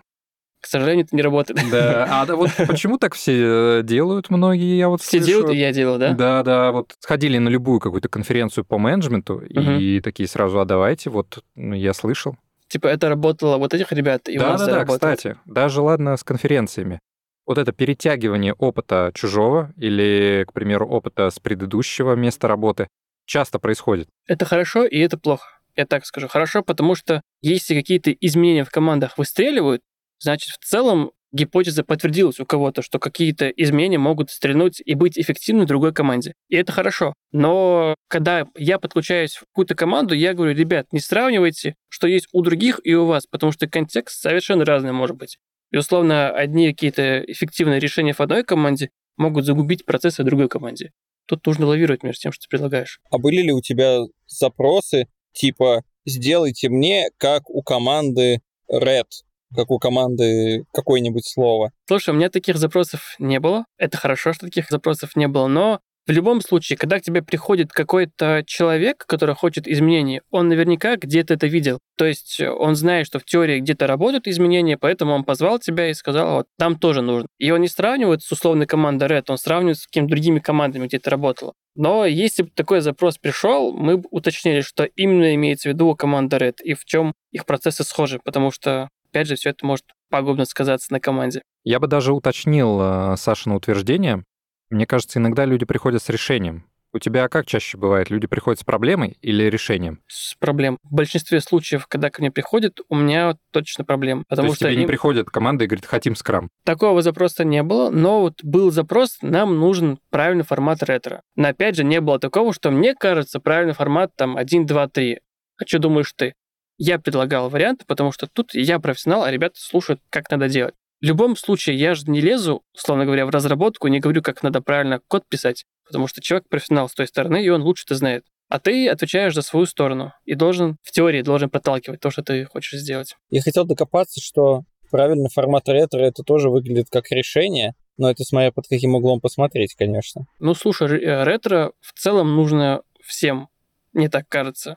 К 0.62 0.66
сожалению, 0.66 1.06
это 1.06 1.16
не 1.16 1.22
работает. 1.22 1.58
Да, 1.72 2.06
а 2.08 2.24
да, 2.24 2.36
вот 2.36 2.50
почему 2.68 2.96
так 2.96 3.14
все 3.14 3.80
э, 3.80 3.82
делают 3.82 4.30
многие, 4.30 4.76
я 4.76 4.88
вот 4.88 5.02
Все 5.02 5.18
слышу. 5.18 5.26
делают, 5.26 5.50
и 5.50 5.58
я 5.58 5.72
делал, 5.72 5.98
да? 5.98 6.12
Да, 6.12 6.42
да, 6.44 6.70
вот 6.70 6.94
сходили 7.00 7.38
на 7.38 7.48
любую 7.48 7.80
какую-то 7.80 8.08
конференцию 8.08 8.64
по 8.64 8.78
менеджменту 8.78 9.40
и 9.40 10.00
такие 10.00 10.28
сразу, 10.28 10.60
а 10.60 10.64
давайте, 10.64 11.10
вот 11.10 11.42
ну, 11.56 11.74
я 11.74 11.92
слышал. 11.92 12.36
Типа 12.72 12.87
это 12.87 13.11
работало 13.11 13.58
вот 13.58 13.74
этих 13.74 13.92
ребят, 13.92 14.30
и 14.30 14.38
у 14.38 14.40
Да, 14.40 14.52
нас 14.52 14.61
да, 14.62 14.66
да, 14.66 14.78
работает. 14.78 15.18
кстати, 15.18 15.38
даже 15.44 15.82
ладно 15.82 16.16
с 16.16 16.24
конференциями. 16.24 17.00
Вот 17.44 17.58
это 17.58 17.70
перетягивание 17.72 18.54
опыта 18.54 19.11
чужого 19.14 19.74
или, 19.76 20.46
к 20.48 20.54
примеру, 20.54 20.88
опыта 20.88 21.28
с 21.28 21.38
предыдущего 21.38 22.14
места 22.14 22.48
работы 22.48 22.88
часто 23.26 23.58
происходит. 23.58 24.08
Это 24.26 24.46
хорошо 24.46 24.87
и 24.87 24.96
это 25.00 25.18
плохо. 25.18 25.46
Я 25.76 25.85
так 25.85 26.06
скажу. 26.06 26.28
Хорошо, 26.28 26.62
потому 26.62 26.94
что 26.94 27.20
если 27.42 27.74
какие-то 27.74 28.11
изменения 28.11 28.64
в 28.64 28.70
командах 28.70 29.18
выстреливают, 29.18 29.82
значит, 30.18 30.52
в 30.58 30.64
целом 30.64 31.11
гипотеза 31.33 31.85
подтвердилась 31.85 32.40
у 32.40 32.47
кого-то, 32.47 32.83
что 32.83 32.99
какие-то 32.99 33.49
изменения 33.49 33.99
могут 33.99 34.31
стрельнуть 34.31 34.81
и 34.85 34.95
быть 34.95 35.18
эффективны 35.18 35.66
другой 35.66 35.92
команде. 35.92 36.35
И 36.49 36.57
это 36.57 36.73
хорошо. 36.73 37.14
Но 37.33 37.95
когда 38.09 38.47
я 38.57 38.79
подключаюсь 38.79 39.37
в 39.37 39.40
какую-то 39.47 39.75
команду, 39.75 40.14
я 40.14 40.35
говорю, 40.35 40.55
ребят, 40.55 40.87
не 40.92 41.01
сравнивайте, 41.01 41.75
что 41.88 42.07
есть 42.07 42.29
у 42.33 42.42
других 42.42 42.81
и 42.85 42.95
у 42.95 43.07
вас, 43.07 43.27
потому 43.27 43.53
что 43.53 43.66
контекст 43.66 44.21
совершенно 44.21 44.64
разный 44.64 44.92
может 44.92 45.16
быть. 45.16 45.38
И, 45.71 45.79
условно, 45.79 46.31
одни 46.31 46.71
какие-то 46.73 47.21
эффективные 47.27 47.81
решения 47.81 48.12
в 48.12 48.21
одной 48.21 48.45
команде 48.45 48.90
могут 49.16 49.47
загубить 49.47 49.87
процессы 49.87 50.22
в 50.22 50.26
другой 50.26 50.49
команде. 50.49 50.93
Тут 51.26 51.47
нужно 51.47 51.66
лавировать 51.66 52.03
между 52.03 52.20
тем, 52.20 52.33
что 52.33 52.43
ты 52.43 52.51
предлагаешь. 52.51 53.01
А 53.11 53.18
были 53.18 53.41
ли 53.43 53.53
у 53.53 53.61
тебя 53.62 54.01
запросы 54.26 55.07
типа 55.33 55.83
«сделайте 56.05 56.68
мне, 56.68 57.09
как 57.16 57.49
у 57.49 57.62
команды 57.62 58.43
Red», 58.70 59.07
как 59.55 59.70
у 59.70 59.78
команды 59.78 60.64
какое-нибудь 60.72 61.26
слово? 61.26 61.70
Слушай, 61.86 62.11
у 62.11 62.14
меня 62.14 62.30
таких 62.30 62.57
запросов 62.57 63.14
не 63.18 63.40
было. 63.40 63.64
Это 63.78 63.96
хорошо, 63.96 64.32
что 64.32 64.46
таких 64.46 64.68
запросов 64.70 65.16
не 65.16 65.28
было, 65.28 65.46
но 65.46 65.80
В 66.05 66.11
любом 66.11 66.40
случае, 66.40 66.76
когда 66.76 66.98
к 66.98 67.03
тебе 67.03 67.22
приходит 67.22 67.70
какой-то 67.70 68.42
человек, 68.44 69.05
который 69.07 69.36
хочет 69.36 69.68
изменений, 69.68 70.20
он 70.32 70.48
наверняка 70.48 70.96
где-то 70.96 71.34
это 71.34 71.46
видел. 71.46 71.78
То 71.96 72.07
есть 72.07 72.40
он 72.40 72.74
знает, 72.74 73.07
что 73.07 73.20
в 73.20 73.24
теории 73.24 73.61
где-то 73.61 73.86
работают 73.86 74.26
изменения, 74.26 74.76
поэтому 74.76 75.12
он 75.12 75.22
позвал 75.22 75.61
тебя 75.61 75.90
и 75.90 75.94
сказал, 75.94 76.38
вот 76.38 76.46
там 76.59 76.76
тоже 76.76 77.03
нужно. 77.03 77.28
И 77.38 77.53
он 77.53 77.61
не 77.61 77.68
сравнивает 77.68 78.22
с 78.22 78.32
условной 78.32 78.66
командой 78.66 79.07
Red, 79.09 79.26
он 79.28 79.38
сравнивает 79.38 79.78
с 79.78 79.86
какими-то 79.86 80.11
другими 80.11 80.40
командами, 80.40 80.88
где 80.88 80.96
это 80.96 81.09
работало. 81.09 81.53
Но 81.76 82.05
если 82.05 82.42
бы 82.42 82.50
такой 82.53 82.80
запрос 82.80 83.18
пришел, 83.18 83.72
мы 83.72 83.98
бы 83.98 84.09
уточнили, 84.11 84.61
что 84.61 84.82
именно 84.82 85.36
имеется 85.36 85.68
в 85.68 85.72
виду 85.72 85.94
команда 85.94 86.38
Red 86.38 86.57
и 86.64 86.74
в 86.74 86.84
чем 86.84 87.14
их 87.30 87.46
процессы 87.46 87.84
схожи, 87.84 88.18
потому 88.24 88.50
что, 88.50 88.88
опять 89.12 89.28
же, 89.28 89.36
все 89.36 89.50
это 89.50 89.64
может 89.66 89.84
пагубно 90.10 90.44
сказаться 90.44 90.92
на 90.92 91.00
команде. 91.00 91.42
Я 91.64 91.78
бы 91.78 91.86
даже 91.86 92.12
уточнил 92.12 92.78
э, 92.80 93.16
Сашина 93.16 93.54
утверждение. 93.54 94.24
Мне 94.70 94.86
кажется, 94.86 95.18
иногда 95.18 95.44
люди 95.44 95.64
приходят 95.66 96.02
с 96.02 96.08
решением. 96.08 96.64
У 96.94 96.98
тебя 96.98 97.28
как 97.28 97.46
чаще 97.46 97.78
бывает? 97.78 98.10
Люди 98.10 98.26
приходят 98.26 98.60
с 98.60 98.64
проблемой 98.64 99.16
или 99.22 99.44
решением? 99.44 100.00
С 100.08 100.34
проблем. 100.34 100.78
В 100.82 100.92
большинстве 100.94 101.40
случаев, 101.40 101.86
когда 101.86 102.10
ко 102.10 102.20
мне 102.20 102.30
приходят, 102.30 102.80
у 102.90 102.96
меня 102.96 103.36
точно 103.50 103.84
проблема. 103.84 104.24
Потому 104.28 104.48
То 104.48 104.50
есть 104.50 104.56
что 104.56 104.66
тебе 104.66 104.76
не 104.76 104.82
им- 104.82 104.88
приходит 104.88 105.30
команда 105.30 105.64
и 105.64 105.66
говорит, 105.68 105.86
хотим 105.86 106.14
скрам. 106.16 106.50
Такого 106.64 107.00
запроса 107.00 107.44
не 107.44 107.62
было, 107.62 107.88
но 107.88 108.20
вот 108.20 108.44
был 108.44 108.70
запрос, 108.70 109.16
нам 109.22 109.58
нужен 109.58 109.98
правильный 110.10 110.44
формат 110.44 110.82
ретро. 110.82 111.22
Но 111.34 111.48
опять 111.48 111.76
же, 111.76 111.84
не 111.84 112.00
было 112.02 112.18
такого, 112.18 112.52
что 112.52 112.70
мне 112.70 112.94
кажется, 112.94 113.40
правильный 113.40 113.72
формат 113.74 114.10
там 114.14 114.36
1, 114.36 114.66
2, 114.66 114.88
3. 114.88 115.18
А 115.58 115.66
что 115.66 115.78
думаешь 115.78 116.12
ты? 116.14 116.34
Я 116.79 116.99
предлагал 116.99 117.49
варианты, 117.49 117.85
потому 117.87 118.12
что 118.12 118.27
тут 118.27 118.55
я 118.55 118.79
профессионал, 118.79 119.25
а 119.25 119.31
ребята 119.31 119.55
слушают, 119.59 120.01
как 120.11 120.31
надо 120.31 120.49
делать. 120.49 120.75
В 121.01 121.05
любом 121.05 121.37
случае, 121.37 121.77
я 121.77 121.95
же 121.95 122.05
не 122.07 122.20
лезу, 122.20 122.62
условно 122.75 123.05
говоря, 123.05 123.27
в 123.27 123.31
разработку, 123.31 123.89
не 123.89 123.99
говорю, 123.99 124.23
как 124.23 124.43
надо 124.43 124.61
правильно 124.61 125.01
код 125.09 125.25
писать, 125.29 125.64
потому 125.85 126.07
что 126.07 126.20
человек 126.20 126.49
профессионал 126.49 126.89
с 126.89 126.95
той 126.95 127.09
стороны, 127.09 127.45
и 127.45 127.49
он 127.49 127.62
лучше 127.62 127.85
это 127.87 127.97
знает. 127.97 128.25
А 128.49 128.61
ты 128.61 128.89
отвечаешь 128.89 129.35
за 129.35 129.43
свою 129.43 129.66
сторону 129.66 130.12
и 130.25 130.35
должен, 130.35 130.77
в 130.83 130.93
теории, 130.93 131.23
должен 131.23 131.51
проталкивать 131.51 132.01
то, 132.01 132.11
что 132.11 132.23
ты 132.23 132.45
хочешь 132.45 132.79
сделать. 132.79 133.16
Я 133.31 133.43
хотел 133.43 133.64
докопаться, 133.64 134.20
что 134.20 134.62
правильный 134.93 135.31
формат 135.31 135.68
ретро 135.68 136.01
это 136.01 136.23
тоже 136.23 136.51
выглядит 136.51 136.87
как 136.91 137.11
решение, 137.11 137.75
но 137.97 138.11
это 138.11 138.23
смотря 138.25 138.53
под 138.53 138.68
каким 138.68 138.95
углом 138.95 139.20
посмотреть, 139.20 139.75
конечно. 139.75 140.27
Ну, 140.39 140.55
слушай, 140.55 141.03
э, 141.03 141.25
ретро 141.25 141.73
в 141.81 141.99
целом 141.99 142.37
нужно 142.37 142.83
всем, 143.03 143.49
мне 143.93 144.09
так 144.09 144.29
кажется. 144.29 144.77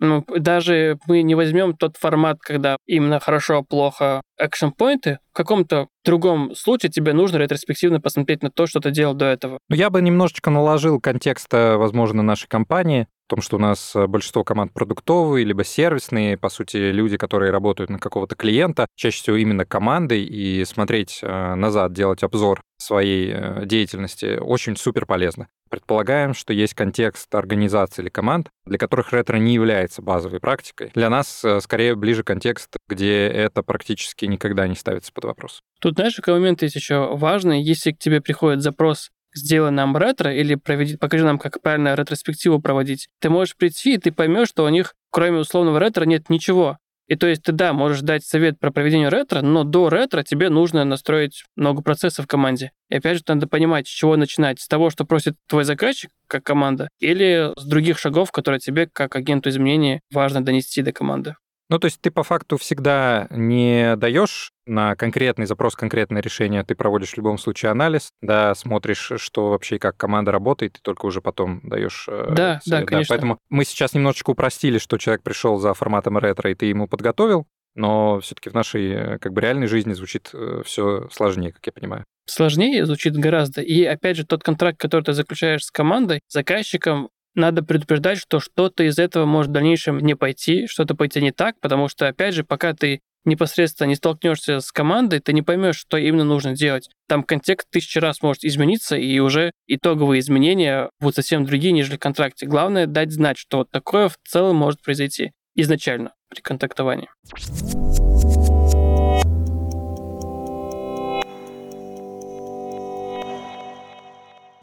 Ну, 0.00 0.24
даже 0.28 0.98
мы 1.06 1.22
не 1.22 1.34
возьмем 1.34 1.76
тот 1.76 1.96
формат, 1.96 2.38
когда 2.40 2.76
именно 2.86 3.20
хорошо-плохо 3.20 4.22
экшн-поинты, 4.38 5.18
в 5.32 5.36
каком-то 5.36 5.88
другом 6.04 6.54
случае 6.54 6.90
тебе 6.90 7.12
нужно 7.12 7.38
ретроспективно 7.38 8.00
посмотреть 8.00 8.42
на 8.42 8.50
то, 8.50 8.66
что 8.66 8.80
ты 8.80 8.90
делал 8.90 9.14
до 9.14 9.26
этого. 9.26 9.58
Ну, 9.68 9.76
я 9.76 9.90
бы 9.90 10.00
немножечко 10.00 10.50
наложил 10.50 11.00
контекст, 11.00 11.52
э, 11.52 11.76
возможно, 11.76 12.22
нашей 12.22 12.48
компании, 12.48 13.08
в 13.26 13.30
том, 13.30 13.40
что 13.40 13.56
у 13.56 13.58
нас 13.58 13.96
э, 13.96 14.06
большинство 14.06 14.44
команд 14.44 14.72
продуктовые, 14.72 15.44
либо 15.44 15.64
сервисные, 15.64 16.36
по 16.36 16.50
сути, 16.50 16.76
люди, 16.76 17.16
которые 17.16 17.50
работают 17.50 17.90
на 17.90 17.98
какого-то 17.98 18.36
клиента, 18.36 18.86
чаще 18.96 19.22
всего 19.22 19.36
именно 19.36 19.64
командой, 19.64 20.22
и 20.22 20.64
смотреть 20.64 21.20
э, 21.22 21.54
назад, 21.54 21.92
делать 21.92 22.22
обзор 22.22 22.60
своей 22.76 23.64
деятельности 23.64 24.36
очень 24.38 24.76
супер 24.76 25.06
полезно. 25.06 25.48
Предполагаем, 25.70 26.34
что 26.34 26.52
есть 26.52 26.74
контекст 26.74 27.34
организации 27.34 28.02
или 28.02 28.10
команд, 28.10 28.50
для 28.66 28.78
которых 28.78 29.12
ретро 29.12 29.38
не 29.38 29.54
является 29.54 30.02
базовой 30.02 30.38
практикой. 30.38 30.90
Для 30.94 31.08
нас 31.08 31.42
скорее 31.60 31.94
ближе 31.94 32.24
контекст, 32.24 32.76
где 32.88 33.26
это 33.26 33.62
практически 33.62 34.23
никогда 34.26 34.66
не 34.66 34.74
ставится 34.74 35.12
под 35.12 35.24
вопрос. 35.24 35.62
Тут, 35.80 35.94
знаешь, 35.94 36.16
какой 36.16 36.34
момент 36.34 36.62
есть 36.62 36.76
еще 36.76 37.16
важный. 37.16 37.62
Если 37.62 37.92
к 37.92 37.98
тебе 37.98 38.20
приходит 38.20 38.62
запрос 38.62 39.10
сделай 39.34 39.70
нам 39.70 39.96
ретро 39.96 40.32
или 40.32 40.54
проведи, 40.54 40.96
покажи 40.96 41.24
нам, 41.24 41.38
как 41.38 41.60
правильно 41.60 41.94
ретроспективу 41.94 42.60
проводить, 42.60 43.08
ты 43.20 43.30
можешь 43.30 43.56
прийти, 43.56 43.94
и 43.94 43.98
ты 43.98 44.12
поймешь, 44.12 44.48
что 44.48 44.64
у 44.64 44.68
них, 44.68 44.94
кроме 45.10 45.38
условного 45.38 45.78
ретро, 45.78 46.04
нет 46.04 46.30
ничего. 46.30 46.78
И 47.06 47.16
то 47.16 47.26
есть 47.26 47.42
ты, 47.42 47.52
да, 47.52 47.74
можешь 47.74 48.00
дать 48.00 48.24
совет 48.24 48.58
про 48.58 48.70
проведение 48.70 49.10
ретро, 49.10 49.42
но 49.42 49.64
до 49.64 49.90
ретро 49.90 50.22
тебе 50.22 50.48
нужно 50.48 50.84
настроить 50.84 51.44
много 51.54 51.82
процессов 51.82 52.24
в 52.24 52.28
команде. 52.28 52.72
И 52.88 52.96
опять 52.96 53.18
же, 53.18 53.24
надо 53.28 53.46
понимать, 53.46 53.86
с 53.86 53.90
чего 53.90 54.16
начинать. 54.16 54.58
С 54.58 54.68
того, 54.68 54.88
что 54.88 55.04
просит 55.04 55.34
твой 55.46 55.64
заказчик, 55.64 56.10
как 56.26 56.44
команда, 56.44 56.88
или 57.00 57.52
с 57.58 57.64
других 57.64 57.98
шагов, 57.98 58.32
которые 58.32 58.58
тебе, 58.58 58.88
как 58.90 59.16
агенту 59.16 59.50
изменений, 59.50 60.00
важно 60.10 60.42
донести 60.42 60.80
до 60.80 60.92
команды. 60.92 61.36
Ну, 61.70 61.78
то 61.78 61.86
есть 61.86 62.00
ты 62.00 62.10
по 62.10 62.22
факту 62.22 62.58
всегда 62.58 63.26
не 63.30 63.96
даешь 63.96 64.52
на 64.66 64.96
конкретный 64.96 65.46
запрос 65.46 65.74
конкретное 65.74 66.20
решение, 66.20 66.62
ты 66.62 66.74
проводишь 66.74 67.12
в 67.12 67.16
любом 67.16 67.38
случае 67.38 67.72
анализ, 67.72 68.10
да, 68.20 68.54
смотришь, 68.54 69.12
что 69.16 69.50
вообще 69.50 69.78
как 69.78 69.96
команда 69.96 70.32
работает, 70.32 70.78
и 70.78 70.80
только 70.82 71.06
уже 71.06 71.20
потом 71.20 71.60
даешь 71.62 72.06
э, 72.08 72.28
Да, 72.30 72.60
да, 72.66 72.82
конечно. 72.82 73.14
Поэтому 73.14 73.38
мы 73.48 73.64
сейчас 73.64 73.94
немножечко 73.94 74.30
упростили, 74.30 74.78
что 74.78 74.98
человек 74.98 75.22
пришел 75.22 75.58
за 75.58 75.74
форматом 75.74 76.18
ретро, 76.18 76.50
и 76.50 76.54
ты 76.54 76.66
ему 76.66 76.86
подготовил, 76.86 77.46
но 77.74 78.20
все-таки 78.20 78.50
в 78.50 78.54
нашей 78.54 78.90
э, 78.92 79.18
как 79.18 79.32
бы 79.32 79.40
реальной 79.40 79.66
жизни 79.66 79.94
звучит 79.94 80.32
все 80.64 81.08
сложнее, 81.10 81.52
как 81.52 81.66
я 81.66 81.72
понимаю. 81.72 82.04
Сложнее 82.26 82.86
звучит 82.86 83.16
гораздо. 83.16 83.60
И 83.60 83.84
опять 83.84 84.16
же, 84.16 84.24
тот 84.24 84.42
контракт, 84.42 84.78
который 84.78 85.02
ты 85.02 85.12
заключаешь 85.12 85.64
с 85.64 85.70
командой, 85.70 86.20
заказчиком, 86.28 87.10
надо 87.34 87.62
предупреждать, 87.62 88.18
что 88.18 88.40
что-то 88.40 88.84
из 88.84 88.98
этого 88.98 89.24
может 89.24 89.50
в 89.50 89.54
дальнейшем 89.54 89.98
не 89.98 90.14
пойти, 90.14 90.66
что-то 90.66 90.94
пойти 90.94 91.20
не 91.20 91.32
так, 91.32 91.58
потому 91.60 91.88
что, 91.88 92.08
опять 92.08 92.34
же, 92.34 92.44
пока 92.44 92.74
ты 92.74 93.00
непосредственно 93.24 93.88
не 93.88 93.94
столкнешься 93.94 94.60
с 94.60 94.70
командой, 94.70 95.20
ты 95.20 95.32
не 95.32 95.42
поймешь, 95.42 95.76
что 95.76 95.96
именно 95.96 96.24
нужно 96.24 96.54
делать. 96.54 96.90
Там 97.08 97.22
контекст 97.22 97.68
тысячи 97.70 97.98
раз 97.98 98.22
может 98.22 98.44
измениться, 98.44 98.96
и 98.96 99.18
уже 99.18 99.52
итоговые 99.66 100.20
изменения 100.20 100.90
будут 101.00 101.16
совсем 101.16 101.44
другие, 101.44 101.72
нежели 101.72 101.96
в 101.96 102.00
контракте. 102.00 102.46
Главное 102.46 102.86
дать 102.86 103.12
знать, 103.12 103.38
что 103.38 103.58
вот 103.58 103.70
такое 103.70 104.08
в 104.08 104.16
целом 104.26 104.56
может 104.56 104.82
произойти 104.82 105.32
изначально 105.54 106.12
при 106.28 106.40
контактовании. 106.40 107.08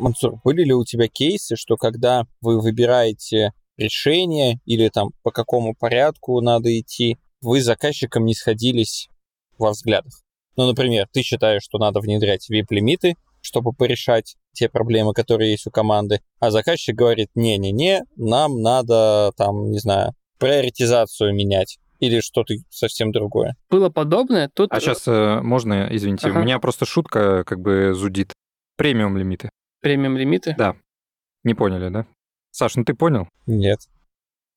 Мансур, 0.01 0.39
были 0.43 0.63
ли 0.63 0.73
у 0.73 0.83
тебя 0.83 1.07
кейсы, 1.07 1.55
что 1.55 1.77
когда 1.77 2.25
вы 2.41 2.59
выбираете 2.59 3.53
решение 3.77 4.59
или 4.65 4.89
там 4.89 5.09
по 5.23 5.31
какому 5.31 5.75
порядку 5.75 6.41
надо 6.41 6.77
идти, 6.79 7.17
вы 7.41 7.61
с 7.61 7.65
заказчиком 7.65 8.25
не 8.25 8.33
сходились 8.33 9.07
во 9.57 9.71
взглядах? 9.71 10.13
Ну, 10.57 10.67
например, 10.67 11.07
ты 11.11 11.21
считаешь, 11.21 11.63
что 11.63 11.77
надо 11.77 11.99
внедрять 11.99 12.49
VIP-лимиты, 12.51 13.15
чтобы 13.41 13.73
порешать 13.73 14.35
те 14.53 14.69
проблемы, 14.69 15.13
которые 15.13 15.51
есть 15.51 15.65
у 15.65 15.71
команды, 15.71 16.21
а 16.39 16.51
заказчик 16.51 16.95
говорит, 16.95 17.29
не-не-не, 17.35 18.03
нам 18.17 18.61
надо, 18.61 19.31
там, 19.37 19.71
не 19.71 19.79
знаю, 19.79 20.13
приоритизацию 20.37 21.33
менять 21.33 21.77
или 21.99 22.19
что-то 22.19 22.55
совсем 22.69 23.11
другое. 23.11 23.55
Было 23.69 23.89
подобное, 23.89 24.49
тут... 24.53 24.71
А 24.71 24.79
сейчас 24.79 25.07
э, 25.07 25.41
можно, 25.41 25.87
извините, 25.91 26.27
Ага. 26.27 26.39
у 26.39 26.41
меня 26.43 26.59
просто 26.59 26.85
шутка 26.85 27.43
как 27.45 27.59
бы 27.59 27.93
зудит. 27.93 28.33
Премиум 28.75 29.17
лимиты. 29.17 29.51
Премиум 29.82 30.17
лимиты. 30.17 30.55
Да. 30.57 30.75
Не 31.43 31.53
поняли, 31.53 31.89
да? 31.89 32.05
Саш, 32.51 32.75
ну 32.75 32.84
ты 32.84 32.93
понял? 32.93 33.27
Нет. 33.47 33.79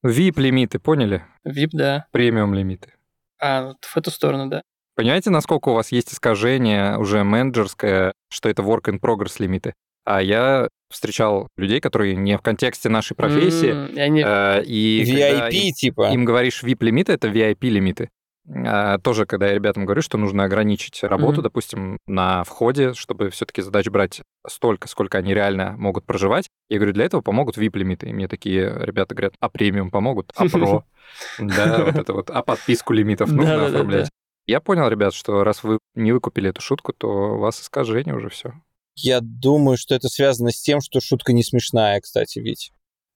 VIP 0.04 0.40
лимиты, 0.40 0.78
поняли? 0.78 1.24
VIP, 1.46 1.70
да. 1.72 2.06
Премиум 2.12 2.54
лимиты. 2.54 2.92
А, 3.40 3.68
вот 3.68 3.84
в 3.84 3.96
эту 3.96 4.10
сторону, 4.10 4.48
да. 4.48 4.62
Понимаете, 4.96 5.30
насколько 5.30 5.70
у 5.70 5.74
вас 5.74 5.90
есть 5.92 6.12
искажение 6.12 6.98
уже 6.98 7.24
менеджерское, 7.24 8.12
что 8.28 8.48
это 8.48 8.62
work 8.62 8.84
in 8.84 9.00
progress 9.00 9.36
лимиты? 9.38 9.74
А 10.04 10.20
я 10.22 10.68
встречал 10.90 11.48
людей, 11.56 11.80
которые 11.80 12.14
не 12.14 12.36
в 12.36 12.42
контексте 12.42 12.88
нашей 12.90 13.16
профессии, 13.16 13.92
и 13.94 13.98
они- 13.98 14.22
э, 14.24 14.62
и 14.64 15.04
когда 15.06 15.48
VIP, 15.48 15.52
им, 15.52 15.72
типа. 15.72 16.10
им 16.12 16.24
говоришь 16.24 16.62
VIP-лимиты, 16.62 17.12
это 17.12 17.28
VIP-лимиты. 17.28 18.10
А, 18.46 18.98
тоже, 18.98 19.24
когда 19.24 19.46
я 19.48 19.54
ребятам 19.54 19.84
говорю, 19.86 20.02
что 20.02 20.18
нужно 20.18 20.44
ограничить 20.44 21.02
работу, 21.02 21.34
Мгм. 21.34 21.42
допустим, 21.42 21.98
на 22.06 22.44
входе, 22.44 22.92
чтобы 22.92 23.30
все-таки 23.30 23.62
задач 23.62 23.88
брать 23.88 24.20
столько, 24.46 24.86
сколько 24.88 25.18
они 25.18 25.32
реально 25.32 25.74
могут 25.78 26.04
проживать, 26.04 26.48
я 26.68 26.76
говорю, 26.78 26.92
для 26.92 27.06
этого 27.06 27.22
помогут 27.22 27.56
VIP-лимиты. 27.56 28.08
И 28.08 28.12
мне 28.12 28.28
такие 28.28 28.70
ребята 28.80 29.14
говорят, 29.14 29.34
а 29.40 29.48
премиум 29.48 29.90
помогут? 29.90 30.30
А 30.36 30.46
про? 30.48 30.84
Да, 31.38 31.84
вот 31.84 31.96
это 31.96 32.12
вот. 32.12 32.30
А 32.30 32.42
подписку 32.42 32.92
лимитов 32.92 33.30
нужно 33.30 33.66
оформлять? 33.66 34.10
Я 34.46 34.60
понял, 34.60 34.88
ребят, 34.88 35.14
что 35.14 35.42
раз 35.42 35.62
вы 35.62 35.78
не 35.94 36.12
выкупили 36.12 36.50
эту 36.50 36.60
шутку, 36.60 36.92
то 36.92 37.08
у 37.36 37.38
вас 37.38 37.60
искажение 37.62 38.14
уже 38.14 38.28
все. 38.28 38.52
Я 38.94 39.20
думаю, 39.22 39.76
что 39.78 39.94
это 39.94 40.08
связано 40.08 40.50
с 40.50 40.60
тем, 40.60 40.80
что 40.80 41.00
шутка 41.00 41.32
не 41.32 41.42
смешная, 41.42 42.00
кстати, 42.00 42.38
ведь. 42.40 42.72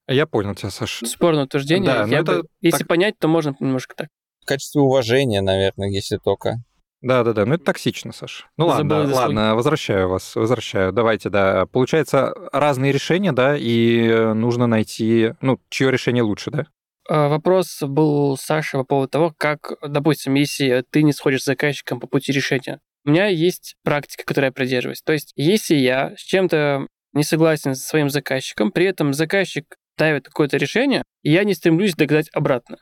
Я 0.06 0.26
понял 0.26 0.54
тебя, 0.54 0.70
Саш. 0.70 1.02
Спорное 1.06 1.44
утверждение. 1.44 1.86
Да, 1.92 2.06
ну 2.06 2.12
Я 2.12 2.20
это 2.20 2.32
бы- 2.42 2.48
если 2.62 2.78
так- 2.78 2.88
понять, 2.88 3.18
то 3.18 3.28
можно 3.28 3.54
немножко 3.60 3.94
так. 3.94 4.08
В 4.48 4.50
качестве 4.50 4.80
уважения, 4.80 5.42
наверное, 5.42 5.90
если 5.90 6.16
только. 6.16 6.62
Да-да-да, 7.02 7.44
ну 7.44 7.56
это 7.56 7.64
токсично, 7.64 8.14
Саш. 8.14 8.46
Ну 8.56 8.70
Забыл 8.70 8.96
ладно, 8.96 9.12
свой. 9.12 9.24
ладно, 9.24 9.54
возвращаю 9.54 10.08
вас, 10.08 10.34
возвращаю. 10.34 10.90
Давайте, 10.90 11.28
да. 11.28 11.66
Получается, 11.66 12.32
разные 12.50 12.90
решения, 12.90 13.32
да, 13.32 13.58
и 13.58 14.08
э, 14.08 14.32
нужно 14.32 14.66
найти, 14.66 15.34
ну, 15.42 15.60
чье 15.68 15.90
решение 15.90 16.22
лучше, 16.22 16.50
да? 16.50 16.64
А, 17.10 17.28
Вопрос 17.28 17.82
был 17.82 18.30
у 18.30 18.36
Саши 18.38 18.78
по 18.78 18.84
поводу 18.84 19.10
того, 19.10 19.34
как, 19.36 19.74
допустим, 19.86 20.32
если 20.32 20.82
ты 20.90 21.02
не 21.02 21.12
сходишь 21.12 21.42
с 21.42 21.44
заказчиком 21.44 22.00
по 22.00 22.06
пути 22.06 22.32
решения. 22.32 22.80
У 23.04 23.10
меня 23.10 23.26
есть 23.26 23.76
практика, 23.84 24.24
которой 24.24 24.46
я 24.46 24.52
придерживаюсь. 24.52 25.02
То 25.02 25.12
есть, 25.12 25.34
если 25.36 25.74
я 25.74 26.14
с 26.16 26.20
чем-то 26.20 26.86
не 27.12 27.22
согласен 27.22 27.74
со 27.74 27.86
своим 27.86 28.08
заказчиком, 28.08 28.72
при 28.72 28.86
этом 28.86 29.12
заказчик 29.12 29.76
ставит 29.94 30.24
какое-то 30.24 30.56
решение, 30.56 31.02
и 31.22 31.32
я 31.32 31.44
не 31.44 31.52
стремлюсь 31.52 31.94
доказать 31.94 32.30
обратно. 32.32 32.78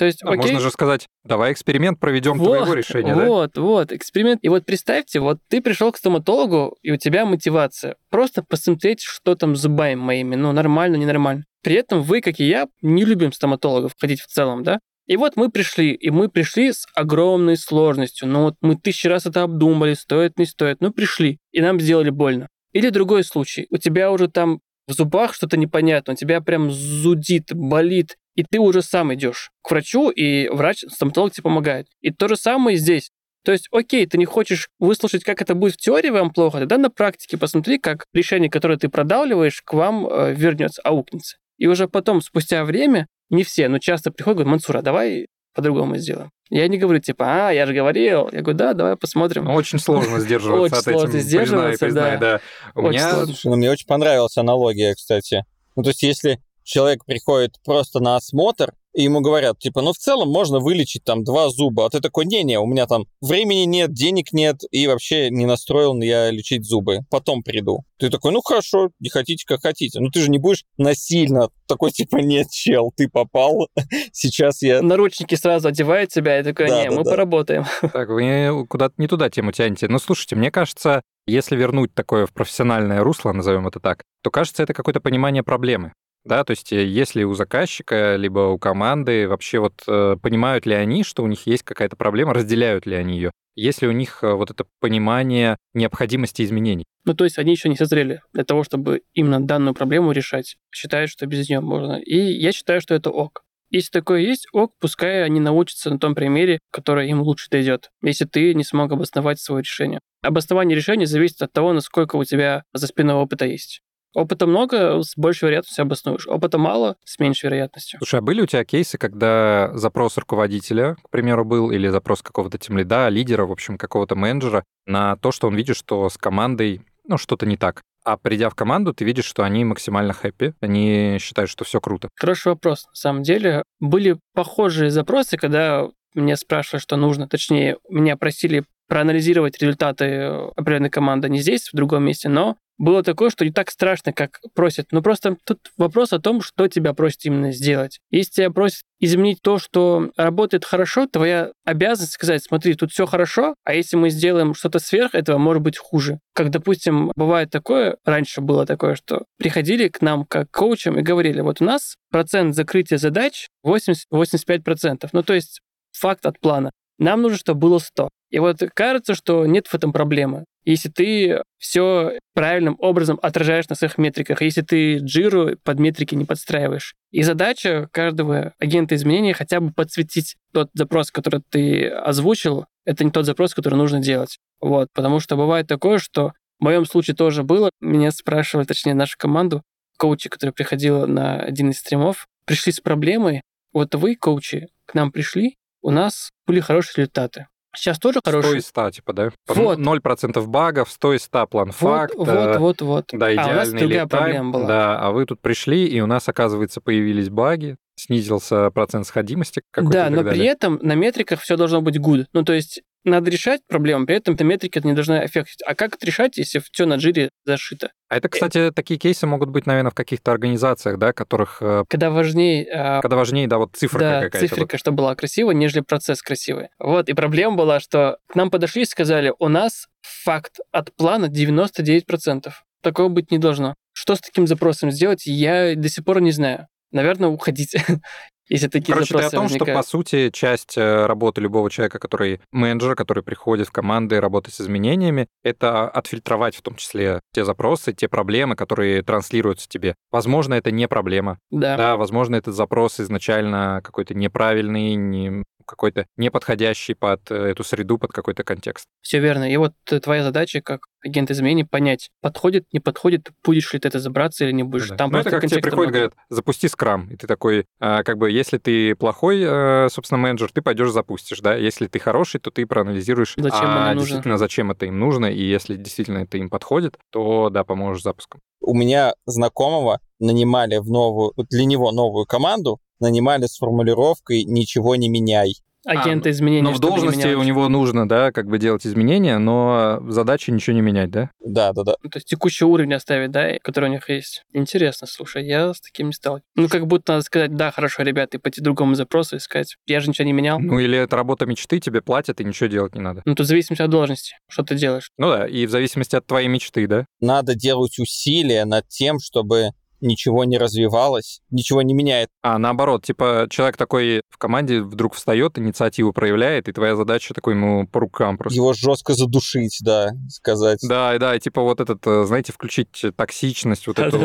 То 0.00 0.06
есть, 0.06 0.22
А 0.22 0.30
окей, 0.30 0.38
Можно 0.38 0.60
же 0.60 0.70
сказать, 0.70 1.06
давай 1.24 1.52
эксперимент 1.52 2.00
проведем 2.00 2.38
вот, 2.38 2.46
твоего 2.46 2.72
решения, 2.72 3.14
да? 3.14 3.26
вот, 3.26 3.58
вот, 3.58 3.92
эксперимент. 3.92 4.40
И 4.42 4.48
вот 4.48 4.64
представьте, 4.64 5.20
вот 5.20 5.40
ты 5.50 5.60
пришел 5.60 5.92
к 5.92 5.98
стоматологу, 5.98 6.74
и 6.80 6.90
у 6.90 6.96
тебя 6.96 7.26
мотивация. 7.26 7.96
Просто 8.08 8.42
посмотреть, 8.42 9.02
что 9.02 9.34
там 9.34 9.54
с 9.54 9.60
зубами 9.60 9.96
моими, 9.96 10.36
ну, 10.36 10.52
нормально, 10.52 10.96
ненормально. 10.96 11.44
При 11.62 11.74
этом 11.74 12.00
вы, 12.00 12.22
как 12.22 12.40
и 12.40 12.44
я, 12.44 12.66
не 12.80 13.04
любим 13.04 13.30
стоматологов 13.30 13.92
ходить 14.00 14.22
в 14.22 14.26
целом, 14.28 14.62
да? 14.62 14.78
И 15.06 15.18
вот 15.18 15.36
мы 15.36 15.50
пришли, 15.50 15.92
и 15.92 16.08
мы 16.08 16.30
пришли 16.30 16.72
с 16.72 16.86
огромной 16.94 17.58
сложностью. 17.58 18.26
Ну 18.26 18.44
вот 18.44 18.54
мы 18.62 18.76
тысячи 18.76 19.06
раз 19.06 19.26
это 19.26 19.42
обдумали, 19.42 19.92
стоит, 19.92 20.38
не 20.38 20.46
стоит. 20.46 20.80
Ну 20.80 20.92
пришли, 20.94 21.36
и 21.52 21.60
нам 21.60 21.78
сделали 21.78 22.08
больно. 22.08 22.48
Или 22.72 22.88
другой 22.88 23.22
случай. 23.22 23.66
У 23.68 23.76
тебя 23.76 24.10
уже 24.10 24.28
там 24.28 24.60
в 24.88 24.94
зубах 24.94 25.34
что-то 25.34 25.58
непонятно, 25.58 26.14
у 26.14 26.16
тебя 26.16 26.40
прям 26.40 26.70
зудит, 26.70 27.52
болит, 27.52 28.16
и 28.40 28.44
ты 28.48 28.58
уже 28.58 28.80
сам 28.82 29.12
идешь 29.12 29.50
к 29.62 29.70
врачу, 29.70 30.08
и 30.10 30.48
врач, 30.48 30.84
стоматолог 30.88 31.32
тебе 31.32 31.42
помогает. 31.42 31.86
И 32.00 32.10
то 32.10 32.26
же 32.26 32.36
самое 32.36 32.76
здесь. 32.78 33.10
То 33.44 33.52
есть, 33.52 33.68
окей, 33.70 34.06
ты 34.06 34.16
не 34.18 34.24
хочешь 34.24 34.68
выслушать, 34.78 35.24
как 35.24 35.42
это 35.42 35.54
будет 35.54 35.74
в 35.74 35.76
теории 35.76 36.10
вам 36.10 36.30
плохо, 36.30 36.58
тогда 36.58 36.78
на 36.78 36.90
практике 36.90 37.36
посмотри, 37.36 37.78
как 37.78 38.04
решение, 38.12 38.50
которое 38.50 38.78
ты 38.78 38.88
продавливаешь, 38.88 39.62
к 39.62 39.72
вам 39.74 40.06
э, 40.06 40.34
вернется, 40.34 40.80
аукнется. 40.82 41.36
И 41.58 41.66
уже 41.66 41.86
потом, 41.86 42.22
спустя 42.22 42.64
время, 42.64 43.06
не 43.28 43.44
все, 43.44 43.68
но 43.68 43.78
часто 43.78 44.10
приходят, 44.10 44.38
говорят, 44.38 44.52
Мансур, 44.52 44.76
а 44.78 44.82
давай 44.82 45.26
по-другому 45.54 45.96
сделаем. 45.96 46.30
Я 46.48 46.66
не 46.68 46.78
говорю, 46.78 47.00
типа, 47.00 47.48
а, 47.48 47.52
я 47.52 47.66
же 47.66 47.74
говорил. 47.74 48.28
Я 48.32 48.40
говорю, 48.40 48.58
да, 48.58 48.72
давай 48.72 48.96
посмотрим. 48.96 49.44
Ну, 49.44 49.54
Очень 49.54 49.78
сложно 49.78 50.18
сдерживаться 50.20 50.62
Очень 50.62 50.76
от 50.76 50.86
этим. 50.86 50.98
сложно 50.98 51.20
сдерживаться, 51.20 51.84
признай, 51.84 52.18
да. 52.18 52.40
У 52.74 52.80
Очень 52.80 52.98
меня 52.98 53.26
ну 53.44 53.56
мне 53.56 53.70
очень 53.70 53.86
понравилась 53.86 54.36
аналогия, 54.36 54.94
кстати. 54.94 55.44
Ну, 55.76 55.82
то 55.82 55.90
есть, 55.90 56.02
если 56.02 56.40
человек 56.64 57.04
приходит 57.04 57.56
просто 57.64 58.00
на 58.00 58.16
осмотр, 58.16 58.72
и 58.92 59.04
ему 59.04 59.20
говорят, 59.20 59.58
типа, 59.58 59.82
ну, 59.82 59.92
в 59.92 59.98
целом 59.98 60.30
можно 60.30 60.58
вылечить 60.58 61.04
там 61.04 61.22
два 61.22 61.48
зуба. 61.48 61.86
А 61.86 61.90
ты 61.90 62.00
такой, 62.00 62.26
не-не, 62.26 62.58
у 62.58 62.66
меня 62.66 62.86
там 62.86 63.06
времени 63.20 63.64
нет, 63.64 63.92
денег 63.92 64.32
нет, 64.32 64.62
и 64.70 64.86
вообще 64.86 65.30
не 65.30 65.46
настроен 65.46 66.00
я 66.02 66.30
лечить 66.30 66.64
зубы. 66.64 67.00
Потом 67.08 67.42
приду. 67.42 67.84
Ты 67.98 68.10
такой, 68.10 68.32
ну, 68.32 68.40
хорошо, 68.40 68.90
не 68.98 69.08
хотите, 69.08 69.44
как 69.46 69.62
хотите. 69.62 70.00
Ну, 70.00 70.10
ты 70.10 70.20
же 70.20 70.30
не 70.30 70.38
будешь 70.38 70.64
насильно 70.76 71.50
такой, 71.66 71.92
типа, 71.92 72.16
нет, 72.22 72.50
чел, 72.50 72.92
ты 72.96 73.08
попал, 73.08 73.68
сейчас 74.12 74.62
я... 74.62 74.82
Наручники 74.82 75.36
сразу 75.36 75.68
одевает 75.68 76.08
тебя 76.08 76.40
и 76.40 76.42
такой, 76.42 76.68
Да, 76.68 76.82
не, 76.82 76.88
да, 76.90 76.96
мы 76.96 77.04
да. 77.04 77.10
поработаем. 77.10 77.64
Так, 77.92 78.08
вы 78.08 78.66
куда-то 78.68 78.94
не 78.98 79.06
туда 79.06 79.30
тему 79.30 79.52
тянете. 79.52 79.88
Ну, 79.88 79.98
слушайте, 79.98 80.34
мне 80.34 80.50
кажется, 80.50 81.02
если 81.26 81.54
вернуть 81.54 81.94
такое 81.94 82.26
в 82.26 82.32
профессиональное 82.32 83.02
русло, 83.04 83.32
назовем 83.32 83.68
это 83.68 83.78
так, 83.78 84.02
то 84.22 84.30
кажется, 84.30 84.62
это 84.62 84.72
какое-то 84.72 85.00
понимание 85.00 85.42
проблемы. 85.42 85.92
Да, 86.24 86.44
то 86.44 86.50
есть 86.50 86.72
э, 86.72 86.84
если 86.86 87.22
у 87.24 87.34
заказчика, 87.34 88.16
либо 88.16 88.40
у 88.40 88.58
команды 88.58 89.26
вообще 89.26 89.58
вот 89.58 89.82
э, 89.86 90.16
понимают 90.22 90.66
ли 90.66 90.74
они, 90.74 91.02
что 91.02 91.22
у 91.22 91.26
них 91.26 91.46
есть 91.46 91.62
какая-то 91.62 91.96
проблема, 91.96 92.34
разделяют 92.34 92.86
ли 92.86 92.94
они 92.94 93.16
ее, 93.16 93.30
есть 93.56 93.82
ли 93.82 93.88
у 93.88 93.92
них 93.92 94.22
э, 94.22 94.32
вот 94.32 94.50
это 94.50 94.64
понимание 94.80 95.56
необходимости 95.72 96.42
изменений. 96.42 96.84
Ну, 97.04 97.14
то 97.14 97.24
есть 97.24 97.38
они 97.38 97.52
еще 97.52 97.68
не 97.68 97.76
созрели 97.76 98.20
для 98.32 98.44
того, 98.44 98.64
чтобы 98.64 99.02
именно 99.14 99.40
данную 99.40 99.74
проблему 99.74 100.12
решать. 100.12 100.56
Считают, 100.70 101.10
что 101.10 101.26
без 101.26 101.48
нее 101.48 101.60
можно. 101.60 101.98
И 101.98 102.16
я 102.16 102.52
считаю, 102.52 102.80
что 102.80 102.94
это 102.94 103.10
ок. 103.10 103.42
Если 103.70 103.90
такое 103.90 104.20
есть, 104.20 104.48
ок, 104.52 104.74
пускай 104.80 105.24
они 105.24 105.38
научатся 105.38 105.90
на 105.90 105.98
том 105.98 106.14
примере, 106.14 106.58
который 106.72 107.08
им 107.08 107.22
лучше 107.22 107.48
дойдет, 107.50 107.90
если 108.02 108.24
ты 108.24 108.52
не 108.52 108.64
смог 108.64 108.90
обосновать 108.90 109.40
свое 109.40 109.62
решение. 109.62 110.00
Обоснование 110.22 110.76
решения 110.76 111.06
зависит 111.06 111.40
от 111.40 111.52
того, 111.52 111.72
насколько 111.72 112.16
у 112.16 112.24
тебя 112.24 112.64
за 112.72 112.88
спиной 112.88 113.14
опыта 113.14 113.46
есть. 113.46 113.80
Опыта 114.14 114.46
много, 114.46 115.02
с 115.02 115.16
большей 115.16 115.46
вероятностью 115.46 115.82
обоснуешь. 115.82 116.26
Опыта 116.26 116.58
мало, 116.58 116.96
с 117.04 117.18
меньшей 117.18 117.46
вероятностью. 117.46 117.98
Слушай, 118.00 118.20
а 118.20 118.22
были 118.22 118.42
у 118.42 118.46
тебя 118.46 118.64
кейсы, 118.64 118.98
когда 118.98 119.70
запрос 119.74 120.16
руководителя, 120.18 120.96
к 121.02 121.10
примеру, 121.10 121.44
был, 121.44 121.70
или 121.70 121.88
запрос 121.88 122.22
какого-то 122.22 122.58
тимлида, 122.58 123.08
лидера, 123.08 123.46
в 123.46 123.52
общем, 123.52 123.78
какого-то 123.78 124.16
менеджера 124.16 124.64
на 124.86 125.16
то, 125.16 125.30
что 125.30 125.46
он 125.46 125.54
видит, 125.54 125.76
что 125.76 126.08
с 126.08 126.16
командой, 126.16 126.82
ну, 127.06 127.18
что-то 127.18 127.46
не 127.46 127.56
так. 127.56 127.82
А 128.04 128.16
придя 128.16 128.48
в 128.48 128.54
команду, 128.54 128.94
ты 128.94 129.04
видишь, 129.04 129.26
что 129.26 129.44
они 129.44 129.64
максимально 129.64 130.12
хэппи, 130.12 130.54
они 130.60 131.18
считают, 131.20 131.50
что 131.50 131.64
все 131.64 131.80
круто. 131.80 132.08
Хороший 132.16 132.48
вопрос. 132.48 132.86
На 132.86 132.94
самом 132.94 133.22
деле, 133.22 133.62
были 133.78 134.18
похожие 134.34 134.90
запросы, 134.90 135.36
когда 135.36 135.88
меня 136.14 136.36
спрашивали, 136.36 136.80
что 136.80 136.96
нужно. 136.96 137.28
Точнее, 137.28 137.76
меня 137.88 138.16
просили 138.16 138.64
проанализировать 138.90 139.56
результаты 139.62 140.04
э, 140.04 140.48
определенной 140.56 140.90
команды 140.90 141.28
не 141.28 141.38
здесь, 141.38 141.68
в 141.72 141.76
другом 141.76 142.02
месте, 142.04 142.28
но 142.28 142.56
было 142.76 143.04
такое, 143.04 143.30
что 143.30 143.44
не 143.44 143.52
так 143.52 143.70
страшно, 143.70 144.12
как 144.12 144.40
просят. 144.54 144.86
Но 144.90 145.00
просто 145.00 145.36
тут 145.44 145.70
вопрос 145.76 146.12
о 146.12 146.18
том, 146.18 146.40
что 146.40 146.66
тебя 146.66 146.92
просят 146.92 147.24
именно 147.24 147.52
сделать. 147.52 148.00
Если 148.10 148.32
тебя 148.32 148.50
просят 148.50 148.80
изменить 148.98 149.38
то, 149.42 149.58
что 149.58 150.10
работает 150.16 150.64
хорошо, 150.64 151.06
твоя 151.06 151.52
обязанность 151.64 152.14
сказать, 152.14 152.42
смотри, 152.42 152.74
тут 152.74 152.90
все 152.90 153.06
хорошо, 153.06 153.54
а 153.64 153.74
если 153.74 153.96
мы 153.96 154.10
сделаем 154.10 154.54
что-то 154.54 154.80
сверх 154.80 155.14
этого, 155.14 155.38
может 155.38 155.62
быть 155.62 155.78
хуже. 155.78 156.18
Как, 156.34 156.50
допустим, 156.50 157.12
бывает 157.14 157.50
такое, 157.50 157.96
раньше 158.04 158.40
было 158.40 158.66
такое, 158.66 158.96
что 158.96 159.24
приходили 159.38 159.86
к 159.88 160.00
нам 160.00 160.24
как 160.24 160.50
коучам 160.50 160.98
и 160.98 161.02
говорили, 161.02 161.42
вот 161.42 161.60
у 161.60 161.64
нас 161.64 161.94
процент 162.10 162.56
закрытия 162.56 162.98
задач 162.98 163.46
80-85%. 163.64 165.10
Ну, 165.12 165.22
то 165.22 165.34
есть 165.34 165.60
факт 165.92 166.26
от 166.26 166.40
плана. 166.40 166.72
Нам 167.00 167.22
нужно, 167.22 167.38
чтобы 167.38 167.60
было 167.60 167.78
100. 167.78 168.10
И 168.28 168.38
вот 168.38 168.58
кажется, 168.74 169.14
что 169.14 169.46
нет 169.46 169.66
в 169.66 169.74
этом 169.74 169.90
проблемы. 169.90 170.44
Если 170.64 170.90
ты 170.90 171.42
все 171.56 172.18
правильным 172.34 172.76
образом 172.78 173.18
отражаешь 173.22 173.68
на 173.70 173.74
своих 173.74 173.96
метриках, 173.96 174.42
если 174.42 174.60
ты 174.60 174.98
джиру 174.98 175.56
под 175.64 175.80
метрики 175.80 176.14
не 176.14 176.26
подстраиваешь. 176.26 176.94
И 177.10 177.22
задача 177.22 177.88
каждого 177.90 178.52
агента 178.58 178.94
изменения 178.94 179.32
хотя 179.32 179.60
бы 179.60 179.72
подсветить 179.72 180.36
тот 180.52 180.68
запрос, 180.74 181.10
который 181.10 181.40
ты 181.48 181.88
озвучил, 181.88 182.66
это 182.84 183.02
не 183.02 183.10
тот 183.10 183.24
запрос, 183.24 183.54
который 183.54 183.76
нужно 183.76 184.00
делать. 184.00 184.38
Вот, 184.60 184.88
потому 184.92 185.20
что 185.20 185.36
бывает 185.36 185.66
такое, 185.66 185.98
что 185.98 186.34
в 186.58 186.64
моем 186.64 186.84
случае 186.84 187.16
тоже 187.16 187.44
было. 187.44 187.70
Меня 187.80 188.10
спрашивали, 188.10 188.66
точнее, 188.66 188.92
нашу 188.92 189.16
команду, 189.16 189.62
коучи, 189.96 190.28
которая 190.28 190.52
приходила 190.52 191.06
на 191.06 191.40
один 191.40 191.70
из 191.70 191.78
стримов, 191.78 192.28
пришли 192.44 192.72
с 192.72 192.80
проблемой. 192.80 193.40
Вот 193.72 193.94
вы, 193.94 194.16
коучи, 194.16 194.68
к 194.84 194.92
нам 194.92 195.10
пришли, 195.12 195.56
у 195.82 195.90
нас 195.90 196.30
были 196.46 196.60
хорошие 196.60 196.94
результаты. 197.04 197.46
Сейчас 197.76 198.00
тоже 198.00 198.18
100 198.18 198.30
хорошие. 198.30 198.58
из 198.58 198.66
100, 198.66 198.90
типа, 198.90 199.12
да? 199.12 199.30
Вот. 199.46 199.78
0% 199.78 200.44
багов, 200.46 200.90
100 200.90 201.14
из 201.14 201.22
100 201.22 201.46
план 201.46 201.66
Вот, 201.68 201.76
факт. 201.76 202.14
вот, 202.16 202.28
э, 202.28 202.58
вот, 202.58 202.82
вот. 202.82 203.04
Да, 203.12 203.26
а 203.26 203.28
у 203.28 203.32
идеальный 203.34 203.54
нас 203.54 203.68
другая 203.70 203.88
лид-тайм. 204.02 204.08
проблема 204.08 204.50
была. 204.50 204.66
Да, 204.66 204.98
а 204.98 205.10
вы 205.12 205.24
тут 205.24 205.40
пришли, 205.40 205.86
и 205.86 206.00
у 206.00 206.06
нас, 206.06 206.28
оказывается, 206.28 206.80
появились 206.80 207.28
баги, 207.28 207.76
снизился 207.94 208.70
процент 208.72 209.06
сходимости 209.06 209.62
какой-то 209.70 209.92
Да, 209.96 210.10
но 210.10 210.16
так 210.16 210.24
при 210.32 210.38
далее. 210.38 210.52
этом 210.52 210.78
на 210.82 210.94
метриках 210.96 211.40
все 211.40 211.56
должно 211.56 211.80
быть 211.80 211.96
good. 211.98 212.26
Ну, 212.32 212.42
то 212.42 212.52
есть 212.54 212.82
надо 213.04 213.30
решать 213.30 213.60
проблему, 213.66 214.06
при 214.06 214.16
этом 214.16 214.36
на 214.38 214.44
метрики 214.44 214.78
это 214.78 214.86
не 214.86 214.94
должна 214.94 215.20
аффектить. 215.20 215.62
А 215.66 215.74
как 215.74 215.94
это 215.94 216.06
решать, 216.06 216.36
если 216.36 216.62
все 216.72 216.86
на 216.86 216.94
джире 216.96 217.30
зашито? 217.44 217.92
А 218.08 218.16
это, 218.16 218.28
кстати, 218.28 218.70
такие 218.72 218.98
кейсы 218.98 219.26
могут 219.26 219.50
быть, 219.50 219.66
наверное, 219.66 219.90
в 219.90 219.94
каких-то 219.94 220.32
организациях, 220.32 220.98
да, 220.98 221.12
которых, 221.12 221.58
э, 221.60 221.84
Когда 221.88 222.10
важнее 222.10 222.68
а, 222.72 223.00
когда 223.00 223.16
важнее, 223.16 223.46
да, 223.46 223.58
вот 223.58 223.76
цифра 223.76 223.98
да, 223.98 224.22
какая-то. 224.22 224.38
вот. 224.38 224.48
цифрика, 224.48 224.78
чтобы 224.78 224.98
была 224.98 225.14
красивая, 225.14 225.54
нежели 225.54 225.80
процесс 225.80 226.22
красивый. 226.22 226.68
Вот, 226.78 227.08
и 227.08 227.14
проблема 227.14 227.56
была, 227.56 227.80
что 227.80 228.18
к 228.28 228.34
нам 228.34 228.50
подошли 228.50 228.82
и 228.82 228.86
сказали, 228.86 229.32
у 229.38 229.48
нас 229.48 229.88
факт 230.02 230.58
от 230.72 230.94
плана 230.94 231.26
99%. 231.26 232.50
Такого 232.82 233.08
быть 233.08 233.30
не 233.30 233.38
должно. 233.38 233.74
Что 233.92 234.16
с 234.16 234.20
таким 234.20 234.46
запросом 234.46 234.90
сделать, 234.90 235.26
я 235.26 235.74
до 235.74 235.88
сих 235.88 236.04
пор 236.04 236.20
не 236.20 236.30
знаю. 236.32 236.68
Наверное, 236.92 237.28
уходить, 237.28 237.76
если 238.50 238.66
такие 238.66 238.92
Короче, 238.92 239.14
ты 239.14 239.20
о 239.20 239.22
запросы 239.22 239.36
том, 239.36 239.48
что, 239.48 239.58
возникают. 239.60 239.86
по 239.86 239.88
сути, 239.88 240.30
часть 240.30 240.76
э, 240.76 241.06
работы 241.06 241.40
любого 241.40 241.70
человека, 241.70 241.98
который 241.98 242.40
менеджер, 242.50 242.96
который 242.96 243.22
приходит 243.22 243.68
в 243.68 243.72
команды 243.72 244.20
работать 244.20 244.54
с 244.54 244.60
изменениями, 244.60 245.28
это 245.44 245.88
отфильтровать 245.88 246.56
в 246.56 246.62
том 246.62 246.74
числе 246.74 247.20
те 247.32 247.44
запросы, 247.44 247.92
те 247.92 248.08
проблемы, 248.08 248.56
которые 248.56 249.02
транслируются 249.02 249.68
тебе. 249.68 249.94
Возможно, 250.10 250.54
это 250.54 250.72
не 250.72 250.88
проблема. 250.88 251.38
Да. 251.50 251.76
Да, 251.76 251.96
возможно, 251.96 252.34
этот 252.34 252.54
запрос 252.54 252.98
изначально 252.98 253.80
какой-то 253.84 254.14
неправильный, 254.14 254.96
не 254.96 255.44
какой-то 255.70 256.06
неподходящий 256.16 256.94
под 256.94 257.30
э, 257.30 257.34
эту 257.34 257.64
среду, 257.64 257.98
под 257.98 258.12
какой-то 258.12 258.42
контекст. 258.44 258.86
Все 259.00 259.20
верно. 259.20 259.50
И 259.50 259.56
вот 259.56 259.72
э, 259.90 260.00
твоя 260.00 260.22
задача 260.22 260.60
как 260.60 260.86
агент 261.02 261.30
изменений 261.30 261.64
понять, 261.64 262.10
подходит, 262.20 262.66
не 262.72 262.80
подходит, 262.80 263.30
будешь 263.44 263.72
ли 263.72 263.78
ты 263.78 263.88
это 263.88 263.98
забраться 264.00 264.44
или 264.44 264.52
не 264.52 264.62
будешь. 264.64 264.88
Да. 264.90 264.96
Там 264.96 265.10
Ну, 265.10 265.18
это 265.18 265.30
как 265.30 265.46
тебе 265.46 265.62
приходят, 265.62 265.92
много. 265.92 265.92
говорят, 265.92 266.14
запусти 266.28 266.68
скрам, 266.68 267.08
и 267.08 267.16
ты 267.16 267.26
такой, 267.26 267.64
а, 267.80 268.02
как 268.02 268.18
бы, 268.18 268.30
если 268.30 268.58
ты 268.58 268.94
плохой, 268.96 269.40
э, 269.42 269.88
собственно, 269.90 270.18
менеджер, 270.18 270.50
ты 270.52 270.60
пойдешь 270.60 270.90
запустишь, 270.90 271.40
да, 271.40 271.54
если 271.54 271.86
ты 271.86 271.98
хороший, 271.98 272.40
то 272.40 272.50
ты 272.50 272.66
проанализируешь, 272.66 273.34
Зачем 273.36 273.60
а, 273.62 273.84
оно 273.84 273.94
нужно. 273.94 274.00
действительно, 274.00 274.36
зачем 274.38 274.70
это 274.72 274.86
им 274.86 274.98
нужно, 274.98 275.26
и 275.26 275.42
если 275.42 275.76
действительно 275.76 276.18
это 276.18 276.36
им 276.36 276.50
подходит, 276.50 276.98
то, 277.10 277.48
да, 277.48 277.64
поможешь 277.64 278.02
запуском. 278.02 278.40
У 278.60 278.74
меня 278.74 279.14
знакомого 279.24 280.00
нанимали 280.18 280.76
в 280.76 280.90
новую, 280.90 281.32
для 281.48 281.64
него 281.64 281.92
новую 281.92 282.26
команду, 282.26 282.78
нанимали 283.00 283.46
с 283.46 283.58
формулировкой 283.58 284.44
«ничего 284.44 284.96
не 284.96 285.08
меняй». 285.08 285.54
агента 285.84 286.28
а, 286.28 286.32
изменений. 286.32 286.62
Но 286.62 286.72
в 286.72 286.78
должности 286.78 287.34
у 287.34 287.42
него 287.42 287.68
нужно, 287.68 288.08
да, 288.08 288.32
как 288.32 288.46
бы 288.46 288.58
делать 288.58 288.86
изменения, 288.86 289.38
но 289.38 289.98
в 290.00 290.12
задаче 290.12 290.52
ничего 290.52 290.74
не 290.74 290.82
менять, 290.82 291.10
да? 291.10 291.30
Да, 291.40 291.72
да, 291.72 291.84
да. 291.84 291.92
То 291.94 292.16
есть 292.16 292.28
текущий 292.28 292.64
уровень 292.64 292.92
оставить, 292.94 293.30
да, 293.30 293.58
который 293.62 293.88
у 293.88 293.92
них 293.92 294.08
есть. 294.08 294.44
Интересно, 294.52 295.06
слушай, 295.06 295.44
я 295.46 295.72
с 295.72 295.80
таким 295.80 296.08
не 296.08 296.12
стал. 296.12 296.40
Ну, 296.54 296.68
как 296.68 296.86
будто 296.86 297.12
надо 297.12 297.24
сказать, 297.24 297.56
да, 297.56 297.70
хорошо, 297.70 298.02
ребята, 298.02 298.36
и 298.36 298.40
пойти 298.40 298.60
другому 298.60 298.94
запросу 298.94 299.36
искать. 299.36 299.76
Я 299.86 300.00
же 300.00 300.10
ничего 300.10 300.26
не 300.26 300.32
менял. 300.32 300.58
Ну, 300.58 300.78
или 300.78 300.98
это 300.98 301.16
работа 301.16 301.46
мечты, 301.46 301.80
тебе 301.80 302.02
платят, 302.02 302.40
и 302.40 302.44
ничего 302.44 302.68
делать 302.68 302.94
не 302.94 303.00
надо. 303.00 303.22
Ну, 303.24 303.34
то 303.34 303.42
в 303.42 303.46
зависимости 303.46 303.82
от 303.82 303.90
должности, 303.90 304.36
что 304.48 304.62
ты 304.62 304.74
делаешь. 304.74 305.10
Ну 305.16 305.30
да, 305.30 305.46
и 305.46 305.66
в 305.66 305.70
зависимости 305.70 306.16
от 306.16 306.26
твоей 306.26 306.48
мечты, 306.48 306.86
да? 306.86 307.06
Надо 307.20 307.54
делать 307.54 307.98
усилия 307.98 308.64
над 308.64 308.86
тем, 308.88 309.18
чтобы 309.18 309.70
ничего 310.00 310.44
не 310.44 310.58
развивалось, 310.58 311.40
ничего 311.50 311.82
не 311.82 311.94
меняет. 311.94 312.28
А 312.42 312.58
наоборот, 312.58 313.04
типа 313.04 313.46
человек 313.50 313.76
такой 313.76 314.22
в 314.30 314.38
команде 314.38 314.82
вдруг 314.82 315.14
встает, 315.14 315.58
инициативу 315.58 316.12
проявляет, 316.12 316.68
и 316.68 316.72
твоя 316.72 316.96
задача 316.96 317.34
такой 317.34 317.54
ему 317.54 317.86
по 317.86 318.00
рукам 318.00 318.38
просто. 318.38 318.56
Его 318.56 318.72
жестко 318.72 319.14
задушить, 319.14 319.78
да, 319.82 320.10
сказать. 320.28 320.80
Да, 320.82 321.16
да, 321.18 321.36
и 321.36 321.40
типа 321.40 321.62
вот 321.62 321.80
этот, 321.80 322.06
э, 322.06 322.24
знаете, 322.24 322.52
включить 322.52 323.04
токсичность, 323.16 323.86
вот 323.86 323.98
эту 323.98 324.18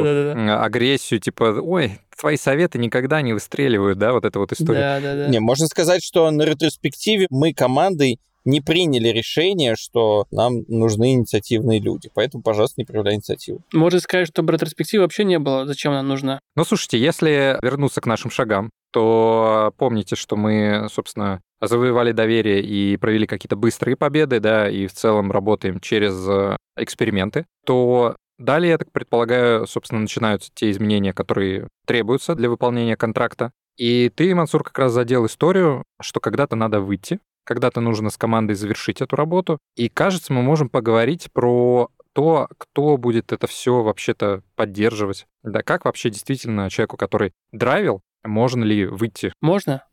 агрессию, 0.61 1.19
типа, 1.19 1.59
ой, 1.61 1.99
твои 2.17 2.38
советы 2.38 2.78
никогда 2.78 3.21
не 3.21 3.34
выстреливают, 3.34 3.97
да, 3.99 4.13
вот 4.13 4.26
эта 4.26 4.39
вот 4.39 4.51
история. 4.51 4.80
Да, 4.80 4.99
да, 5.01 5.15
да. 5.15 5.28
Не, 5.28 5.39
можно 5.39 5.67
сказать, 5.67 6.03
что 6.03 6.30
на 6.32 6.43
ретроспективе 6.43 7.28
мы 7.30 7.53
командой 7.53 8.19
не 8.45 8.61
приняли 8.61 9.09
решение, 9.09 9.75
что 9.75 10.25
нам 10.31 10.63
нужны 10.67 11.13
инициативные 11.13 11.79
люди. 11.79 12.09
Поэтому, 12.13 12.43
пожалуйста, 12.43 12.75
не 12.77 12.85
проявляй 12.85 13.15
инициативу. 13.15 13.61
Можно 13.73 13.99
сказать, 13.99 14.27
что 14.27 14.43
ретроспективы 14.43 15.03
вообще 15.03 15.25
не 15.25 15.39
было. 15.39 15.65
Зачем 15.65 15.91
она 15.91 16.03
нужна? 16.03 16.39
Ну, 16.55 16.63
слушайте, 16.63 16.97
если 16.99 17.57
вернуться 17.61 18.01
к 18.01 18.05
нашим 18.05 18.31
шагам, 18.31 18.69
то 18.91 19.73
помните, 19.77 20.15
что 20.15 20.37
мы, 20.37 20.87
собственно, 20.89 21.41
завоевали 21.61 22.11
доверие 22.11 22.61
и 22.61 22.97
провели 22.97 23.27
какие-то 23.27 23.55
быстрые 23.55 23.97
победы, 23.97 24.39
да, 24.39 24.69
и 24.69 24.87
в 24.87 24.93
целом 24.93 25.31
работаем 25.31 25.79
через 25.79 26.13
э, 26.27 26.57
эксперименты, 26.77 27.45
то 27.65 28.15
далее, 28.37 28.71
я 28.71 28.77
так 28.77 28.91
предполагаю, 28.91 29.67
собственно, 29.67 30.01
начинаются 30.01 30.51
те 30.53 30.69
изменения, 30.71 31.13
которые 31.13 31.67
требуются 31.85 32.35
для 32.35 32.49
выполнения 32.49 32.95
контракта. 32.95 33.51
И 33.77 34.09
ты, 34.15 34.33
Мансур, 34.33 34.63
как 34.63 34.77
раз 34.79 34.93
задел 34.93 35.25
историю, 35.25 35.83
что 36.01 36.19
когда-то 36.19 36.55
надо 36.55 36.79
выйти, 36.79 37.19
когда-то 37.45 37.79
нужно 37.79 38.09
с 38.09 38.17
командой 38.17 38.53
завершить 38.53 39.01
эту 39.01 39.15
работу. 39.15 39.59
И 39.75 39.87
кажется, 39.87 40.33
мы 40.33 40.41
можем 40.41 40.67
поговорить 40.67 41.29
про 41.31 41.89
то, 42.13 42.49
кто 42.57 42.97
будет 42.97 43.31
это 43.31 43.47
все 43.47 43.81
вообще-то 43.81 44.41
поддерживать. 44.55 45.25
Да, 45.43 45.61
как 45.63 45.85
вообще 45.85 46.09
действительно 46.09 46.69
человеку, 46.69 46.97
который 46.97 47.33
драйвил, 47.51 48.01
можно 48.23 48.63
ли 48.63 48.85
выйти? 48.85 49.33
Можно, 49.41 49.85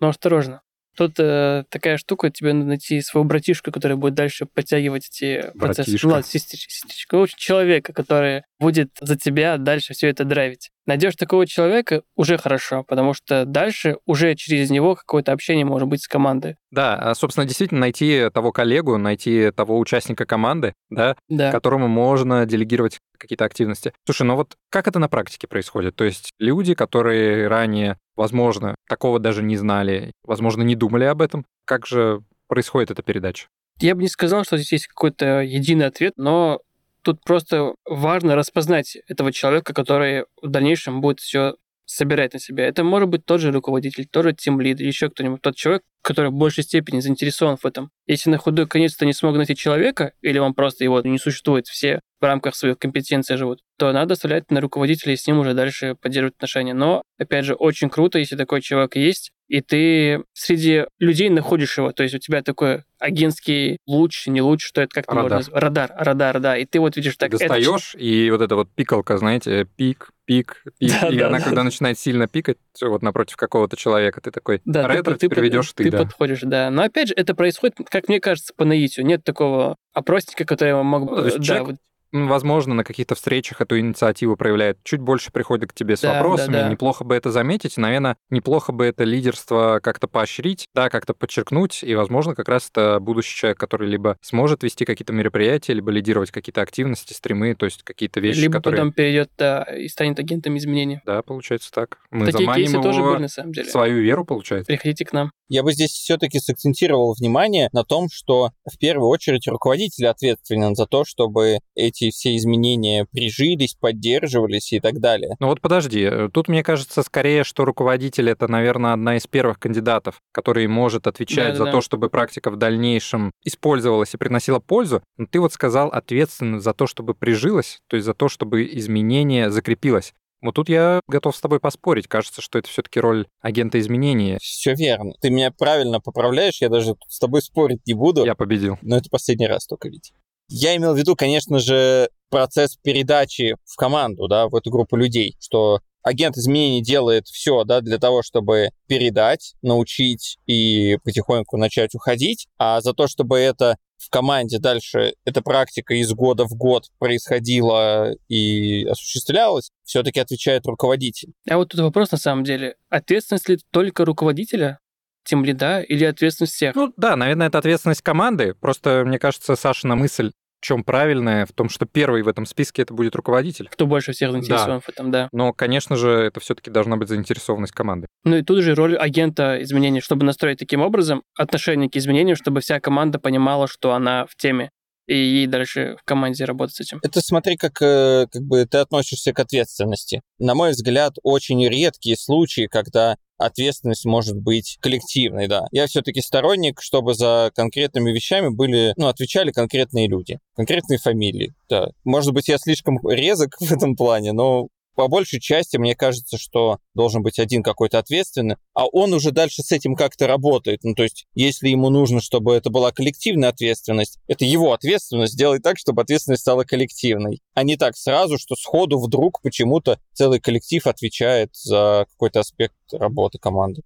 но 0.00 0.08
осторожно. 0.08 0.62
Тут 0.96 1.18
э, 1.18 1.64
такая 1.70 1.98
штука, 1.98 2.30
тебе 2.30 2.52
надо 2.52 2.68
найти 2.68 3.00
своего 3.00 3.24
братишку, 3.24 3.72
который 3.72 3.96
будет 3.96 4.14
дальше 4.14 4.46
подтягивать 4.46 5.08
эти 5.08 5.50
братишка. 5.54 5.58
процессы. 5.58 5.98
Ну, 6.02 6.08
ладно, 6.10 6.24
сестричка, 6.24 6.70
сестричка. 6.70 7.26
Человека, 7.36 7.92
который 7.92 8.42
будет 8.60 8.90
за 9.00 9.16
тебя 9.16 9.56
дальше 9.56 9.92
все 9.92 10.08
это 10.08 10.24
драйвить. 10.24 10.70
Найдешь 10.86 11.16
такого 11.16 11.46
человека 11.46 12.02
уже 12.14 12.36
хорошо, 12.36 12.82
потому 12.82 13.14
что 13.14 13.44
дальше 13.46 13.96
уже 14.06 14.34
через 14.34 14.70
него 14.70 14.94
какое-то 14.94 15.32
общение 15.32 15.64
может 15.64 15.88
быть 15.88 16.02
с 16.02 16.08
командой. 16.08 16.56
Да, 16.70 16.96
а, 16.96 17.14
собственно, 17.14 17.46
действительно 17.46 17.80
найти 17.80 18.28
того 18.32 18.52
коллегу, 18.52 18.98
найти 18.98 19.50
того 19.50 19.78
участника 19.78 20.26
команды, 20.26 20.74
да, 20.90 21.16
да. 21.28 21.50
которому 21.50 21.88
можно 21.88 22.44
делегировать 22.44 22.98
какие-то 23.18 23.44
активности. 23.46 23.92
Слушай, 24.04 24.26
ну 24.26 24.36
вот 24.36 24.56
как 24.70 24.86
это 24.86 24.98
на 24.98 25.08
практике 25.08 25.46
происходит? 25.46 25.96
То 25.96 26.04
есть 26.04 26.32
люди, 26.38 26.74
которые 26.74 27.48
ранее, 27.48 27.96
возможно, 28.14 28.74
такого 28.88 29.18
даже 29.18 29.42
не 29.42 29.56
знали, 29.56 30.12
возможно, 30.24 30.62
не 30.62 30.74
думали 30.74 31.04
об 31.04 31.22
этом, 31.22 31.46
как 31.64 31.86
же 31.86 32.20
происходит 32.48 32.90
эта 32.90 33.02
передача? 33.02 33.46
Я 33.80 33.94
бы 33.94 34.02
не 34.02 34.08
сказал, 34.08 34.44
что 34.44 34.56
здесь 34.56 34.72
есть 34.72 34.86
какой-то 34.86 35.40
единый 35.40 35.86
ответ, 35.86 36.12
но 36.16 36.60
тут 37.04 37.22
просто 37.22 37.74
важно 37.84 38.34
распознать 38.34 38.96
этого 39.06 39.32
человека, 39.32 39.74
который 39.74 40.24
в 40.42 40.48
дальнейшем 40.48 41.00
будет 41.00 41.20
все 41.20 41.54
собирать 41.86 42.32
на 42.32 42.40
себя. 42.40 42.66
Это 42.66 42.82
может 42.82 43.08
быть 43.08 43.24
тот 43.24 43.40
же 43.40 43.52
руководитель, 43.52 44.06
тот 44.10 44.24
же 44.24 44.32
тимлид, 44.32 44.80
еще 44.80 45.10
кто-нибудь, 45.10 45.42
тот 45.42 45.54
человек, 45.54 45.82
который 46.02 46.30
в 46.30 46.34
большей 46.34 46.64
степени 46.64 47.00
заинтересован 47.00 47.56
в 47.56 47.64
этом. 47.64 47.90
Если 48.06 48.30
на 48.30 48.38
худой 48.38 48.66
конец 48.66 48.96
ты 48.96 49.06
не 49.06 49.12
смог 49.12 49.36
найти 49.36 49.54
человека, 49.54 50.12
или 50.22 50.38
он 50.38 50.54
просто 50.54 50.84
его 50.84 51.00
не 51.02 51.18
существует, 51.18 51.66
все 51.66 52.00
в 52.20 52.24
рамках 52.24 52.54
своих 52.54 52.78
компетенций 52.78 53.36
живут, 53.36 53.60
то 53.78 53.92
надо 53.92 54.14
оставлять 54.14 54.50
на 54.50 54.60
руководителя 54.60 55.12
и 55.12 55.16
с 55.16 55.26
ним 55.26 55.40
уже 55.40 55.52
дальше 55.52 55.94
поддерживать 56.00 56.36
отношения. 56.36 56.74
Но, 56.74 57.02
опять 57.18 57.44
же, 57.44 57.54
очень 57.54 57.90
круто, 57.90 58.18
если 58.18 58.36
такой 58.36 58.62
человек 58.62 58.96
есть, 58.96 59.30
и 59.48 59.60
ты 59.60 60.24
среди 60.32 60.84
людей 60.98 61.28
находишь 61.28 61.76
его. 61.78 61.92
То 61.92 62.02
есть 62.02 62.14
у 62.14 62.18
тебя 62.18 62.42
такой 62.42 62.84
агентский 62.98 63.78
луч, 63.86 64.26
не 64.26 64.40
луч, 64.40 64.64
что 64.64 64.80
это 64.80 64.94
как 64.94 65.08
радар. 65.08 65.22
можно 65.22 65.36
назвать? 65.36 65.62
Радар, 65.62 65.92
радар, 65.96 66.40
да. 66.40 66.56
И 66.56 66.64
ты 66.64 66.80
вот 66.80 66.96
видишь 66.96 67.16
так... 67.16 67.30
Достаешь, 67.30 67.94
это... 67.94 68.02
и 68.02 68.30
вот 68.30 68.40
эта 68.40 68.56
вот 68.56 68.70
пикалка, 68.70 69.18
знаете, 69.18 69.66
пик, 69.76 70.10
пик, 70.24 70.64
пик. 70.78 70.92
Да, 71.00 71.08
и 71.08 71.18
да, 71.18 71.28
она, 71.28 71.38
да. 71.38 71.44
когда 71.44 71.62
начинает 71.62 71.98
сильно 71.98 72.26
пикать, 72.26 72.56
вот 72.80 73.02
напротив 73.02 73.36
какого-то 73.36 73.76
человека, 73.76 74.20
ты 74.20 74.30
такой, 74.30 74.62
да, 74.64 74.88
ретро 74.88 75.14
ты, 75.14 75.20
ты 75.20 75.28
приведешь 75.28 75.72
ты, 75.72 75.84
ты 75.84 75.90
да. 75.90 75.98
подходишь, 75.98 76.40
да. 76.42 76.70
Но 76.70 76.82
опять 76.82 77.08
же, 77.08 77.14
это 77.14 77.34
происходит, 77.34 77.76
как 77.90 78.08
мне 78.08 78.20
кажется, 78.20 78.54
по 78.56 78.64
наитию. 78.64 79.04
Нет 79.04 79.24
такого 79.24 79.76
опросника, 79.92 80.44
который 80.44 80.82
мог 80.82 81.04
бы... 81.08 81.16
Ну, 81.16 81.22
да, 81.22 81.38
человек, 81.40 81.66
вот 81.66 81.76
возможно, 82.14 82.74
на 82.74 82.84
каких-то 82.84 83.14
встречах 83.14 83.60
эту 83.60 83.78
инициативу 83.78 84.36
проявляет, 84.36 84.78
чуть 84.84 85.00
больше 85.00 85.32
приходит 85.32 85.70
к 85.70 85.74
тебе 85.74 85.96
с 85.96 86.00
да, 86.00 86.14
вопросами, 86.14 86.52
да, 86.52 86.62
да. 86.62 86.68
неплохо 86.68 87.04
бы 87.04 87.14
это 87.14 87.30
заметить, 87.30 87.76
наверное, 87.76 88.16
неплохо 88.30 88.72
бы 88.72 88.86
это 88.86 89.04
лидерство 89.04 89.80
как-то 89.82 90.06
поощрить, 90.06 90.68
да, 90.74 90.88
как-то 90.88 91.14
подчеркнуть, 91.14 91.82
и, 91.82 91.94
возможно, 91.94 92.34
как 92.34 92.48
раз 92.48 92.70
это 92.70 93.00
будущий 93.00 93.36
человек, 93.36 93.58
который 93.58 93.88
либо 93.88 94.16
сможет 94.22 94.62
вести 94.62 94.84
какие-то 94.84 95.12
мероприятия, 95.12 95.74
либо 95.74 95.90
лидировать 95.90 96.30
какие-то 96.30 96.62
активности, 96.62 97.12
стримы, 97.12 97.54
то 97.54 97.64
есть 97.66 97.82
какие-то 97.82 98.20
вещи, 98.20 98.40
либо 98.40 98.54
которые... 98.54 98.80
потом 98.80 98.92
перейдет 98.92 99.30
да, 99.36 99.62
и 99.62 99.88
станет 99.88 100.18
агентом 100.18 100.56
изменений. 100.56 101.00
Да, 101.04 101.22
получается 101.22 101.72
так. 101.72 101.98
Мы 102.10 102.26
Такие 102.26 102.44
заманим 102.44 102.64
кейсы 102.64 102.76
его 102.76 102.82
тоже 102.82 103.02
были, 103.02 103.22
на 103.22 103.28
самом 103.28 103.52
деле. 103.52 103.68
свою 103.68 104.00
веру, 104.00 104.24
получается. 104.24 104.66
Приходите 104.66 105.04
к 105.04 105.12
нам. 105.12 105.32
Я 105.48 105.62
бы 105.62 105.72
здесь 105.72 105.90
все-таки 105.90 106.38
сакцентировал 106.38 107.14
внимание 107.14 107.68
на 107.72 107.84
том, 107.84 108.08
что 108.10 108.52
в 108.64 108.78
первую 108.78 109.08
очередь 109.08 109.46
руководитель 109.46 110.06
ответственен 110.06 110.74
за 110.74 110.86
то, 110.86 111.04
чтобы 111.04 111.58
эти 111.74 112.03
все 112.10 112.36
изменения 112.36 113.06
прижились, 113.10 113.74
поддерживались 113.74 114.72
и 114.72 114.80
так 114.80 115.00
далее. 115.00 115.36
Ну 115.40 115.48
вот 115.48 115.60
подожди, 115.60 116.10
тут 116.32 116.48
мне 116.48 116.62
кажется 116.62 117.02
скорее, 117.02 117.44
что 117.44 117.64
руководитель 117.64 118.30
это, 118.30 118.48
наверное, 118.48 118.92
одна 118.92 119.16
из 119.16 119.26
первых 119.26 119.58
кандидатов, 119.58 120.20
который 120.32 120.66
может 120.66 121.06
отвечать 121.06 121.52
да, 121.52 121.56
за 121.56 121.64
да. 121.64 121.72
то, 121.72 121.80
чтобы 121.80 122.10
практика 122.10 122.50
в 122.50 122.56
дальнейшем 122.56 123.32
использовалась 123.44 124.14
и 124.14 124.18
приносила 124.18 124.60
пользу. 124.60 125.02
Но 125.16 125.26
ты 125.26 125.40
вот 125.40 125.52
сказал 125.52 125.88
ответственен 125.88 126.60
за 126.60 126.74
то, 126.74 126.86
чтобы 126.86 127.14
прижилась, 127.14 127.78
то 127.88 127.96
есть 127.96 128.06
за 128.06 128.14
то, 128.14 128.28
чтобы 128.28 128.64
изменение 128.64 129.50
закрепилось. 129.50 130.12
Вот 130.44 130.56
тут 130.56 130.68
я 130.68 131.00
готов 131.08 131.34
с 131.34 131.40
тобой 131.40 131.58
поспорить. 131.58 132.06
Кажется, 132.06 132.42
что 132.42 132.58
это 132.58 132.68
все-таки 132.68 133.00
роль 133.00 133.26
агента 133.40 133.80
изменения. 133.80 134.38
Все 134.42 134.74
верно. 134.74 135.14
Ты 135.22 135.30
меня 135.30 135.50
правильно 135.50 136.00
поправляешь, 136.00 136.60
я 136.60 136.68
даже 136.68 136.96
с 137.08 137.18
тобой 137.18 137.40
спорить 137.40 137.86
не 137.86 137.94
буду. 137.94 138.26
Я 138.26 138.34
победил. 138.34 138.76
Но 138.82 138.98
это 138.98 139.08
последний 139.08 139.46
раз 139.46 139.66
только 139.66 139.88
ведь. 139.88 140.12
Я 140.48 140.76
имел 140.76 140.94
в 140.94 140.98
виду, 140.98 141.16
конечно 141.16 141.58
же, 141.58 142.08
процесс 142.30 142.76
передачи 142.82 143.56
в 143.64 143.76
команду, 143.76 144.28
да, 144.28 144.48
в 144.48 144.54
эту 144.54 144.70
группу 144.70 144.96
людей, 144.96 145.36
что 145.40 145.80
агент 146.02 146.36
изменений 146.36 146.82
делает 146.82 147.26
все, 147.26 147.64
да, 147.64 147.80
для 147.80 147.98
того, 147.98 148.22
чтобы 148.22 148.70
передать, 148.86 149.54
научить 149.62 150.38
и 150.46 150.98
потихоньку 151.02 151.56
начать 151.56 151.94
уходить, 151.94 152.46
а 152.58 152.80
за 152.80 152.92
то, 152.92 153.08
чтобы 153.08 153.38
это 153.38 153.76
в 153.96 154.10
команде 154.10 154.58
дальше 154.58 155.14
эта 155.24 155.40
практика 155.40 155.94
из 155.94 156.12
года 156.12 156.44
в 156.44 156.54
год 156.54 156.84
происходила 156.98 158.12
и 158.28 158.84
осуществлялась, 158.84 159.70
все-таки 159.84 160.20
отвечает 160.20 160.66
руководитель. 160.66 161.32
А 161.48 161.56
вот 161.56 161.70
тут 161.70 161.80
вопрос 161.80 162.10
на 162.12 162.18
самом 162.18 162.44
деле. 162.44 162.76
Ответственность 162.90 163.48
ли 163.48 163.58
только 163.70 164.04
руководителя? 164.04 164.78
Тем 165.24 165.44
лида 165.44 165.80
или 165.80 166.04
ответственность 166.04 166.54
всех? 166.54 166.74
Ну 166.74 166.92
да, 166.96 167.16
наверное, 167.16 167.48
это 167.48 167.58
ответственность 167.58 168.02
команды. 168.02 168.54
Просто, 168.54 169.04
мне 169.04 169.18
кажется, 169.18 169.56
Сашина 169.56 169.96
мысль 169.96 170.32
чем 170.64 170.82
правильное, 170.82 171.44
в 171.44 171.52
том, 171.52 171.68
что 171.68 171.84
первый 171.84 172.22
в 172.22 172.28
этом 172.28 172.46
списке 172.46 172.82
это 172.82 172.94
будет 172.94 173.14
руководитель. 173.14 173.68
Кто 173.70 173.86
больше 173.86 174.12
всех 174.12 174.32
заинтересован 174.32 174.78
да. 174.78 174.80
в 174.80 174.88
этом, 174.88 175.10
да. 175.10 175.28
Но, 175.30 175.52
конечно 175.52 175.94
же, 175.94 176.08
это 176.08 176.40
все-таки 176.40 176.70
должна 176.70 176.96
быть 176.96 177.08
заинтересованность 177.08 177.74
команды. 177.74 178.06
Ну 178.24 178.36
и 178.36 178.42
тут 178.42 178.62
же 178.62 178.74
роль 178.74 178.96
агента 178.96 179.62
изменений, 179.62 180.00
чтобы 180.00 180.24
настроить 180.24 180.58
таким 180.58 180.80
образом 180.80 181.22
отношение 181.36 181.90
к 181.90 181.96
изменению, 181.96 182.34
чтобы 182.34 182.62
вся 182.62 182.80
команда 182.80 183.18
понимала, 183.18 183.68
что 183.68 183.92
она 183.92 184.24
в 184.24 184.36
теме 184.36 184.70
и 185.06 185.16
ей 185.16 185.46
дальше 185.46 185.96
в 186.00 186.04
команде 186.04 186.44
работать 186.44 186.76
с 186.76 186.80
этим. 186.80 187.00
Это 187.02 187.20
смотри, 187.20 187.56
как, 187.56 187.80
э, 187.82 188.26
как 188.30 188.42
бы 188.42 188.64
ты 188.66 188.78
относишься 188.78 189.32
к 189.32 189.40
ответственности. 189.40 190.22
На 190.38 190.54
мой 190.54 190.70
взгляд, 190.70 191.14
очень 191.22 191.66
редкие 191.68 192.16
случаи, 192.16 192.66
когда 192.66 193.16
ответственность 193.38 194.04
может 194.04 194.36
быть 194.36 194.78
коллективной, 194.80 195.48
да. 195.48 195.66
Я 195.72 195.86
все-таки 195.86 196.20
сторонник, 196.20 196.80
чтобы 196.80 197.14
за 197.14 197.50
конкретными 197.54 198.10
вещами 198.12 198.48
были, 198.48 198.94
ну, 198.96 199.08
отвечали 199.08 199.50
конкретные 199.50 200.08
люди, 200.08 200.38
конкретные 200.54 200.98
фамилии, 200.98 201.54
да. 201.68 201.88
Может 202.04 202.32
быть, 202.32 202.48
я 202.48 202.58
слишком 202.58 202.98
резок 203.08 203.56
в 203.60 203.72
этом 203.72 203.96
плане, 203.96 204.32
но 204.32 204.68
по 204.94 205.08
большей 205.08 205.40
части 205.40 205.76
мне 205.76 205.94
кажется, 205.94 206.38
что 206.38 206.78
должен 206.94 207.22
быть 207.22 207.38
один 207.38 207.62
какой-то 207.62 207.98
ответственный, 207.98 208.56
а 208.74 208.86
он 208.86 209.12
уже 209.12 209.30
дальше 209.30 209.62
с 209.62 209.72
этим 209.72 209.94
как-то 209.94 210.26
работает. 210.26 210.80
Ну, 210.82 210.94
то 210.94 211.02
есть, 211.02 211.26
если 211.34 211.68
ему 211.68 211.90
нужно, 211.90 212.20
чтобы 212.20 212.54
это 212.54 212.70
была 212.70 212.92
коллективная 212.92 213.50
ответственность, 213.50 214.18
это 214.26 214.44
его 214.44 214.72
ответственность 214.72 215.34
сделать 215.34 215.62
так, 215.62 215.78
чтобы 215.78 216.02
ответственность 216.02 216.42
стала 216.42 216.64
коллективной, 216.64 217.40
а 217.54 217.62
не 217.62 217.76
так 217.76 217.96
сразу, 217.96 218.38
что 218.38 218.54
сходу 218.56 218.98
вдруг 218.98 219.40
почему-то 219.42 219.98
целый 220.12 220.40
коллектив 220.40 220.86
отвечает 220.86 221.54
за 221.54 222.06
какой-то 222.10 222.40
аспект 222.40 222.74
работы 222.92 223.38
команды. 223.38 223.82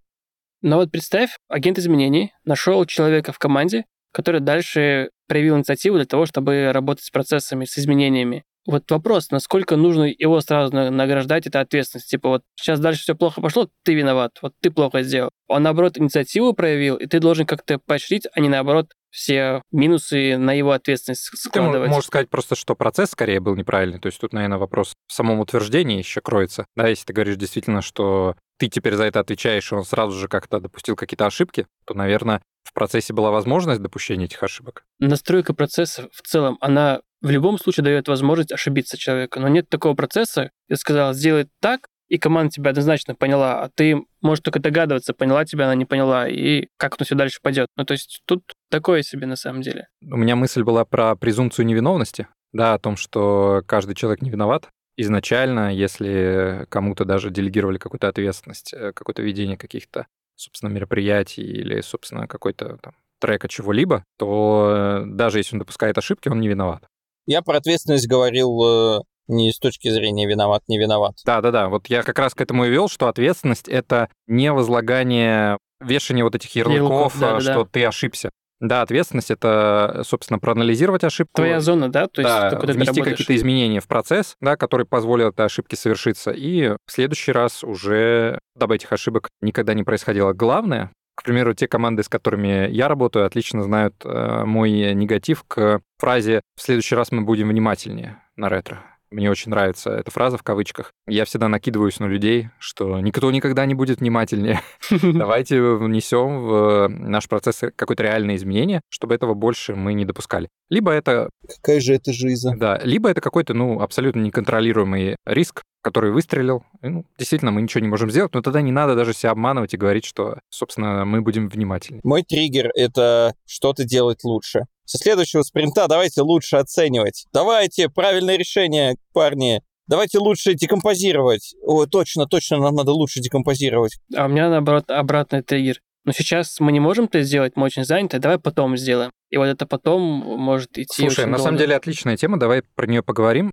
Но 0.60 0.76
вот 0.76 0.90
представь, 0.90 1.36
агент 1.48 1.78
изменений 1.78 2.32
нашел 2.44 2.84
человека 2.84 3.32
в 3.32 3.38
команде, 3.38 3.84
который 4.12 4.40
дальше 4.40 5.10
проявил 5.28 5.56
инициативу 5.56 5.96
для 5.96 6.06
того, 6.06 6.26
чтобы 6.26 6.72
работать 6.72 7.04
с 7.04 7.10
процессами, 7.10 7.64
с 7.64 7.78
изменениями. 7.78 8.44
Вот 8.68 8.90
вопрос, 8.90 9.30
насколько 9.30 9.76
нужно 9.76 10.02
его 10.04 10.42
сразу 10.42 10.74
награждать 10.74 11.46
этой 11.46 11.62
ответственность. 11.62 12.10
Типа 12.10 12.28
вот 12.28 12.42
сейчас 12.54 12.78
дальше 12.78 13.00
все 13.00 13.14
плохо 13.14 13.40
пошло, 13.40 13.70
ты 13.82 13.94
виноват, 13.94 14.38
вот 14.42 14.52
ты 14.60 14.70
плохо 14.70 15.02
сделал. 15.02 15.30
Он, 15.46 15.62
наоборот, 15.62 15.96
инициативу 15.96 16.52
проявил, 16.52 16.96
и 16.96 17.06
ты 17.06 17.18
должен 17.18 17.46
как-то 17.46 17.78
поощрить, 17.78 18.26
а 18.30 18.40
не, 18.40 18.50
наоборот, 18.50 18.92
все 19.08 19.62
минусы 19.72 20.36
на 20.36 20.52
его 20.52 20.72
ответственность 20.72 21.30
складывать. 21.34 21.88
Ты 21.88 21.88
можешь 21.88 22.08
сказать 22.08 22.28
просто, 22.28 22.56
что 22.56 22.74
процесс 22.74 23.12
скорее 23.12 23.40
был 23.40 23.56
неправильный. 23.56 24.00
То 24.00 24.08
есть 24.08 24.20
тут, 24.20 24.34
наверное, 24.34 24.58
вопрос 24.58 24.92
в 25.06 25.14
самом 25.14 25.40
утверждении 25.40 25.96
еще 25.96 26.20
кроется. 26.20 26.66
Да, 26.76 26.88
если 26.88 27.06
ты 27.06 27.14
говоришь 27.14 27.36
действительно, 27.36 27.80
что 27.80 28.36
ты 28.58 28.68
теперь 28.68 28.96
за 28.96 29.04
это 29.04 29.20
отвечаешь, 29.20 29.72
и 29.72 29.74
он 29.74 29.84
сразу 29.84 30.12
же 30.12 30.28
как-то 30.28 30.60
допустил 30.60 30.94
какие-то 30.94 31.24
ошибки, 31.24 31.66
то, 31.86 31.94
наверное, 31.94 32.42
в 32.64 32.74
процессе 32.74 33.14
была 33.14 33.30
возможность 33.30 33.80
допущения 33.80 34.26
этих 34.26 34.42
ошибок. 34.42 34.84
Настройка 34.98 35.54
процесса 35.54 36.10
в 36.12 36.20
целом, 36.20 36.58
она 36.60 37.00
в 37.20 37.30
любом 37.30 37.58
случае 37.58 37.84
дает 37.84 38.08
возможность 38.08 38.52
ошибиться 38.52 38.96
человеку. 38.96 39.40
Но 39.40 39.48
нет 39.48 39.68
такого 39.68 39.94
процесса, 39.94 40.50
я 40.68 40.76
сказал, 40.76 41.14
сделай 41.14 41.48
так, 41.60 41.88
и 42.08 42.18
команда 42.18 42.50
тебя 42.50 42.70
однозначно 42.70 43.14
поняла, 43.14 43.62
а 43.62 43.68
ты 43.68 44.02
можешь 44.22 44.42
только 44.42 44.60
догадываться, 44.60 45.12
поняла 45.12 45.44
тебя 45.44 45.66
она, 45.66 45.74
не 45.74 45.84
поняла, 45.84 46.28
и 46.28 46.68
как 46.78 46.96
оно 46.98 47.04
все 47.04 47.14
дальше 47.14 47.38
пойдет. 47.42 47.68
Ну, 47.76 47.84
то 47.84 47.92
есть 47.92 48.22
тут 48.24 48.42
такое 48.70 49.02
себе 49.02 49.26
на 49.26 49.36
самом 49.36 49.62
деле. 49.62 49.88
У 50.02 50.16
меня 50.16 50.34
мысль 50.34 50.62
была 50.62 50.84
про 50.84 51.14
презумпцию 51.16 51.66
невиновности, 51.66 52.28
да, 52.52 52.74
о 52.74 52.78
том, 52.78 52.96
что 52.96 53.62
каждый 53.66 53.94
человек 53.94 54.22
не 54.22 54.30
виноват. 54.30 54.68
Изначально, 54.96 55.72
если 55.72 56.66
кому-то 56.70 57.04
даже 57.04 57.30
делегировали 57.30 57.78
какую-то 57.78 58.08
ответственность, 58.08 58.72
э, 58.72 58.92
какое-то 58.92 59.22
ведение 59.22 59.56
каких-то, 59.56 60.06
собственно, 60.34 60.70
мероприятий 60.70 61.42
или, 61.42 61.80
собственно, 61.82 62.26
какой-то 62.26 62.78
там 62.82 62.94
трека 63.20 63.48
чего-либо, 63.48 64.04
то 64.16 65.02
э, 65.02 65.04
даже 65.06 65.38
если 65.38 65.54
он 65.54 65.60
допускает 65.60 65.98
ошибки, 65.98 66.28
он 66.28 66.40
не 66.40 66.48
виноват. 66.48 66.84
Я 67.28 67.42
про 67.42 67.58
ответственность 67.58 68.08
говорил 68.08 68.58
э, 68.64 69.00
не 69.26 69.52
с 69.52 69.58
точки 69.58 69.90
зрения 69.90 70.26
виноват, 70.26 70.62
не 70.66 70.78
виноват. 70.78 71.16
Да, 71.26 71.42
да, 71.42 71.50
да. 71.50 71.68
Вот 71.68 71.88
я 71.88 72.02
как 72.02 72.18
раз 72.18 72.34
к 72.34 72.40
этому 72.40 72.64
и 72.64 72.70
вел, 72.70 72.88
что 72.88 73.06
ответственность 73.06 73.68
это 73.68 74.08
не 74.26 74.50
возлагание, 74.50 75.58
вешание 75.78 76.24
вот 76.24 76.34
этих 76.34 76.56
ярлыков, 76.56 77.14
Ярлыков, 77.14 77.20
да, 77.20 77.40
что 77.40 77.64
да. 77.64 77.68
ты 77.70 77.84
ошибся. 77.84 78.30
Да, 78.60 78.80
ответственность 78.80 79.30
это, 79.30 80.02
собственно, 80.06 80.38
проанализировать 80.38 81.04
ошибку. 81.04 81.34
Твоя 81.34 81.60
зона, 81.60 81.92
да? 81.92 82.06
То 82.06 82.22
есть 82.22 82.34
да, 82.34 82.58
внести 82.58 83.02
какие-то 83.02 83.36
изменения 83.36 83.80
в 83.80 83.86
процесс, 83.86 84.34
да, 84.40 84.56
которые 84.56 84.86
позволят 84.86 85.34
этой 85.34 85.44
ошибке 85.44 85.76
совершиться. 85.76 86.30
И 86.30 86.70
в 86.70 86.90
следующий 86.90 87.32
раз 87.32 87.62
уже, 87.62 88.38
дабы 88.56 88.76
этих 88.76 88.90
ошибок 88.90 89.28
никогда 89.42 89.74
не 89.74 89.84
происходило. 89.84 90.32
Главное, 90.32 90.90
к 91.18 91.24
примеру, 91.24 91.52
те 91.52 91.66
команды, 91.66 92.04
с 92.04 92.08
которыми 92.08 92.70
я 92.70 92.86
работаю, 92.86 93.26
отлично 93.26 93.64
знают 93.64 93.96
э, 94.04 94.44
мой 94.44 94.94
негатив 94.94 95.42
к 95.48 95.80
фразе 95.98 96.42
«в 96.54 96.62
следующий 96.62 96.94
раз 96.94 97.10
мы 97.10 97.22
будем 97.22 97.48
внимательнее» 97.48 98.22
на 98.36 98.48
ретро. 98.48 98.84
Мне 99.10 99.30
очень 99.30 99.50
нравится 99.50 99.90
эта 99.90 100.10
фраза 100.10 100.36
в 100.36 100.42
кавычках. 100.42 100.92
Я 101.06 101.24
всегда 101.24 101.48
накидываюсь 101.48 101.98
на 101.98 102.06
людей, 102.06 102.50
что 102.58 103.00
никто 103.00 103.30
никогда 103.30 103.64
не 103.64 103.74
будет 103.74 104.00
внимательнее. 104.00 104.60
Давайте 105.02 105.60
внесем 105.60 106.42
в 106.46 106.88
наш 106.88 107.28
процесс 107.28 107.60
какое-то 107.74 108.02
реальное 108.02 108.36
изменение, 108.36 108.82
чтобы 108.90 109.14
этого 109.14 109.34
больше 109.34 109.74
мы 109.74 109.94
не 109.94 110.04
допускали. 110.04 110.48
Либо 110.68 110.92
это... 110.92 111.30
Какая 111.46 111.80
же 111.80 111.94
это 111.94 112.12
жизнь? 112.12 112.50
Да, 112.56 112.78
либо 112.82 113.08
это 113.08 113.20
какой-то, 113.20 113.54
ну, 113.54 113.80
абсолютно 113.80 114.20
неконтролируемый 114.20 115.16
риск, 115.24 115.62
который 115.82 116.10
выстрелил. 116.10 116.64
И, 116.82 116.88
ну, 116.88 117.04
действительно, 117.18 117.50
мы 117.50 117.62
ничего 117.62 117.80
не 117.80 117.88
можем 117.88 118.10
сделать, 118.10 118.34
но 118.34 118.42
тогда 118.42 118.60
не 118.60 118.72
надо 118.72 118.94
даже 118.94 119.14
себя 119.14 119.30
обманывать 119.30 119.72
и 119.72 119.78
говорить, 119.78 120.04
что, 120.04 120.38
собственно, 120.50 121.06
мы 121.06 121.22
будем 121.22 121.48
внимательны. 121.48 122.00
Мой 122.04 122.22
триггер— 122.22 122.70
это 122.74 123.34
что-то 123.46 123.84
делать 123.84 124.24
лучше 124.24 124.66
со 124.88 124.96
следующего 124.96 125.42
спринта 125.42 125.86
давайте 125.86 126.22
лучше 126.22 126.56
оценивать. 126.56 127.26
Давайте, 127.32 127.90
правильное 127.90 128.36
решение, 128.36 128.96
парни. 129.12 129.60
Давайте 129.86 130.18
лучше 130.18 130.54
декомпозировать. 130.54 131.54
О, 131.62 131.84
точно, 131.86 132.26
точно, 132.26 132.56
нам 132.56 132.74
надо 132.74 132.92
лучше 132.92 133.20
декомпозировать. 133.20 133.98
А 134.16 134.24
у 134.24 134.28
меня, 134.28 134.48
наоборот, 134.48 134.90
обратный 134.90 135.42
триггер. 135.42 135.80
Но 136.04 136.12
сейчас 136.12 136.58
мы 136.58 136.72
не 136.72 136.80
можем 136.80 137.04
это 137.04 137.22
сделать, 137.22 137.52
мы 137.56 137.66
очень 137.66 137.84
заняты, 137.84 138.18
давай 138.18 138.38
потом 138.38 138.78
сделаем. 138.78 139.10
И 139.28 139.36
вот 139.36 139.44
это 139.44 139.66
потом 139.66 140.02
может 140.02 140.78
идти 140.78 141.02
Слушай, 141.02 141.26
на 141.26 141.32
долго. 141.32 141.44
самом 141.44 141.58
деле 141.58 141.76
отличная 141.76 142.16
тема, 142.16 142.38
давай 142.38 142.62
про 142.74 142.86
нее 142.86 143.02
поговорим. 143.02 143.50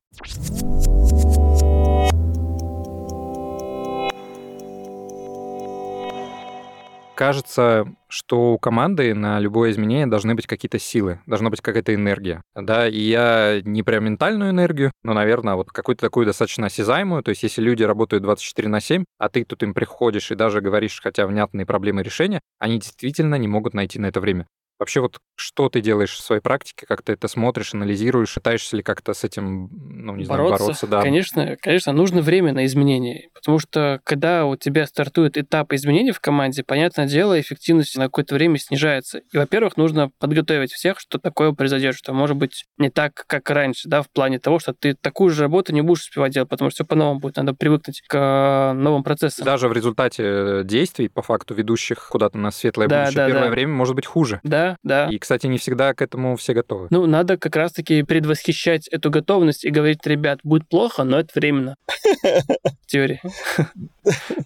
Кажется, 7.16 7.86
что 8.08 8.54
у 8.54 8.60
команды 8.60 9.14
на 9.14 9.40
любое 9.40 9.72
изменение 9.72 10.08
должны 10.08 10.36
быть 10.36 10.46
какие-то 10.46 10.78
силы, 10.80 11.20
должна 11.26 11.50
быть 11.50 11.62
какая-то 11.62 11.96
энергия. 11.96 12.42
Да, 12.56 12.88
и 12.88 13.00
я 13.00 13.62
не 13.64 13.82
про 13.82 14.00
ментальную 14.00 14.52
энергию, 14.52 14.92
но, 15.04 15.14
наверное, 15.14 15.56
вот 15.56 15.72
какую-то 15.72 16.02
такую 16.02 16.26
достаточно 16.26 16.68
осязаемую. 16.68 17.24
То 17.24 17.30
есть, 17.30 17.44
если 17.44 17.62
люди 17.62 17.84
работают 17.84 18.24
24 18.24 18.70
на 18.70 18.80
7, 18.80 19.06
а 19.18 19.30
ты 19.30 19.44
тут 19.44 19.64
им 19.64 19.74
приходишь 19.74 20.32
и 20.32 20.36
даже 20.36 20.62
говоришь, 20.62 21.00
хотя 21.02 21.26
внятные 21.26 21.66
проблемы 21.66 22.04
решения, 22.04 22.42
они 22.60 22.80
действительно 22.80 23.36
не 23.36 23.48
могут 23.48 23.74
найти 23.74 24.00
на 24.00 24.08
это 24.08 24.20
время. 24.20 24.48
Вообще 24.80 25.00
вот 25.00 25.20
что 25.36 25.70
ты 25.70 25.82
делаешь 25.82 26.14
в 26.14 26.22
своей 26.22 26.42
практике, 26.42 26.86
как 26.86 27.02
ты 27.02 27.14
это 27.14 27.28
смотришь, 27.28 27.74
анализируешь, 27.74 28.34
пытаешься 28.34 28.78
ли 28.78 28.84
как-то 28.84 29.14
с 29.14 29.24
этим, 29.24 29.70
ну, 29.72 30.16
не 30.16 30.26
бороться, 30.26 30.28
знаю, 30.28 30.60
бороться? 30.60 30.88
Да. 30.88 31.02
Конечно, 31.02 31.58
конечно, 31.62 31.94
нужно 31.94 32.22
время 32.22 32.54
на 32.54 32.66
изменения, 32.66 33.30
потому 33.34 33.60
что 33.60 34.00
когда 34.04 34.46
у 34.46 34.56
тебя 34.56 34.86
стартует 34.86 35.38
этап 35.38 35.74
изменений 35.74 36.12
в 36.12 36.20
команде, 36.20 36.64
понятное 36.64 37.08
дело, 37.08 37.40
эффективность 37.40 37.98
на 37.98 38.06
какое-то 38.06 38.36
время 38.36 38.58
снижается. 38.58 39.20
И, 39.32 39.38
во-первых, 39.38 39.78
нужно 39.78 40.12
подготовить 40.20 40.72
всех, 40.72 41.00
что 41.00 41.20
такое 41.20 41.52
произойдет, 41.52 41.96
что 41.96 42.14
может 42.14 42.36
быть 42.36 42.66
не 42.78 42.90
так, 42.90 43.14
как 43.28 43.50
раньше, 43.50 43.88
да, 43.88 44.02
в 44.02 44.10
плане 44.10 44.40
того, 44.40 44.60
что 44.60 44.74
ты 44.74 44.96
такую 44.96 45.32
же 45.32 45.44
работу 45.44 45.74
не 45.74 45.82
будешь 45.82 46.02
успевать 46.02 46.34
делать, 46.34 46.50
потому 46.50 46.70
что 46.70 46.84
все 46.84 46.86
по-новому 46.86 47.20
будет, 47.20 47.38
надо 47.38 47.54
привыкнуть 47.54 48.02
к 48.08 48.74
новым 48.76 49.04
процессам. 49.04 49.46
Даже 49.46 49.68
в 49.68 49.74
результате 49.74 50.64
действий, 50.64 51.08
по 51.08 51.22
факту, 51.22 51.54
ведущих 51.54 52.10
куда-то 52.10 52.38
на 52.38 52.52
светлое 52.52 52.88
да, 52.88 53.04
будущее, 53.04 53.16
да, 53.18 53.28
первое 53.28 53.46
да. 53.46 53.52
время 53.52 53.74
может 53.74 53.96
быть 53.96 54.06
хуже. 54.06 54.40
Да, 54.44 54.65
да, 54.84 55.08
И, 55.10 55.18
кстати, 55.18 55.48
не 55.48 55.58
всегда 55.58 55.94
к 55.94 56.02
этому 56.02 56.36
все 56.36 56.54
готовы. 56.54 56.88
Ну, 56.90 57.06
надо 57.06 57.38
как 57.38 57.56
раз-таки 57.56 58.04
предвосхищать 58.04 58.88
эту 58.88 59.10
готовность 59.10 59.66
и 59.66 59.70
говорить, 59.70 60.06
ребят, 60.06 60.40
будет 60.44 60.68
плохо, 60.68 61.04
но 61.04 61.20
это 61.20 61.30
временно. 61.36 61.76
В 62.24 62.88
теории. 62.88 63.22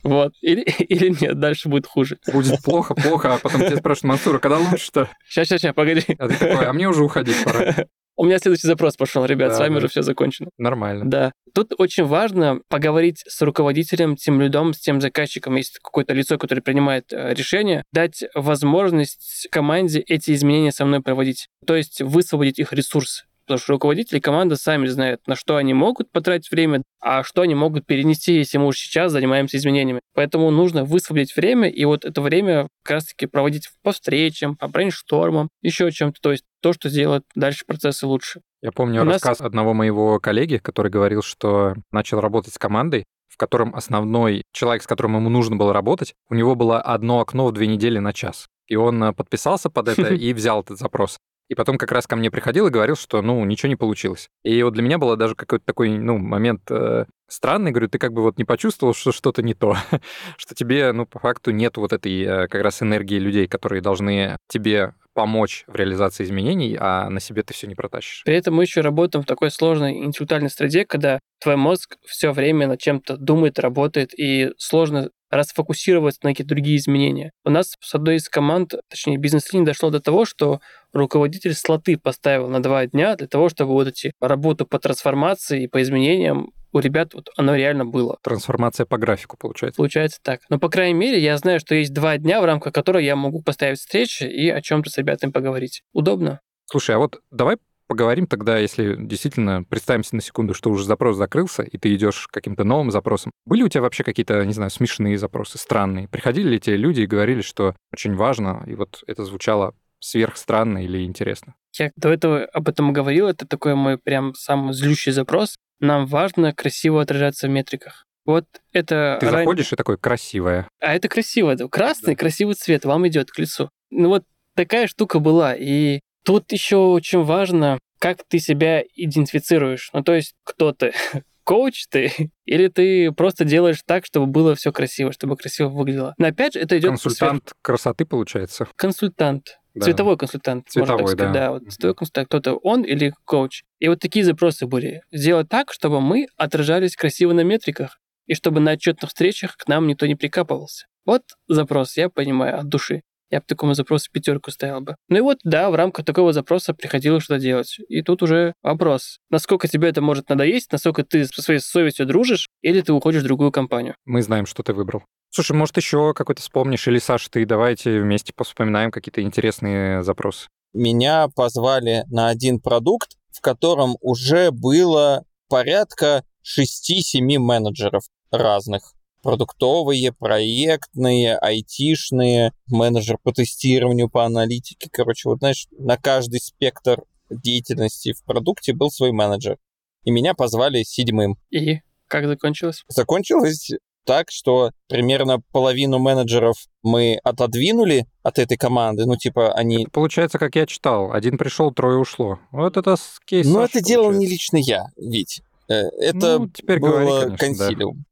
Вот. 0.03 0.33
Или, 0.41 0.61
или 0.61 1.15
нет, 1.21 1.39
дальше 1.39 1.69
будет 1.69 1.87
хуже. 1.87 2.17
Будет 2.31 2.61
плохо, 2.63 2.95
плохо, 2.95 3.33
а 3.33 3.37
потом 3.37 3.61
тебя 3.61 3.77
спрашивают, 3.77 4.09
Мансура, 4.09 4.39
когда 4.39 4.57
лучше-то? 4.57 5.09
Сейчас, 5.27 5.47
сейчас, 5.47 5.61
сейчас, 5.61 5.75
погоди. 5.75 6.03
А 6.17 6.27
ты 6.27 6.35
такой, 6.35 6.65
а 6.65 6.73
мне 6.73 6.87
уже 6.87 7.03
уходить 7.03 7.43
пора. 7.43 7.75
У 8.19 8.25
меня 8.25 8.37
следующий 8.37 8.67
запрос 8.67 8.97
пошел, 8.97 9.23
ребят, 9.23 9.51
да, 9.51 9.55
с 9.55 9.59
вами 9.59 9.71
да. 9.71 9.77
уже 9.77 9.87
все 9.87 10.01
закончено. 10.01 10.49
Нормально. 10.57 11.05
Да. 11.09 11.31
Тут 11.53 11.71
очень 11.77 12.03
важно 12.03 12.59
поговорить 12.67 13.23
с 13.25 13.41
руководителем, 13.41 14.17
тем 14.17 14.41
людом, 14.41 14.73
с 14.73 14.79
тем 14.79 14.99
заказчиком, 14.99 15.55
есть 15.55 15.79
какое-то 15.81 16.13
лицо, 16.13 16.37
которое 16.37 16.61
принимает 16.61 17.13
э, 17.13 17.33
решение, 17.33 17.83
дать 17.93 18.25
возможность 18.35 19.47
команде 19.51 20.01
эти 20.01 20.31
изменения 20.31 20.73
со 20.73 20.83
мной 20.83 21.01
проводить. 21.01 21.47
То 21.65 21.77
есть 21.77 22.01
высвободить 22.01 22.59
их 22.59 22.73
ресурс. 22.73 23.23
Потому 23.49 23.63
что 23.63 23.73
руководители 23.73 24.19
команды 24.19 24.57
сами 24.57 24.85
знают, 24.85 25.25
на 25.25 25.35
что 25.35 25.55
они 25.55 25.73
могут 25.73 26.11
потратить 26.11 26.51
время, 26.51 26.83
а 27.01 27.23
что 27.23 27.41
они 27.41 27.55
могут 27.55 27.83
перенести, 27.87 28.35
если 28.35 28.59
мы 28.59 28.67
уже 28.67 28.77
сейчас 28.77 29.11
занимаемся 29.11 29.57
изменениями. 29.57 30.01
Поэтому 30.13 30.51
нужно 30.51 30.83
высвободить 30.83 31.35
время, 31.35 31.67
и 31.67 31.83
вот 31.83 32.05
это 32.05 32.21
время 32.21 32.67
как 32.83 32.97
раз-таки 32.97 33.25
проводить 33.25 33.67
по 33.81 33.91
встречам, 33.91 34.55
по 34.55 34.67
брейнштормам, 34.67 35.49
еще 35.63 35.89
чем-то. 35.91 36.21
То 36.21 36.31
есть 36.31 36.43
то, 36.61 36.73
что 36.73 36.89
сделает 36.89 37.23
дальше 37.33 37.65
процессы 37.65 38.05
лучше. 38.05 38.41
Я 38.61 38.71
помню 38.71 39.01
У 39.01 39.05
рассказ 39.05 39.39
нас... 39.39 39.47
одного 39.47 39.73
моего 39.73 40.19
коллеги, 40.19 40.57
который 40.57 40.91
говорил, 40.91 41.23
что 41.23 41.73
начал 41.91 42.21
работать 42.21 42.53
с 42.53 42.59
командой, 42.59 43.05
в 43.29 43.37
котором 43.37 43.73
основной 43.73 44.43
человек, 44.53 44.83
с 44.83 44.87
которым 44.87 45.15
ему 45.15 45.31
нужно 45.31 45.55
было 45.55 45.73
работать, 45.73 46.13
у 46.29 46.35
него 46.35 46.53
было 46.53 46.79
одно 46.79 47.19
окно 47.19 47.47
в 47.47 47.51
две 47.51 47.65
недели 47.65 47.97
на 47.97 48.13
час. 48.13 48.45
И 48.67 48.75
он 48.75 49.03
э, 49.03 49.13
подписался 49.13 49.71
под 49.71 49.87
это 49.87 50.13
и 50.13 50.33
взял 50.33 50.61
этот 50.61 50.77
запрос. 50.77 51.17
И 51.49 51.55
потом 51.55 51.77
как 51.77 51.91
раз 51.91 52.05
ко 52.05 52.15
мне 52.15 52.29
приходил 52.29 52.67
и 52.67 52.69
говорил, 52.69 52.95
что, 52.95 53.21
ну, 53.21 53.43
ничего 53.43 53.69
не 53.69 53.75
получилось. 53.75 54.29
И 54.43 54.61
вот 54.61 54.73
для 54.73 54.83
меня 54.83 54.99
было 54.99 55.17
даже 55.17 55.35
какой-то 55.35 55.65
такой, 55.65 55.89
ну, 55.89 56.19
момент 56.19 56.61
э, 56.69 57.05
странный. 57.27 57.71
Говорю, 57.71 57.89
ты 57.89 57.97
как 57.97 58.13
бы 58.13 58.21
вот 58.21 58.37
не 58.37 58.45
почувствовал, 58.45 58.93
что 58.93 59.11
что-то 59.11 59.41
не 59.41 59.55
то, 59.55 59.75
что 60.37 60.53
тебе, 60.53 60.91
ну, 60.91 61.07
по 61.07 61.19
факту 61.19 61.49
нет 61.49 61.77
вот 61.77 61.91
этой 61.91 62.21
э, 62.21 62.47
как 62.47 62.61
раз 62.61 62.83
энергии 62.83 63.17
людей, 63.17 63.47
которые 63.47 63.81
должны 63.81 64.37
тебе 64.47 64.93
помочь 65.19 65.65
в 65.67 65.75
реализации 65.75 66.23
изменений, 66.23 66.77
а 66.79 67.09
на 67.09 67.19
себе 67.19 67.43
ты 67.43 67.53
все 67.53 67.67
не 67.67 67.75
протащишь. 67.75 68.23
При 68.23 68.35
этом 68.35 68.55
мы 68.55 68.63
еще 68.63 68.79
работаем 68.79 69.23
в 69.23 69.27
такой 69.27 69.51
сложной 69.51 69.97
интеллектуальной 70.05 70.49
среде, 70.49 70.85
когда 70.85 71.19
твой 71.41 71.57
мозг 71.57 71.97
все 72.05 72.31
время 72.31 72.67
над 72.67 72.79
чем-то 72.79 73.17
думает, 73.17 73.59
работает, 73.59 74.17
и 74.17 74.51
сложно 74.57 75.09
расфокусироваться 75.29 76.21
на 76.23 76.29
какие-то 76.29 76.55
другие 76.55 76.77
изменения. 76.77 77.33
У 77.43 77.49
нас 77.49 77.75
с 77.81 77.95
одной 77.95 78.15
из 78.15 78.29
команд, 78.29 78.75
точнее 78.89 79.17
бизнес-линии, 79.17 79.65
дошло 79.65 79.89
до 79.89 79.99
того, 79.99 80.23
что 80.23 80.61
руководитель 80.93 81.53
слоты 81.53 81.97
поставил 81.97 82.47
на 82.47 82.63
два 82.63 82.85
дня 82.87 83.17
для 83.17 83.27
того, 83.27 83.49
чтобы 83.49 83.73
вот 83.73 83.89
эти 83.89 84.13
работы 84.21 84.63
по 84.63 84.79
трансформации 84.79 85.63
и 85.63 85.67
по 85.67 85.81
изменениям 85.81 86.53
у 86.71 86.79
ребят 86.79 87.13
вот 87.13 87.29
оно 87.37 87.55
реально 87.55 87.85
было. 87.85 88.17
Трансформация 88.23 88.85
по 88.85 88.97
графику 88.97 89.37
получается. 89.37 89.77
Получается 89.77 90.19
так. 90.21 90.41
Но, 90.49 90.59
по 90.59 90.69
крайней 90.69 90.93
мере, 90.93 91.19
я 91.19 91.37
знаю, 91.37 91.59
что 91.59 91.75
есть 91.75 91.93
два 91.93 92.17
дня, 92.17 92.41
в 92.41 92.45
рамках 92.45 92.73
которых 92.73 93.03
я 93.03 93.15
могу 93.15 93.41
поставить 93.41 93.79
встречи 93.79 94.23
и 94.23 94.49
о 94.49 94.61
чем-то 94.61 94.89
с 94.89 94.97
ребятами 94.97 95.31
поговорить. 95.31 95.83
Удобно. 95.93 96.39
Слушай, 96.65 96.95
а 96.95 96.99
вот 96.99 97.19
давай 97.31 97.57
поговорим 97.87 98.27
тогда, 98.27 98.59
если 98.59 98.95
действительно 98.97 99.63
представимся 99.63 100.15
на 100.15 100.21
секунду, 100.21 100.53
что 100.53 100.69
уже 100.69 100.85
запрос 100.85 101.17
закрылся, 101.17 101.63
и 101.63 101.77
ты 101.79 101.93
идешь 101.95 102.27
к 102.27 102.31
каким-то 102.31 102.63
новым 102.63 102.91
запросам. 102.91 103.31
Были 103.45 103.63
у 103.63 103.67
тебя 103.67 103.81
вообще 103.81 104.03
какие-то, 104.03 104.45
не 104.45 104.53
знаю, 104.53 104.69
смешные 104.69 105.17
запросы, 105.17 105.57
странные? 105.57 106.07
Приходили 106.07 106.49
ли 106.49 106.59
те 106.59 106.77
люди 106.77 107.01
и 107.01 107.07
говорили, 107.07 107.41
что 107.41 107.75
очень 107.91 108.15
важно, 108.15 108.63
и 108.67 108.75
вот 108.75 109.03
это 109.07 109.25
звучало 109.25 109.73
сверхстранно 109.99 110.83
или 110.83 111.03
интересно? 111.03 111.55
Я 111.77 111.91
до 111.95 112.09
этого 112.09 112.45
об 112.45 112.67
этом 112.67 112.93
говорил, 112.93 113.27
это 113.27 113.47
такой 113.47 113.75
мой 113.75 113.97
прям 113.97 114.33
самый 114.33 114.73
злющий 114.73 115.11
запрос. 115.11 115.55
Нам 115.79 116.07
важно 116.07 116.53
красиво 116.53 117.01
отражаться 117.01 117.47
в 117.47 117.51
метриках. 117.51 118.05
Вот 118.25 118.45
это... 118.73 119.17
Ты 119.19 119.27
ран... 119.27 119.39
заходишь 119.39 119.71
и 119.71 119.75
такой 119.75 119.97
красивое. 119.97 120.67
А 120.79 120.93
это 120.93 121.07
красиво. 121.07 121.55
Красный, 121.55 122.13
да. 122.13 122.19
красивый 122.19 122.55
цвет 122.55 122.85
вам 122.85 123.07
идет 123.07 123.31
к 123.31 123.39
лицу. 123.39 123.69
Ну 123.89 124.09
вот 124.09 124.23
такая 124.55 124.87
штука 124.87 125.19
была. 125.19 125.55
И 125.55 126.01
тут 126.23 126.51
еще 126.51 126.77
очень 126.77 127.23
важно, 127.23 127.79
как 127.99 128.23
ты 128.27 128.39
себя 128.39 128.83
идентифицируешь. 128.95 129.89
Ну 129.93 130.03
то 130.03 130.13
есть 130.13 130.33
кто 130.43 130.73
ты? 130.73 130.93
коуч 131.49 131.87
ты, 131.89 132.31
или 132.45 132.67
ты 132.67 133.11
просто 133.11 133.43
делаешь 133.43 133.81
так, 133.83 134.05
чтобы 134.05 134.27
было 134.27 134.53
все 134.53 134.71
красиво, 134.71 135.11
чтобы 135.11 135.35
красиво 135.35 135.69
выглядело. 135.69 136.13
Но 136.19 136.27
опять 136.27 136.53
же, 136.53 136.59
это 136.59 136.77
идет... 136.77 136.91
Консультант 136.91 137.43
сверх... 137.45 137.57
красоты 137.63 138.05
получается. 138.05 138.67
Консультант. 138.75 139.58
Да. 139.73 139.85
Цветовой 139.85 140.17
консультант, 140.17 140.67
Цветовой, 140.69 141.01
можно 141.01 141.07
так 141.07 141.17
сказать. 141.17 141.33
Да, 141.33 141.39
да 141.39 141.51
вот 141.51 141.71
цветовой 141.71 141.95
консультант, 141.95 142.27
кто-то 142.27 142.55
он 142.55 142.83
или 142.83 143.13
коуч. 143.25 143.63
И 143.79 143.87
вот 143.87 143.99
такие 143.99 144.25
запросы 144.25 144.65
были. 144.65 145.01
Сделать 145.11 145.49
так, 145.49 145.71
чтобы 145.71 146.01
мы 146.01 146.27
отражались 146.37 146.95
красиво 146.95 147.33
на 147.33 147.41
метриках, 147.41 147.99
и 148.25 148.33
чтобы 148.33 148.59
на 148.59 148.71
отчетных 148.71 149.09
встречах 149.09 149.57
к 149.57 149.67
нам 149.67 149.87
никто 149.87 150.05
не 150.05 150.15
прикапывался. 150.15 150.85
Вот 151.05 151.23
запрос, 151.47 151.97
я 151.97 152.09
понимаю, 152.09 152.59
от 152.59 152.67
души. 152.67 153.01
Я 153.31 153.39
бы 153.39 153.45
такому 153.47 153.75
запросу 153.75 154.09
пятерку 154.11 154.49
ставил 154.49 154.81
бы. 154.81 154.95
Ну 155.07 155.17
и 155.17 155.21
вот, 155.21 155.37
да, 155.43 155.69
в 155.69 155.75
рамках 155.75 156.03
такого 156.03 156.33
запроса 156.33 156.73
приходилось 156.73 157.23
что-то 157.23 157.39
делать. 157.39 157.77
И 157.87 158.01
тут 158.01 158.23
уже 158.23 158.53
вопрос, 158.63 159.19
насколько 159.29 159.67
тебе 159.67 159.89
это 159.89 160.01
может 160.01 160.29
надоесть, 160.29 160.71
насколько 160.71 161.03
ты 161.03 161.25
со 161.25 161.41
своей 161.41 161.59
совестью 161.59 162.07
дружишь, 162.07 162.47
или 162.61 162.81
ты 162.81 162.91
уходишь 162.91 163.21
в 163.21 163.25
другую 163.25 163.51
компанию. 163.51 163.95
Мы 164.05 164.23
знаем, 164.23 164.47
что 164.47 164.63
ты 164.63 164.73
выбрал. 164.73 165.03
Слушай, 165.31 165.55
может, 165.55 165.77
еще 165.77 166.13
какой-то 166.13 166.41
вспомнишь, 166.41 166.87
или, 166.87 166.99
Саша, 166.99 167.29
ты 167.29 167.45
давайте 167.45 168.01
вместе 168.01 168.33
вспоминаем 168.43 168.91
какие-то 168.91 169.21
интересные 169.21 170.03
запросы. 170.03 170.47
Меня 170.73 171.27
позвали 171.29 172.03
на 172.09 172.29
один 172.29 172.59
продукт, 172.59 173.17
в 173.31 173.41
котором 173.41 173.95
уже 174.01 174.51
было 174.51 175.23
порядка 175.47 176.23
6-7 176.43 177.37
менеджеров 177.37 178.03
разных. 178.31 178.93
Продуктовые, 179.21 180.13
проектные, 180.13 181.37
айтишные, 181.37 182.53
менеджер 182.67 183.17
по 183.21 183.33
тестированию, 183.33 184.09
по 184.09 184.25
аналитике. 184.25 184.89
Короче, 184.91 185.27
вот 185.27 185.39
знаешь, 185.39 185.67
на 185.71 185.97
каждый 185.97 186.39
спектр 186.39 187.03
деятельности 187.29 188.13
в 188.13 188.23
продукте 188.23 188.73
был 188.73 188.89
свой 188.89 189.11
менеджер. 189.11 189.57
И 190.05 190.11
меня 190.11 190.33
позвали 190.33 190.83
седьмым. 190.83 191.37
И 191.49 191.81
как 192.07 192.27
закончилось? 192.27 192.83
Закончилось 192.87 193.71
так, 194.05 194.31
что 194.31 194.71
примерно 194.87 195.39
половину 195.51 195.99
менеджеров 195.99 196.55
мы 196.83 197.19
отодвинули 197.23 198.07
от 198.23 198.39
этой 198.39 198.57
команды. 198.57 199.05
Ну, 199.05 199.15
типа, 199.15 199.53
они... 199.53 199.83
Это 199.83 199.91
получается, 199.91 200.39
как 200.39 200.55
я 200.55 200.65
читал. 200.65 201.11
Один 201.11 201.37
пришел, 201.37 201.71
трое 201.71 201.97
ушло. 201.97 202.39
Вот 202.51 202.77
это 202.77 202.95
кейс. 203.25 203.47
Ну, 203.47 203.61
это 203.61 203.81
делал 203.81 204.11
не 204.11 204.27
лично 204.27 204.57
я, 204.57 204.85
ведь. 204.97 205.41
Э, 205.67 205.83
это 205.99 206.39
ну, 206.39 206.49
теперь 206.49 206.79
было 206.79 206.99
говори, 206.99 207.37
конечно, 207.37 207.37
консилиум. 207.37 207.97
Да. 207.97 208.03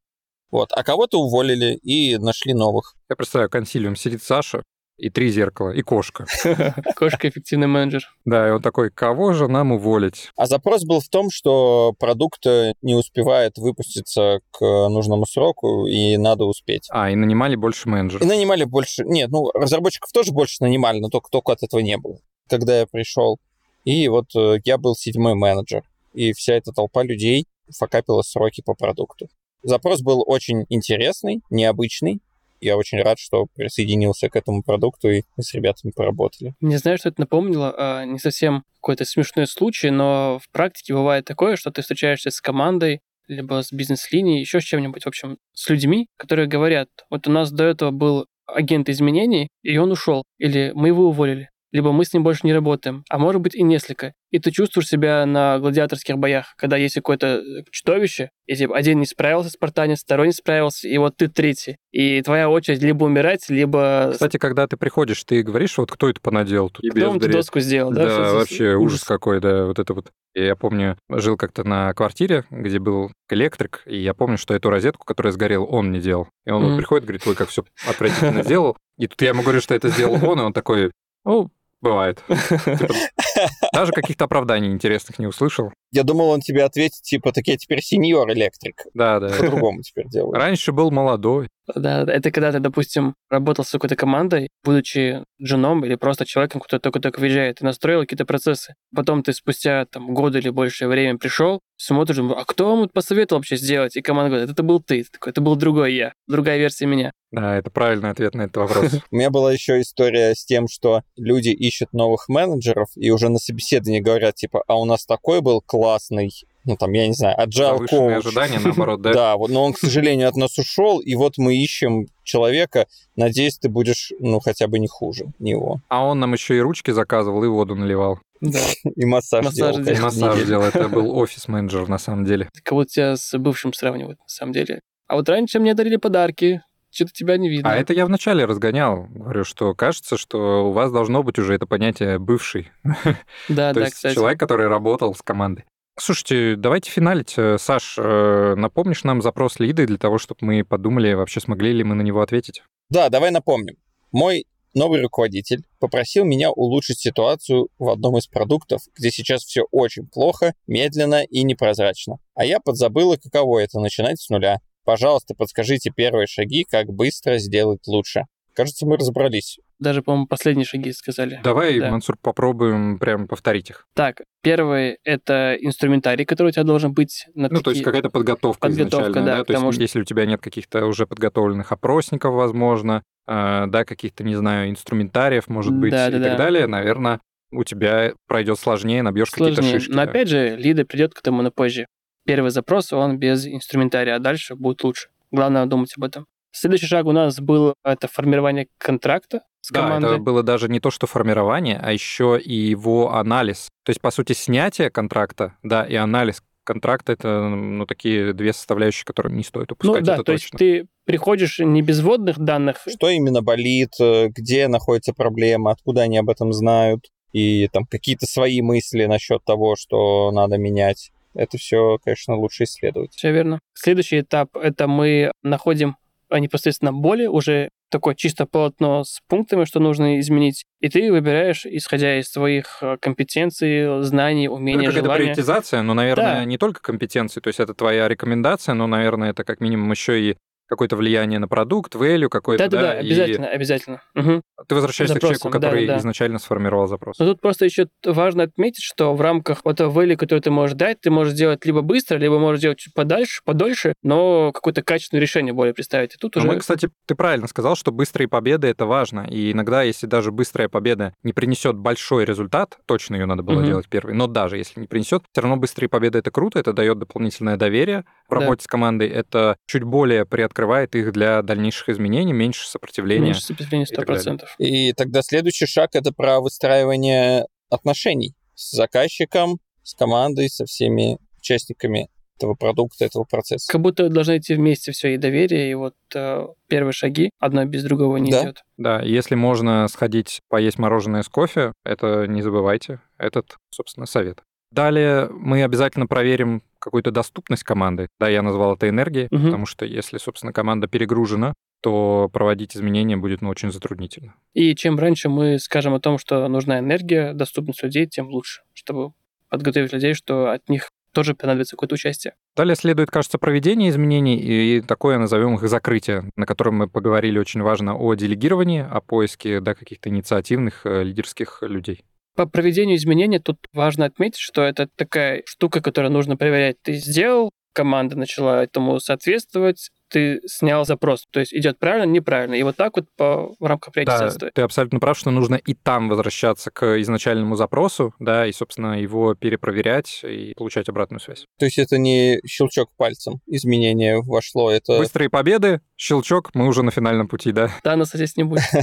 Вот. 0.52 0.70
А 0.72 0.84
кого-то 0.84 1.20
уволили 1.20 1.76
и 1.76 2.18
нашли 2.18 2.54
новых. 2.54 2.96
Я 3.10 3.16
представляю, 3.16 3.50
консилиум 3.50 3.96
сидит 3.96 4.24
Саша, 4.24 4.64
и 4.98 5.10
три 5.10 5.30
зеркала, 5.30 5.72
и 5.72 5.82
кошка. 5.82 6.26
Кошка 6.96 7.30
эффективный 7.30 7.68
менеджер. 7.68 8.02
Да, 8.26 8.48
и 8.48 8.52
он 8.52 8.62
такой, 8.62 8.90
кого 8.90 9.34
же 9.34 9.48
нам 9.48 9.72
уволить? 9.72 10.32
А 10.36 10.48
запрос 10.48 10.84
был 10.86 11.02
в 11.02 11.08
том, 11.08 11.30
что 11.30 11.94
продукт 12.00 12.46
не 12.82 12.96
успевает 12.96 13.58
выпуститься 13.58 14.40
к 14.52 14.60
нужному 14.62 15.26
сроку, 15.26 15.86
и 15.86 16.18
надо 16.18 16.46
успеть. 16.46 16.88
А, 16.90 17.12
и 17.12 17.16
нанимали 17.16 17.56
больше 17.56 17.90
менеджеров. 17.90 18.24
И 18.24 18.26
нанимали 18.26 18.64
больше... 18.64 19.04
Нет, 19.06 19.30
ну, 19.30 19.52
разработчиков 19.52 20.12
тоже 20.12 20.32
больше 20.32 20.58
нанимали, 20.62 21.00
но 21.00 21.10
только, 21.10 21.30
только 21.30 21.52
от 21.52 21.64
этого 21.64 21.80
не 21.80 21.98
было, 21.98 22.20
когда 22.50 22.80
я 22.80 22.88
пришел. 22.88 23.40
И 23.86 24.08
вот 24.08 24.36
э, 24.36 24.58
я 24.66 24.78
был 24.78 24.96
седьмой 24.96 25.36
менеджер, 25.36 25.84
и 26.14 26.34
вся 26.34 26.56
эта 26.56 26.72
толпа 26.72 27.04
людей 27.04 27.46
факапила 27.78 28.22
сроки 28.22 28.62
по 28.62 28.74
продукту. 28.74 29.30
Запрос 29.64 30.02
был 30.02 30.24
очень 30.26 30.66
интересный, 30.70 31.42
необычный, 31.50 32.22
я 32.60 32.78
очень 32.78 33.02
рад, 33.02 33.20
что 33.20 33.48
присоединился 33.56 34.30
к 34.30 34.36
этому 34.36 34.64
продукту 34.64 35.10
и 35.10 35.24
мы 35.36 35.44
с 35.44 35.54
ребятами 35.54 35.92
поработали. 35.92 36.54
Не 36.62 36.78
знаю, 36.78 36.98
что 36.98 37.10
это 37.10 37.22
напомнило, 37.22 37.74
а, 37.78 38.06
не 38.06 38.20
совсем 38.20 38.64
какой-то 38.76 39.06
смешной 39.06 39.48
случай, 39.48 39.90
но 39.90 40.40
в 40.42 40.50
практике 40.52 40.94
бывает 40.94 41.26
такое, 41.26 41.56
что 41.56 41.72
ты 41.72 41.82
встречаешься 41.82 42.32
с 42.32 42.42
командой, 42.42 43.02
либо 43.28 43.62
с 43.62 43.72
бизнес-линией, 43.72 44.40
еще 44.40 44.62
с 44.62 44.64
чем-нибудь, 44.64 45.04
в 45.04 45.08
общем, 45.08 45.38
с 45.54 45.70
людьми, 45.70 46.08
которые 46.18 46.48
говорят, 46.48 46.88
вот 47.10 47.28
у 47.28 47.32
нас 47.32 47.52
до 47.52 47.66
этого 47.66 47.92
был 47.92 48.26
агент 48.46 48.90
изменений, 48.90 49.50
и 49.62 49.78
он 49.78 49.92
ушел, 49.92 50.24
или 50.38 50.72
мы 50.74 50.88
его 50.88 51.08
уволили 51.10 51.50
либо 51.72 51.92
мы 51.92 52.06
с 52.06 52.14
ним 52.14 52.24
больше 52.24 52.42
не 52.44 52.54
работаем, 52.54 53.04
а 53.10 53.18
может 53.18 53.42
быть 53.42 53.56
и 53.56 53.64
несколько. 53.64 54.14
И 54.32 54.40
ты 54.40 54.52
чувствуешь 54.52 54.88
себя 54.88 55.26
на 55.26 55.60
гладиаторских 55.60 56.18
боях, 56.18 56.54
когда 56.58 56.76
есть 56.78 56.96
какое-то 56.96 57.28
э, 57.38 57.64
чудовище, 57.72 58.30
и 58.46 58.56
типа 58.56 58.76
один 58.76 59.00
не 59.00 59.06
справился, 59.06 59.50
спартанец, 59.50 60.02
второй 60.02 60.28
не 60.28 60.34
справился, 60.34 60.88
и 60.88 60.98
вот 60.98 61.18
ты 61.18 61.28
третий. 61.28 61.78
И 61.92 62.22
твоя 62.22 62.50
очередь 62.50 62.82
либо 62.82 63.06
умирать, 63.06 63.50
либо... 63.50 64.10
Кстати, 64.12 64.38
когда 64.38 64.68
ты 64.68 64.76
приходишь, 64.78 65.24
ты 65.24 65.44
говоришь, 65.44 65.78
вот 65.78 65.92
кто 65.92 66.10
это 66.10 66.20
понаделал 66.20 66.70
тут? 66.70 66.90
Кто 66.90 67.16
эту 67.16 67.30
доску 67.30 67.60
сделал, 67.60 67.92
да? 67.92 68.06
Да, 68.06 68.34
вообще 68.34 68.76
ужас. 68.76 68.94
ужас 68.94 69.04
какой, 69.04 69.40
да, 69.40 69.66
вот 69.66 69.80
это 69.80 69.94
вот. 69.94 70.12
Я 70.34 70.56
помню, 70.56 70.98
жил 71.10 71.36
как-то 71.36 71.64
на 71.64 71.94
квартире, 71.94 72.46
где 72.52 72.80
был 72.80 73.12
электрик, 73.30 73.82
и 73.86 73.98
я 73.98 74.14
помню, 74.14 74.38
что 74.38 74.54
эту 74.54 74.70
розетку, 74.70 75.06
которая 75.06 75.34
сгорела, 75.34 75.66
он 75.66 75.92
не 75.92 76.00
делал. 76.00 76.28
И 76.46 76.52
он 76.52 76.64
mm-hmm. 76.64 76.70
вот 76.70 76.78
приходит, 76.78 77.06
говорит, 77.06 77.28
ой, 77.28 77.36
как 77.36 77.50
все 77.50 77.64
отвратительно 77.88 78.44
сделал. 78.44 78.78
И 78.98 79.08
тут 79.08 79.22
я 79.22 79.30
ему 79.30 79.42
говорю, 79.42 79.62
что 79.62 79.74
это 79.74 79.90
сделал 79.90 80.20
он, 80.30 80.40
и 80.40 80.44
он 80.44 80.54
такой, 80.54 80.92
ну, 81.26 81.50
Бывает. 81.82 82.24
Даже 83.74 83.92
каких-то 83.92 84.26
оправданий 84.26 84.72
интересных 84.72 85.20
не 85.20 85.28
услышал. 85.28 85.72
Я 85.92 86.04
думал, 86.04 86.30
он 86.30 86.42
тебе 86.42 86.64
ответит, 86.64 87.02
типа, 87.02 87.32
так 87.32 87.48
я 87.48 87.58
теперь 87.58 87.82
сеньор 87.82 88.30
электрик. 88.32 88.84
Да, 88.94 89.20
да. 89.20 89.30
По-другому 89.30 89.82
теперь 89.82 90.08
делаю. 90.10 90.34
Раньше 90.34 90.72
был 90.72 90.92
молодой. 90.92 91.50
Да, 91.76 92.04
это 92.04 92.32
когда 92.32 92.52
ты, 92.52 92.60
допустим, 92.60 93.16
работал 93.30 93.66
с 93.66 93.72
какой-то 93.72 93.96
командой, 93.96 94.50
будучи 94.64 95.24
женом 95.40 95.84
или 95.84 95.96
просто 95.96 96.26
человеком, 96.26 96.62
который 96.62 96.80
только-только 96.80 97.20
въезжает, 97.20 97.62
и 97.62 97.66
настроил 97.66 98.02
какие-то 98.02 98.26
процессы. 98.26 98.74
Потом 98.96 99.22
ты 99.22 99.34
спустя 99.34 99.86
там 99.86 100.14
годы 100.14 100.40
или 100.40 100.50
большее 100.50 100.88
время 100.88 101.18
пришел, 101.18 101.60
смотришь, 101.76 102.20
а 102.20 102.46
кто 102.46 102.76
вам 102.76 102.90
посоветовал 102.90 103.40
вообще 103.40 103.58
сделать? 103.58 103.98
И 103.98 104.02
команда 104.02 104.30
говорит, 104.30 104.50
это 104.50 104.64
был 104.64 104.82
ты, 104.82 105.04
такой, 105.12 105.32
это 105.32 105.42
был 105.42 105.56
другой 105.56 105.94
я, 105.94 106.14
другая 106.28 106.58
версия 106.58 106.86
меня. 106.86 107.12
Да, 107.32 107.58
это 107.58 107.70
правильный 107.70 108.12
ответ 108.12 108.34
на 108.36 108.44
этот 108.44 108.58
вопрос. 108.58 108.94
У 109.12 109.16
меня 109.16 109.30
была 109.30 109.52
еще 109.52 109.82
история 109.82 110.34
с 110.34 110.46
тем, 110.46 110.68
что 110.70 111.02
люди 111.18 111.50
ищут 111.50 111.92
новых 111.92 112.30
менеджеров 112.30 112.88
и 112.96 113.12
уже 113.12 113.27
на 113.30 113.40
собеседовании 113.40 114.00
говорят, 114.00 114.36
типа, 114.36 114.64
а 114.68 114.80
у 114.80 114.86
нас 114.86 115.06
такой 115.06 115.42
был 115.42 115.62
классный, 115.62 116.32
ну, 116.66 116.76
там, 116.78 116.92
я 116.94 117.08
не 117.08 117.14
знаю, 117.14 117.38
agile 117.40 117.88
coach. 117.90 118.14
ожидания, 118.16 118.60
наоборот, 118.60 119.02
да? 119.02 119.14
Да, 119.14 119.38
вот, 119.38 119.50
но 119.50 119.64
он, 119.64 119.74
к 119.74 119.80
сожалению, 119.80 120.28
от 120.28 120.36
нас 120.36 120.58
ушел, 120.58 121.00
и 121.00 121.16
вот 121.16 121.38
мы 121.38 121.56
ищем 121.56 122.08
человека, 122.24 122.88
надеюсь, 123.16 123.58
ты 123.58 123.70
будешь, 123.70 124.12
ну, 124.20 124.40
хотя 124.40 124.68
бы 124.68 124.80
не 124.80 124.88
хуже 124.88 125.26
него. 125.40 125.82
А 125.90 126.04
он 126.06 126.20
нам 126.20 126.34
еще 126.34 126.58
и 126.58 126.60
ручки 126.60 126.92
заказывал, 126.92 127.44
и 127.44 127.48
воду 127.48 127.76
наливал. 127.76 128.20
Да. 128.42 128.60
И 128.96 129.06
массаж, 129.06 129.46
массаж 129.46 129.78
делал. 129.78 129.98
И 129.98 130.02
массаж 130.02 130.44
делал. 130.46 130.64
Это 130.66 130.88
был 130.90 131.18
офис-менеджер, 131.18 131.88
на 131.88 131.98
самом 131.98 132.26
деле. 132.26 132.50
Кого 132.64 132.86
тебя 132.86 133.16
с 133.16 133.38
бывшим 133.38 133.74
сравнивают, 133.74 134.20
на 134.20 134.28
самом 134.28 134.54
деле. 134.54 134.82
А 135.08 135.16
вот 135.16 135.28
раньше 135.30 135.60
мне 135.60 135.74
дарили 135.74 135.96
подарки, 135.96 136.62
что-то 136.98 137.14
тебя 137.14 137.38
не 137.38 137.48
видно. 137.48 137.72
А 137.72 137.76
это 137.76 137.94
я 137.94 138.06
вначале 138.06 138.46
разгонял. 138.46 139.06
Говорю, 139.10 139.44
что 139.44 139.76
кажется, 139.76 140.18
что 140.18 140.68
у 140.68 140.72
вас 140.72 140.92
должно 140.92 141.22
быть 141.22 141.38
уже 141.38 141.54
это 141.54 141.66
понятие 141.66 142.20
бывший. 142.20 142.72
Да, 143.50 143.74
да, 143.74 143.86
кстати. 143.86 144.16
Человек, 144.16 144.40
который 144.40 144.68
работал 144.68 145.14
с 145.14 145.22
командой. 145.22 145.66
Слушайте, 146.00 146.56
давайте 146.58 146.92
финалить. 146.92 147.34
Э, 147.38 147.58
Саш, 147.58 147.96
э, 147.98 148.56
напомнишь 148.56 149.04
нам 149.04 149.22
запрос 149.22 149.60
лиды 149.60 149.86
для 149.86 149.98
того, 149.98 150.18
чтобы 150.18 150.40
мы 150.42 150.64
подумали, 150.64 151.14
вообще 151.14 151.40
смогли 151.40 151.72
ли 151.72 151.84
мы 151.84 151.96
на 151.96 152.02
него 152.02 152.22
ответить? 152.22 152.64
Да, 152.90 153.10
давай 153.10 153.32
напомним. 153.32 153.78
Мой 154.12 154.46
новый 154.74 155.02
руководитель 155.02 155.66
попросил 155.80 156.24
меня 156.24 156.52
улучшить 156.52 157.00
ситуацию 157.00 157.70
в 157.80 157.90
одном 157.90 158.18
из 158.18 158.28
продуктов, 158.28 158.82
где 158.96 159.12
сейчас 159.12 159.44
все 159.44 159.64
очень 159.72 160.08
плохо, 160.08 160.54
медленно 160.68 161.24
и 161.24 161.44
непрозрачно. 161.44 162.18
А 162.36 162.46
я 162.46 162.60
подзабыла, 162.60 163.18
каково 163.18 163.60
это 163.60 163.80
начинать 163.80 164.20
с 164.20 164.30
нуля. 164.30 164.60
Пожалуйста, 164.88 165.36
подскажите 165.38 165.92
первые 165.94 166.28
шаги, 166.28 166.64
как 166.64 166.86
быстро 166.88 167.40
сделать 167.40 167.86
лучше. 167.88 168.22
Кажется, 168.56 168.86
мы 168.86 168.96
разобрались. 168.96 169.60
Даже, 169.80 170.02
по-моему, 170.02 170.28
последние 170.28 170.66
шаги 170.66 170.94
сказали. 170.94 171.42
Давай, 171.44 171.78
Да. 171.78 171.92
Мансур, 171.92 172.16
попробуем 172.22 172.98
прям 172.98 173.28
повторить 173.28 173.70
их. 173.70 173.86
Так, 173.96 174.22
первый— 174.42 174.98
это 175.04 175.58
инструментарий, 175.60 176.24
который 176.24 176.48
у 176.48 176.52
тебя 176.52 176.64
должен 176.64 176.94
быть 176.94 177.26
на 177.36 177.50
Ну, 177.50 177.60
то 177.62 177.72
есть 177.72 177.82
такие- 177.82 177.84
какая-то 177.84 178.10
подготовка, 178.10 178.62
Подготовка, 178.62 179.10
изначальная, 179.10 179.26
да, 179.34 179.38
да? 179.40 179.44
То 179.44 179.54
есть 179.54 179.74
что- 179.74 179.82
если 179.82 180.00
у 180.00 180.06
тебя 180.06 180.26
нет 180.26 180.40
каких-то 180.40 180.86
уже 180.86 181.06
подготовленных 181.06 181.70
опросников, 181.74 182.34
возможно, 182.34 183.04
э, 183.28 183.66
да, 183.68 183.84
каких-то, 183.84 184.24
не 184.24 184.36
знаю, 184.36 184.70
инструментариев, 184.70 185.50
может 185.50 185.74
быть, 185.74 185.92
Да, 185.92 186.08
и 186.08 186.12
да, 186.14 186.20
так 186.20 186.32
да. 186.32 186.38
далее, 186.38 186.66
наверное, 186.66 187.20
у 187.52 187.66
тебя 187.66 188.14
пройдет 188.26 188.58
сложнее, 188.58 189.02
набьешь 189.04 189.32
какие-то 189.32 189.62
шишки. 189.62 189.90
Но 189.90 189.98
да. 189.98 190.04
опять 190.04 190.30
же, 190.30 190.56
лида 190.56 190.86
придет 190.86 191.14
к 191.14 191.20
этому 191.20 191.42
на 191.42 191.52
позже. 191.52 191.88
Первый 192.28 192.52
запрос, 192.52 192.92
он 192.94 193.18
без 193.18 193.48
инструментария, 193.48 194.16
а 194.16 194.20
дальше 194.20 194.56
будет 194.56 194.84
лучше. 194.84 195.08
Главное 195.32 195.66
думать 195.66 195.94
об 195.98 196.04
этом. 196.04 196.26
Следующий 196.52 196.86
шаг 196.88 197.06
у 197.06 197.12
нас 197.12 197.40
был 197.40 197.74
это 197.84 198.08
формирование 198.08 198.68
контракта 198.78 199.42
с 199.62 199.72
Да, 199.72 199.82
командой. 199.82 200.16
это 200.16 200.22
было 200.22 200.44
даже 200.44 200.70
не 200.70 200.80
то, 200.80 200.92
что 200.92 201.08
формирование, 201.08 201.80
а 201.82 201.92
еще 201.92 202.40
и 202.40 202.54
его 202.54 203.14
анализ. 203.14 203.70
То 203.84 203.92
есть, 203.92 204.02
по 204.02 204.12
сути, 204.12 204.34
снятие 204.34 204.90
контракта, 204.90 205.56
да, 205.64 205.84
и 205.86 205.96
анализ 205.96 206.42
контракта 206.64 207.14
это, 207.14 207.48
ну, 207.48 207.86
такие 207.86 208.34
две 208.34 208.52
составляющие, 208.52 209.06
которые 209.06 209.34
не 209.34 209.44
стоит 209.44 209.70
ну 209.70 209.74
упускать. 209.76 210.04
да, 210.04 210.16
это 210.16 210.24
то 210.24 210.32
есть 210.34 210.46
точно. 210.52 210.58
ты 210.58 210.88
приходишь 211.06 211.60
не 211.60 211.82
без 211.82 212.02
вводных 212.02 212.38
данных, 212.40 212.86
Что 212.88 213.10
именно 213.10 213.42
болит, 213.42 213.94
э, 214.02 214.28
где 214.28 214.68
находится 214.68 215.14
проблема, 215.14 215.72
откуда 215.72 216.02
они 216.02 216.18
об 216.18 216.30
этом 216.30 216.52
знают, 216.52 217.06
и 217.32 217.70
там 217.72 217.86
какие-то 217.86 218.26
свои 218.26 218.62
мысли 218.62 219.06
насчет 219.06 219.46
того, 219.46 219.76
что 219.78 220.32
надо 220.32 220.58
менять. 220.58 221.12
Это 221.38 221.58
все, 221.58 221.98
конечно, 222.04 222.36
лучше 222.36 222.64
исследовать. 222.64 223.14
все 223.14 223.32
верно. 223.32 223.60
Следующий 223.74 224.20
этап— 224.22 224.50
это 224.58 224.88
мы 224.88 225.32
находим 225.44 225.96
а, 226.30 226.40
непосредственно 226.40 226.92
боли, 226.92 227.26
уже 227.28 227.70
такое 227.90 228.16
чисто 228.16 228.46
полотно 228.46 229.04
с 229.06 229.22
пунктами, 229.30 229.64
что 229.64 229.80
нужно 229.80 230.20
изменить, 230.20 230.66
и 230.82 230.90
ты 230.90 231.10
выбираешь, 231.10 231.66
исходя 231.66 232.20
из 232.20 232.30
своих 232.30 232.80
э, 232.82 232.98
компетенций, 233.00 234.04
знаний, 234.04 234.48
Это 234.48 234.54
умений, 234.56 234.86
какая-то 234.88 235.06
желания. 235.06 235.24
приоритизация, 235.24 235.82
но, 235.84 235.94
наверное, 235.94 236.40
Да. 236.40 236.46
не 236.46 236.58
только 236.58 236.82
компетенции, 236.82 237.40
то 237.40 237.48
есть 237.48 237.62
это 237.62 237.74
твоя 237.74 238.10
рекомендация, 238.10 238.74
но, 238.76 238.88
наверное, 238.88 239.30
это 239.30 239.46
как 239.46 239.62
минимум 239.62 239.92
еще 239.92 240.20
и 240.20 240.36
какое-то 240.68 240.96
влияние 240.96 241.40
на 241.40 241.48
продукт, 241.48 241.96
value 241.96 242.30
какой-то, 242.30 242.66
Да-да-да, 242.66 242.94
да, 242.94 243.00
и 243.00 243.06
обязательно, 243.06 243.48
обязательно. 243.48 244.02
Мгм. 244.14 244.42
ты 244.68 244.76
возвращаешься 244.76 245.16
к 245.18 245.22
человеку, 245.22 245.44
Запросом, 245.44 245.62
который 245.62 245.82
да-да-да. 245.86 246.00
изначально 246.02 246.40
сформировал 246.40 246.88
запрос. 246.88 247.20
Но 247.20 247.26
тут 247.26 247.42
просто 247.42 247.66
еще 247.66 247.88
важно 248.06 248.44
отметить, 248.44 248.84
что 248.84 249.14
в 249.16 249.22
рамках 249.22 249.62
вот 249.64 249.80
этого 249.80 249.92
value, 250.04 250.16
который 250.18 250.40
ты 250.40 250.52
можешь 250.52 250.76
дать, 250.76 251.00
ты 251.02 251.10
можешь 251.10 251.34
сделать 251.34 251.66
либо 251.66 251.82
быстро, 251.82 252.18
либо 252.18 252.38
можешь 252.40 252.62
делать 252.62 252.78
чуть 252.80 252.94
подальше, 252.94 253.42
подольше, 253.46 253.94
но 254.04 254.52
какое-то 254.52 254.82
качественное 254.84 255.22
решение 255.22 255.54
более 255.54 255.74
представить. 255.74 256.16
И 256.16 256.18
тут 256.18 256.36
Но 256.36 256.42
уже... 256.42 256.48
мы, 256.52 256.60
кстати, 256.60 256.90
ты 257.08 257.16
правильно 257.16 257.48
сказал, 257.48 257.76
что 257.76 257.92
быстрые 257.92 258.28
победы 258.28 258.68
это 258.68 258.86
важно. 258.86 259.26
И 259.30 259.52
иногда, 259.54 259.84
если 259.84 260.06
даже 260.08 260.32
быстрая 260.32 260.68
победа 260.70 261.14
не 261.24 261.32
принесет 261.34 261.76
большой 261.78 262.26
результат, 262.26 262.78
точно 262.86 263.16
ее 263.16 263.26
надо 263.26 263.44
было 263.44 263.60
Мгм. 263.60 263.66
делать 263.68 263.88
первой, 263.88 264.14
но 264.14 264.28
даже 264.28 264.58
если 264.58 264.82
не 264.82 264.88
принесет, 264.88 265.24
все 265.32 265.42
равно 265.42 265.56
быстрые 265.58 265.90
победы 265.90 266.20
это 266.20 266.30
круто, 266.32 266.60
это 266.60 266.74
дает 266.74 267.00
дополнительное 267.00 267.56
доверие 267.58 268.04
в 268.28 268.32
Да. 268.34 268.42
работе 268.42 268.64
с 268.64 268.68
командой, 268.68 269.08
это 269.08 269.56
чуть 269.66 269.84
более 269.84 270.26
приоткрывает 270.26 270.57
их 270.96 271.12
для 271.12 271.42
дальнейших 271.42 271.90
изменений, 271.90 272.34
меньше 272.34 272.68
сопротивления. 272.68 273.26
Меньше 273.26 273.42
сопротивления 273.42 273.86
и 273.90 273.96
так 273.96 274.06
далее. 274.08 274.24
100%. 274.24 274.46
И 274.60 274.94
тогда 274.94 275.22
следующий 275.22 275.66
шаг 275.66 275.92
это 275.94 276.12
про 276.12 276.40
выстраивание 276.40 277.46
отношений 277.70 278.34
с 278.56 278.72
заказчиком, 278.76 279.60
с 279.84 279.94
командой, 279.94 280.50
со 280.50 280.66
всеми 280.66 281.18
участниками 281.38 282.10
этого 282.38 282.54
продукта, 282.54 283.06
этого 283.06 283.24
процесса. 283.24 283.72
Как 283.72 283.82
будто 283.82 284.10
должны 284.10 284.38
идти 284.38 284.54
вместе 284.56 284.92
все, 284.92 285.14
и 285.16 285.18
доверие, 285.18 285.72
и 285.72 285.74
вот 285.74 285.96
э, 286.14 286.48
первые 286.68 286.94
шаги, 286.94 287.32
одно 287.40 287.66
без 287.66 287.84
другого 287.84 288.18
не 288.18 288.32
Да. 288.32 288.44
идет. 288.44 288.64
Да, 288.78 289.02
если 289.02 289.36
можно 289.36 289.88
сходить 289.88 290.42
поесть 290.48 290.78
мороженое 290.78 291.24
с 291.24 291.30
кофе, 291.30 291.74
это 291.84 292.28
не 292.28 292.42
забывайте, 292.42 293.02
этот, 293.18 293.58
собственно, 293.72 294.06
совет. 294.06 294.44
Далее 294.72 295.30
мы 295.32 295.64
обязательно 295.64 296.08
проверим 296.08 296.62
какую-то 296.88 297.12
доступность 297.12 297.64
команды. 297.64 298.08
Да, 298.20 298.30
я 298.30 298.42
назвал 298.42 298.76
это 298.76 298.88
энергией, 298.90 299.28
Мгм. 299.30 299.44
потому 299.46 299.66
что 299.66 299.86
если, 299.86 300.18
собственно, 300.18 300.54
команда 300.54 300.88
перегружена, 300.88 301.54
то 301.82 302.30
проводить 302.34 302.76
изменения 302.76 303.18
будет 303.18 303.42
ну, 303.42 303.50
очень 303.50 303.72
затруднительно. 303.72 304.34
И 304.54 304.74
чем 304.76 304.98
раньше 304.98 305.30
мы 305.30 305.60
скажем 305.60 305.94
о 305.94 306.00
том, 306.00 306.18
что 306.18 306.48
нужна 306.48 306.80
энергия, 306.80 307.34
доступность 307.34 307.84
людей, 307.84 308.08
тем 308.08 308.30
лучше, 308.30 308.62
чтобы 308.74 309.14
подготовить 309.50 309.94
людей, 309.94 310.14
что 310.14 310.52
от 310.52 310.68
них 310.70 310.90
тоже 311.14 311.34
понадобится 311.34 311.76
какое-то 311.76 311.96
участие. 311.96 312.34
Далее 312.56 312.76
следует, 312.76 313.10
кажется, 313.10 313.38
проведение 313.38 313.90
изменений 313.90 314.38
и 314.38 314.82
такое, 314.82 315.18
назовем 315.18 315.56
их, 315.56 315.68
закрытие, 315.68 316.30
на 316.36 316.46
котором 316.46 316.76
мы 316.76 316.88
поговорили 316.88 317.40
очень 317.40 317.62
важно 317.62 317.96
о 317.98 318.14
делегировании, 318.14 318.86
о 318.88 319.02
поиске 319.02 319.60
да, 319.60 319.74
каких-то 319.74 320.10
инициативных 320.10 320.86
э, 320.86 321.04
лидерских 321.04 321.60
людей. 321.62 322.04
По 322.38 322.46
проведению 322.46 322.98
изменений 322.98 323.40
тут 323.40 323.58
важно 323.74 324.06
отметить, 324.06 324.38
что 324.38 324.62
это 324.62 324.88
такая 324.96 325.42
штука, 325.48 325.82
которую 325.82 326.12
нужно 326.12 326.38
проверять. 326.38 326.76
Ты 326.84 326.94
сделал, 326.94 327.50
команда 327.74 328.16
начала 328.16 328.64
этому 328.64 329.00
соответствовать, 329.00 329.90
ты 330.10 330.42
снял 330.46 330.86
запрос. 330.86 331.26
То 331.32 331.40
есть 331.40 331.54
идет 331.54 331.80
правильно, 331.80 332.12
неправильно. 332.12 332.56
И 332.56 332.64
вот 332.64 332.76
так 332.76 332.96
вот 332.96 333.06
по, 333.16 333.54
в 333.60 333.66
рамках 333.66 333.94
Да, 333.94 334.04
приоритизации. 334.04 334.52
ты 334.54 334.62
абсолютно 334.62 335.00
прав, 335.00 335.18
что 335.18 335.32
нужно 335.32 335.56
и 335.56 335.74
там 335.74 336.10
возвращаться 336.10 336.72
к 336.72 337.00
изначальному 337.02 337.56
запросу, 337.56 338.14
да, 338.20 338.48
и, 338.48 338.52
собственно, 338.52 339.00
его 339.00 339.36
перепроверять 339.36 340.22
и 340.24 340.54
получать 340.56 340.90
обратную 340.90 341.20
связь. 341.20 341.46
То 341.60 341.66
есть 341.66 341.78
это 341.78 341.98
не 341.98 342.40
щелчок 342.46 342.90
пальцем, 342.98 343.42
изменение 343.48 344.22
вошло, 344.22 344.72
это... 344.72 344.98
Быстрые 344.98 345.30
победы, 345.30 345.82
щелчок, 345.96 346.52
мы 346.54 346.68
уже 346.68 346.84
на 346.84 346.92
финальном 346.92 347.28
пути, 347.28 347.52
да. 347.52 347.72
Да, 347.84 347.96
нас 347.96 348.12
здесь 348.14 348.38
не 348.38 348.44
будет. 348.44 348.64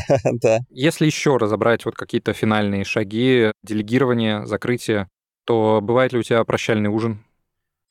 Да. 0.43 0.61
Если 0.71 1.07
еще 1.07 1.37
разобрать 1.37 1.85
вот 1.85 1.95
какие-то 1.95 2.33
финальные 2.33 2.85
шаги, 2.85 3.53
делегирование, 3.63 4.45
закрытие, 4.47 5.09
то 5.47 5.81
бывает 5.83 6.13
ли 6.13 6.19
у 6.19 6.23
тебя 6.23 6.43
прощальный 6.45 6.89
ужин? 6.91 7.25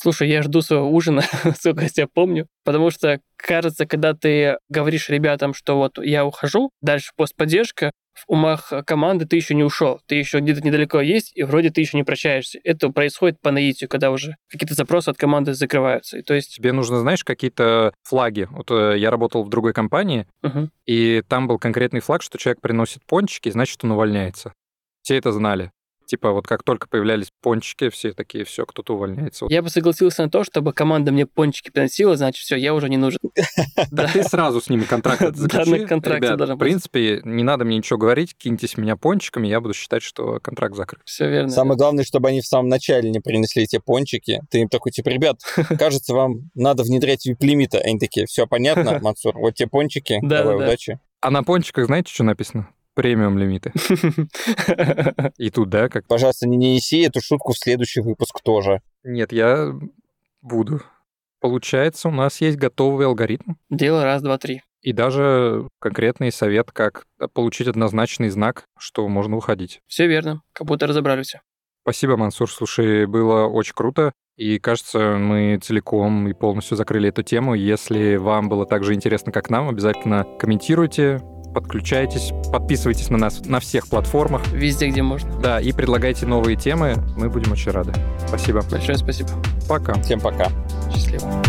Слушай, 0.03 0.27
я 0.27 0.41
жду 0.43 0.61
своего 0.61 0.91
ужина, 0.91 1.21
сколько 1.57 1.83
я 1.83 1.87
себя 1.87 2.07
помню, 2.13 2.47
потому 2.65 2.91
что, 2.91 3.21
кажется, 3.37 3.85
когда 3.85 4.13
ты 4.13 4.57
говоришь 4.67 5.07
ребятам, 5.07 5.53
что 5.53 5.77
вот 5.77 5.97
я 5.97 6.25
ухожу, 6.25 6.71
дальше 6.81 7.11
постподдержка, 7.15 7.93
в 8.13 8.25
умах 8.27 8.73
команды 8.85 9.25
ты 9.25 9.37
еще 9.37 9.55
не 9.55 9.63
ушел, 9.63 10.01
ты 10.05 10.15
еще 10.15 10.41
где-то 10.41 10.59
недалеко 10.59 10.99
есть, 10.99 11.31
и 11.37 11.43
вроде 11.43 11.69
ты 11.69 11.79
еще 11.79 11.95
не 11.95 12.03
прощаешься. 12.03 12.59
Это 12.65 12.89
происходит 12.89 13.39
по 13.39 13.51
наитию, 13.51 13.89
когда 13.89 14.11
уже 14.11 14.35
какие-то 14.49 14.73
запросы 14.73 15.07
от 15.07 15.17
команды 15.17 15.53
закрываются. 15.53 16.17
И 16.17 16.21
то 16.21 16.33
есть, 16.33 16.57
Тебе 16.57 16.73
нужно, 16.73 16.99
знаешь, 16.99 17.23
какие-то 17.23 17.93
флаги. 18.03 18.49
Вот 18.51 18.71
э, 18.71 18.95
я 18.97 19.09
работал 19.09 19.45
в 19.45 19.49
другой 19.49 19.71
компании, 19.71 20.27
мгм. 20.41 20.69
и 20.85 21.23
там 21.29 21.47
был 21.47 21.59
конкретный 21.59 22.01
флаг, 22.01 22.21
что 22.23 22.37
человек 22.37 22.59
приносит 22.59 23.05
пончики, 23.05 23.47
значит, 23.47 23.81
он 23.85 23.91
увольняется. 23.91 24.51
Все 25.01 25.15
это 25.15 25.31
знали. 25.31 25.71
Типа 26.05 26.31
вот 26.31 26.45
как 26.47 26.63
только 26.63 26.87
появлялись 26.87 27.29
пончики, 27.41 27.89
все 27.89 28.13
такие, 28.13 28.43
все, 28.45 28.65
кто-то 28.65 28.95
увольняется. 28.95 29.45
Я 29.49 29.61
бы 29.61 29.69
согласился 29.69 30.23
на 30.23 30.29
то, 30.29 30.43
чтобы 30.43 30.73
команда 30.73 31.11
мне 31.11 31.25
пончики 31.25 31.71
приносила, 31.71 32.15
значит, 32.15 32.43
все, 32.43 32.55
я 32.55 32.73
уже 32.73 32.89
не 32.89 32.97
нужен. 32.97 33.19
Да 33.91 34.07
ты 34.07 34.23
сразу 34.23 34.61
с 34.61 34.69
ними 34.69 34.83
контракт 34.83 35.21
Да, 35.21 35.31
заключи. 35.33 35.71
на 35.81 35.87
контракте 35.87 36.35
в 36.35 36.57
принципе, 36.57 37.21
не 37.23 37.43
надо 37.43 37.65
мне 37.65 37.77
ничего 37.77 37.97
говорить, 37.97 38.35
киньтесь 38.37 38.77
меня 38.77 38.95
пончиками, 38.95 39.47
я 39.47 39.61
буду 39.61 39.73
считать, 39.73 40.03
что 40.03 40.39
контракт 40.39 40.75
закрыт. 40.75 41.01
Все 41.05 41.29
верно. 41.29 41.49
Самое 41.49 41.77
главное, 41.77 42.03
чтобы 42.03 42.29
они 42.29 42.41
в 42.41 42.45
самом 42.45 42.69
начале 42.69 43.09
не 43.09 43.19
принесли 43.19 43.63
эти 43.63 43.79
пончики. 43.79 44.41
Ты 44.49 44.59
им 44.61 44.69
такой, 44.69 44.91
типа, 44.91 45.09
ребят, 45.09 45.39
кажется, 45.79 46.13
вам 46.13 46.49
надо 46.55 46.83
внедрять 46.83 47.25
вип-лимиты. 47.25 47.77
Они 47.77 47.99
такие, 47.99 48.25
все 48.25 48.47
понятно, 48.47 48.99
Мансур, 49.01 49.37
вот 49.37 49.55
те 49.55 49.67
пончики, 49.67 50.19
Да, 50.21 50.39
давай, 50.43 50.53
да, 50.53 50.59
да. 50.59 50.65
удачи. 50.67 50.99
А 51.21 51.31
на 51.31 51.43
пончиках 51.43 51.85
знаете, 51.85 52.13
что 52.13 52.23
написано? 52.23 52.69
Премиум 52.95 53.37
лимиты. 53.37 53.71
И 55.37 55.49
тут, 55.49 55.69
да, 55.69 55.89
как... 55.89 56.07
Пожалуйста, 56.07 56.47
не 56.47 56.57
неси 56.57 57.01
эту 57.01 57.21
шутку 57.21 57.53
в 57.53 57.57
следующий 57.57 58.01
выпуск 58.01 58.39
тоже. 58.43 58.81
Нет, 59.03 59.31
я 59.31 59.71
буду. 60.41 60.81
Получается, 61.39 62.07
у 62.07 62.11
нас 62.11 62.39
есть 62.39 62.57
готовый 62.57 63.05
алгоритм 63.05 63.53
Дело 63.69 64.03
раз, 64.03 64.21
два, 64.21 64.37
три. 64.37 64.61
и 64.81 64.93
даже 64.93 65.67
конкретный 65.79 66.31
совет, 66.31 66.71
как 66.71 67.05
получить 67.33 67.67
однозначный 67.67 68.29
знак, 68.29 68.65
что 68.77 69.07
можно 69.09 69.35
уходить. 69.35 69.81
Все 69.87 70.07
верно, 70.07 70.41
как 70.53 70.67
будто 70.67 70.87
разобрали 70.87 71.23
все. 71.23 71.41
Спасибо, 71.81 72.15
Мансур. 72.15 72.49
Слушай, 72.49 73.05
было 73.07 73.45
очень 73.47 73.73
круто. 73.75 74.13
И 74.37 74.57
кажется, 74.57 75.17
мы 75.19 75.59
целиком 75.61 76.27
и 76.29 76.33
полностью 76.33 76.77
закрыли 76.77 77.09
эту 77.09 77.23
тему. 77.23 77.55
Если 77.55 78.15
вам 78.15 78.47
было 78.47 78.65
так 78.65 78.83
же 78.85 78.93
интересно, 78.93 79.31
как 79.33 79.49
нам, 79.49 79.67
обязательно 79.67 80.25
комментируйте, 80.39 81.19
подключайтесь, 81.53 82.31
подписывайтесь 82.51 83.09
на 83.09 83.17
нас 83.17 83.41
на 83.45 83.59
всех 83.59 83.87
платформах. 83.87 84.45
Везде, 84.51 84.89
где 84.89 85.01
можно. 85.01 85.31
Да, 85.39 85.61
и 85.61 85.71
предлагайте 85.71 86.25
новые 86.25 86.55
темы. 86.55 86.95
Мы 87.17 87.29
будем 87.29 87.51
очень 87.51 87.71
рады. 87.71 87.93
Спасибо. 88.27 88.61
Большое 88.69 88.97
спасибо. 88.97 89.29
Пока. 89.67 89.93
Всем 90.01 90.19
пока. 90.19 90.47
Счастливо. 90.91 91.43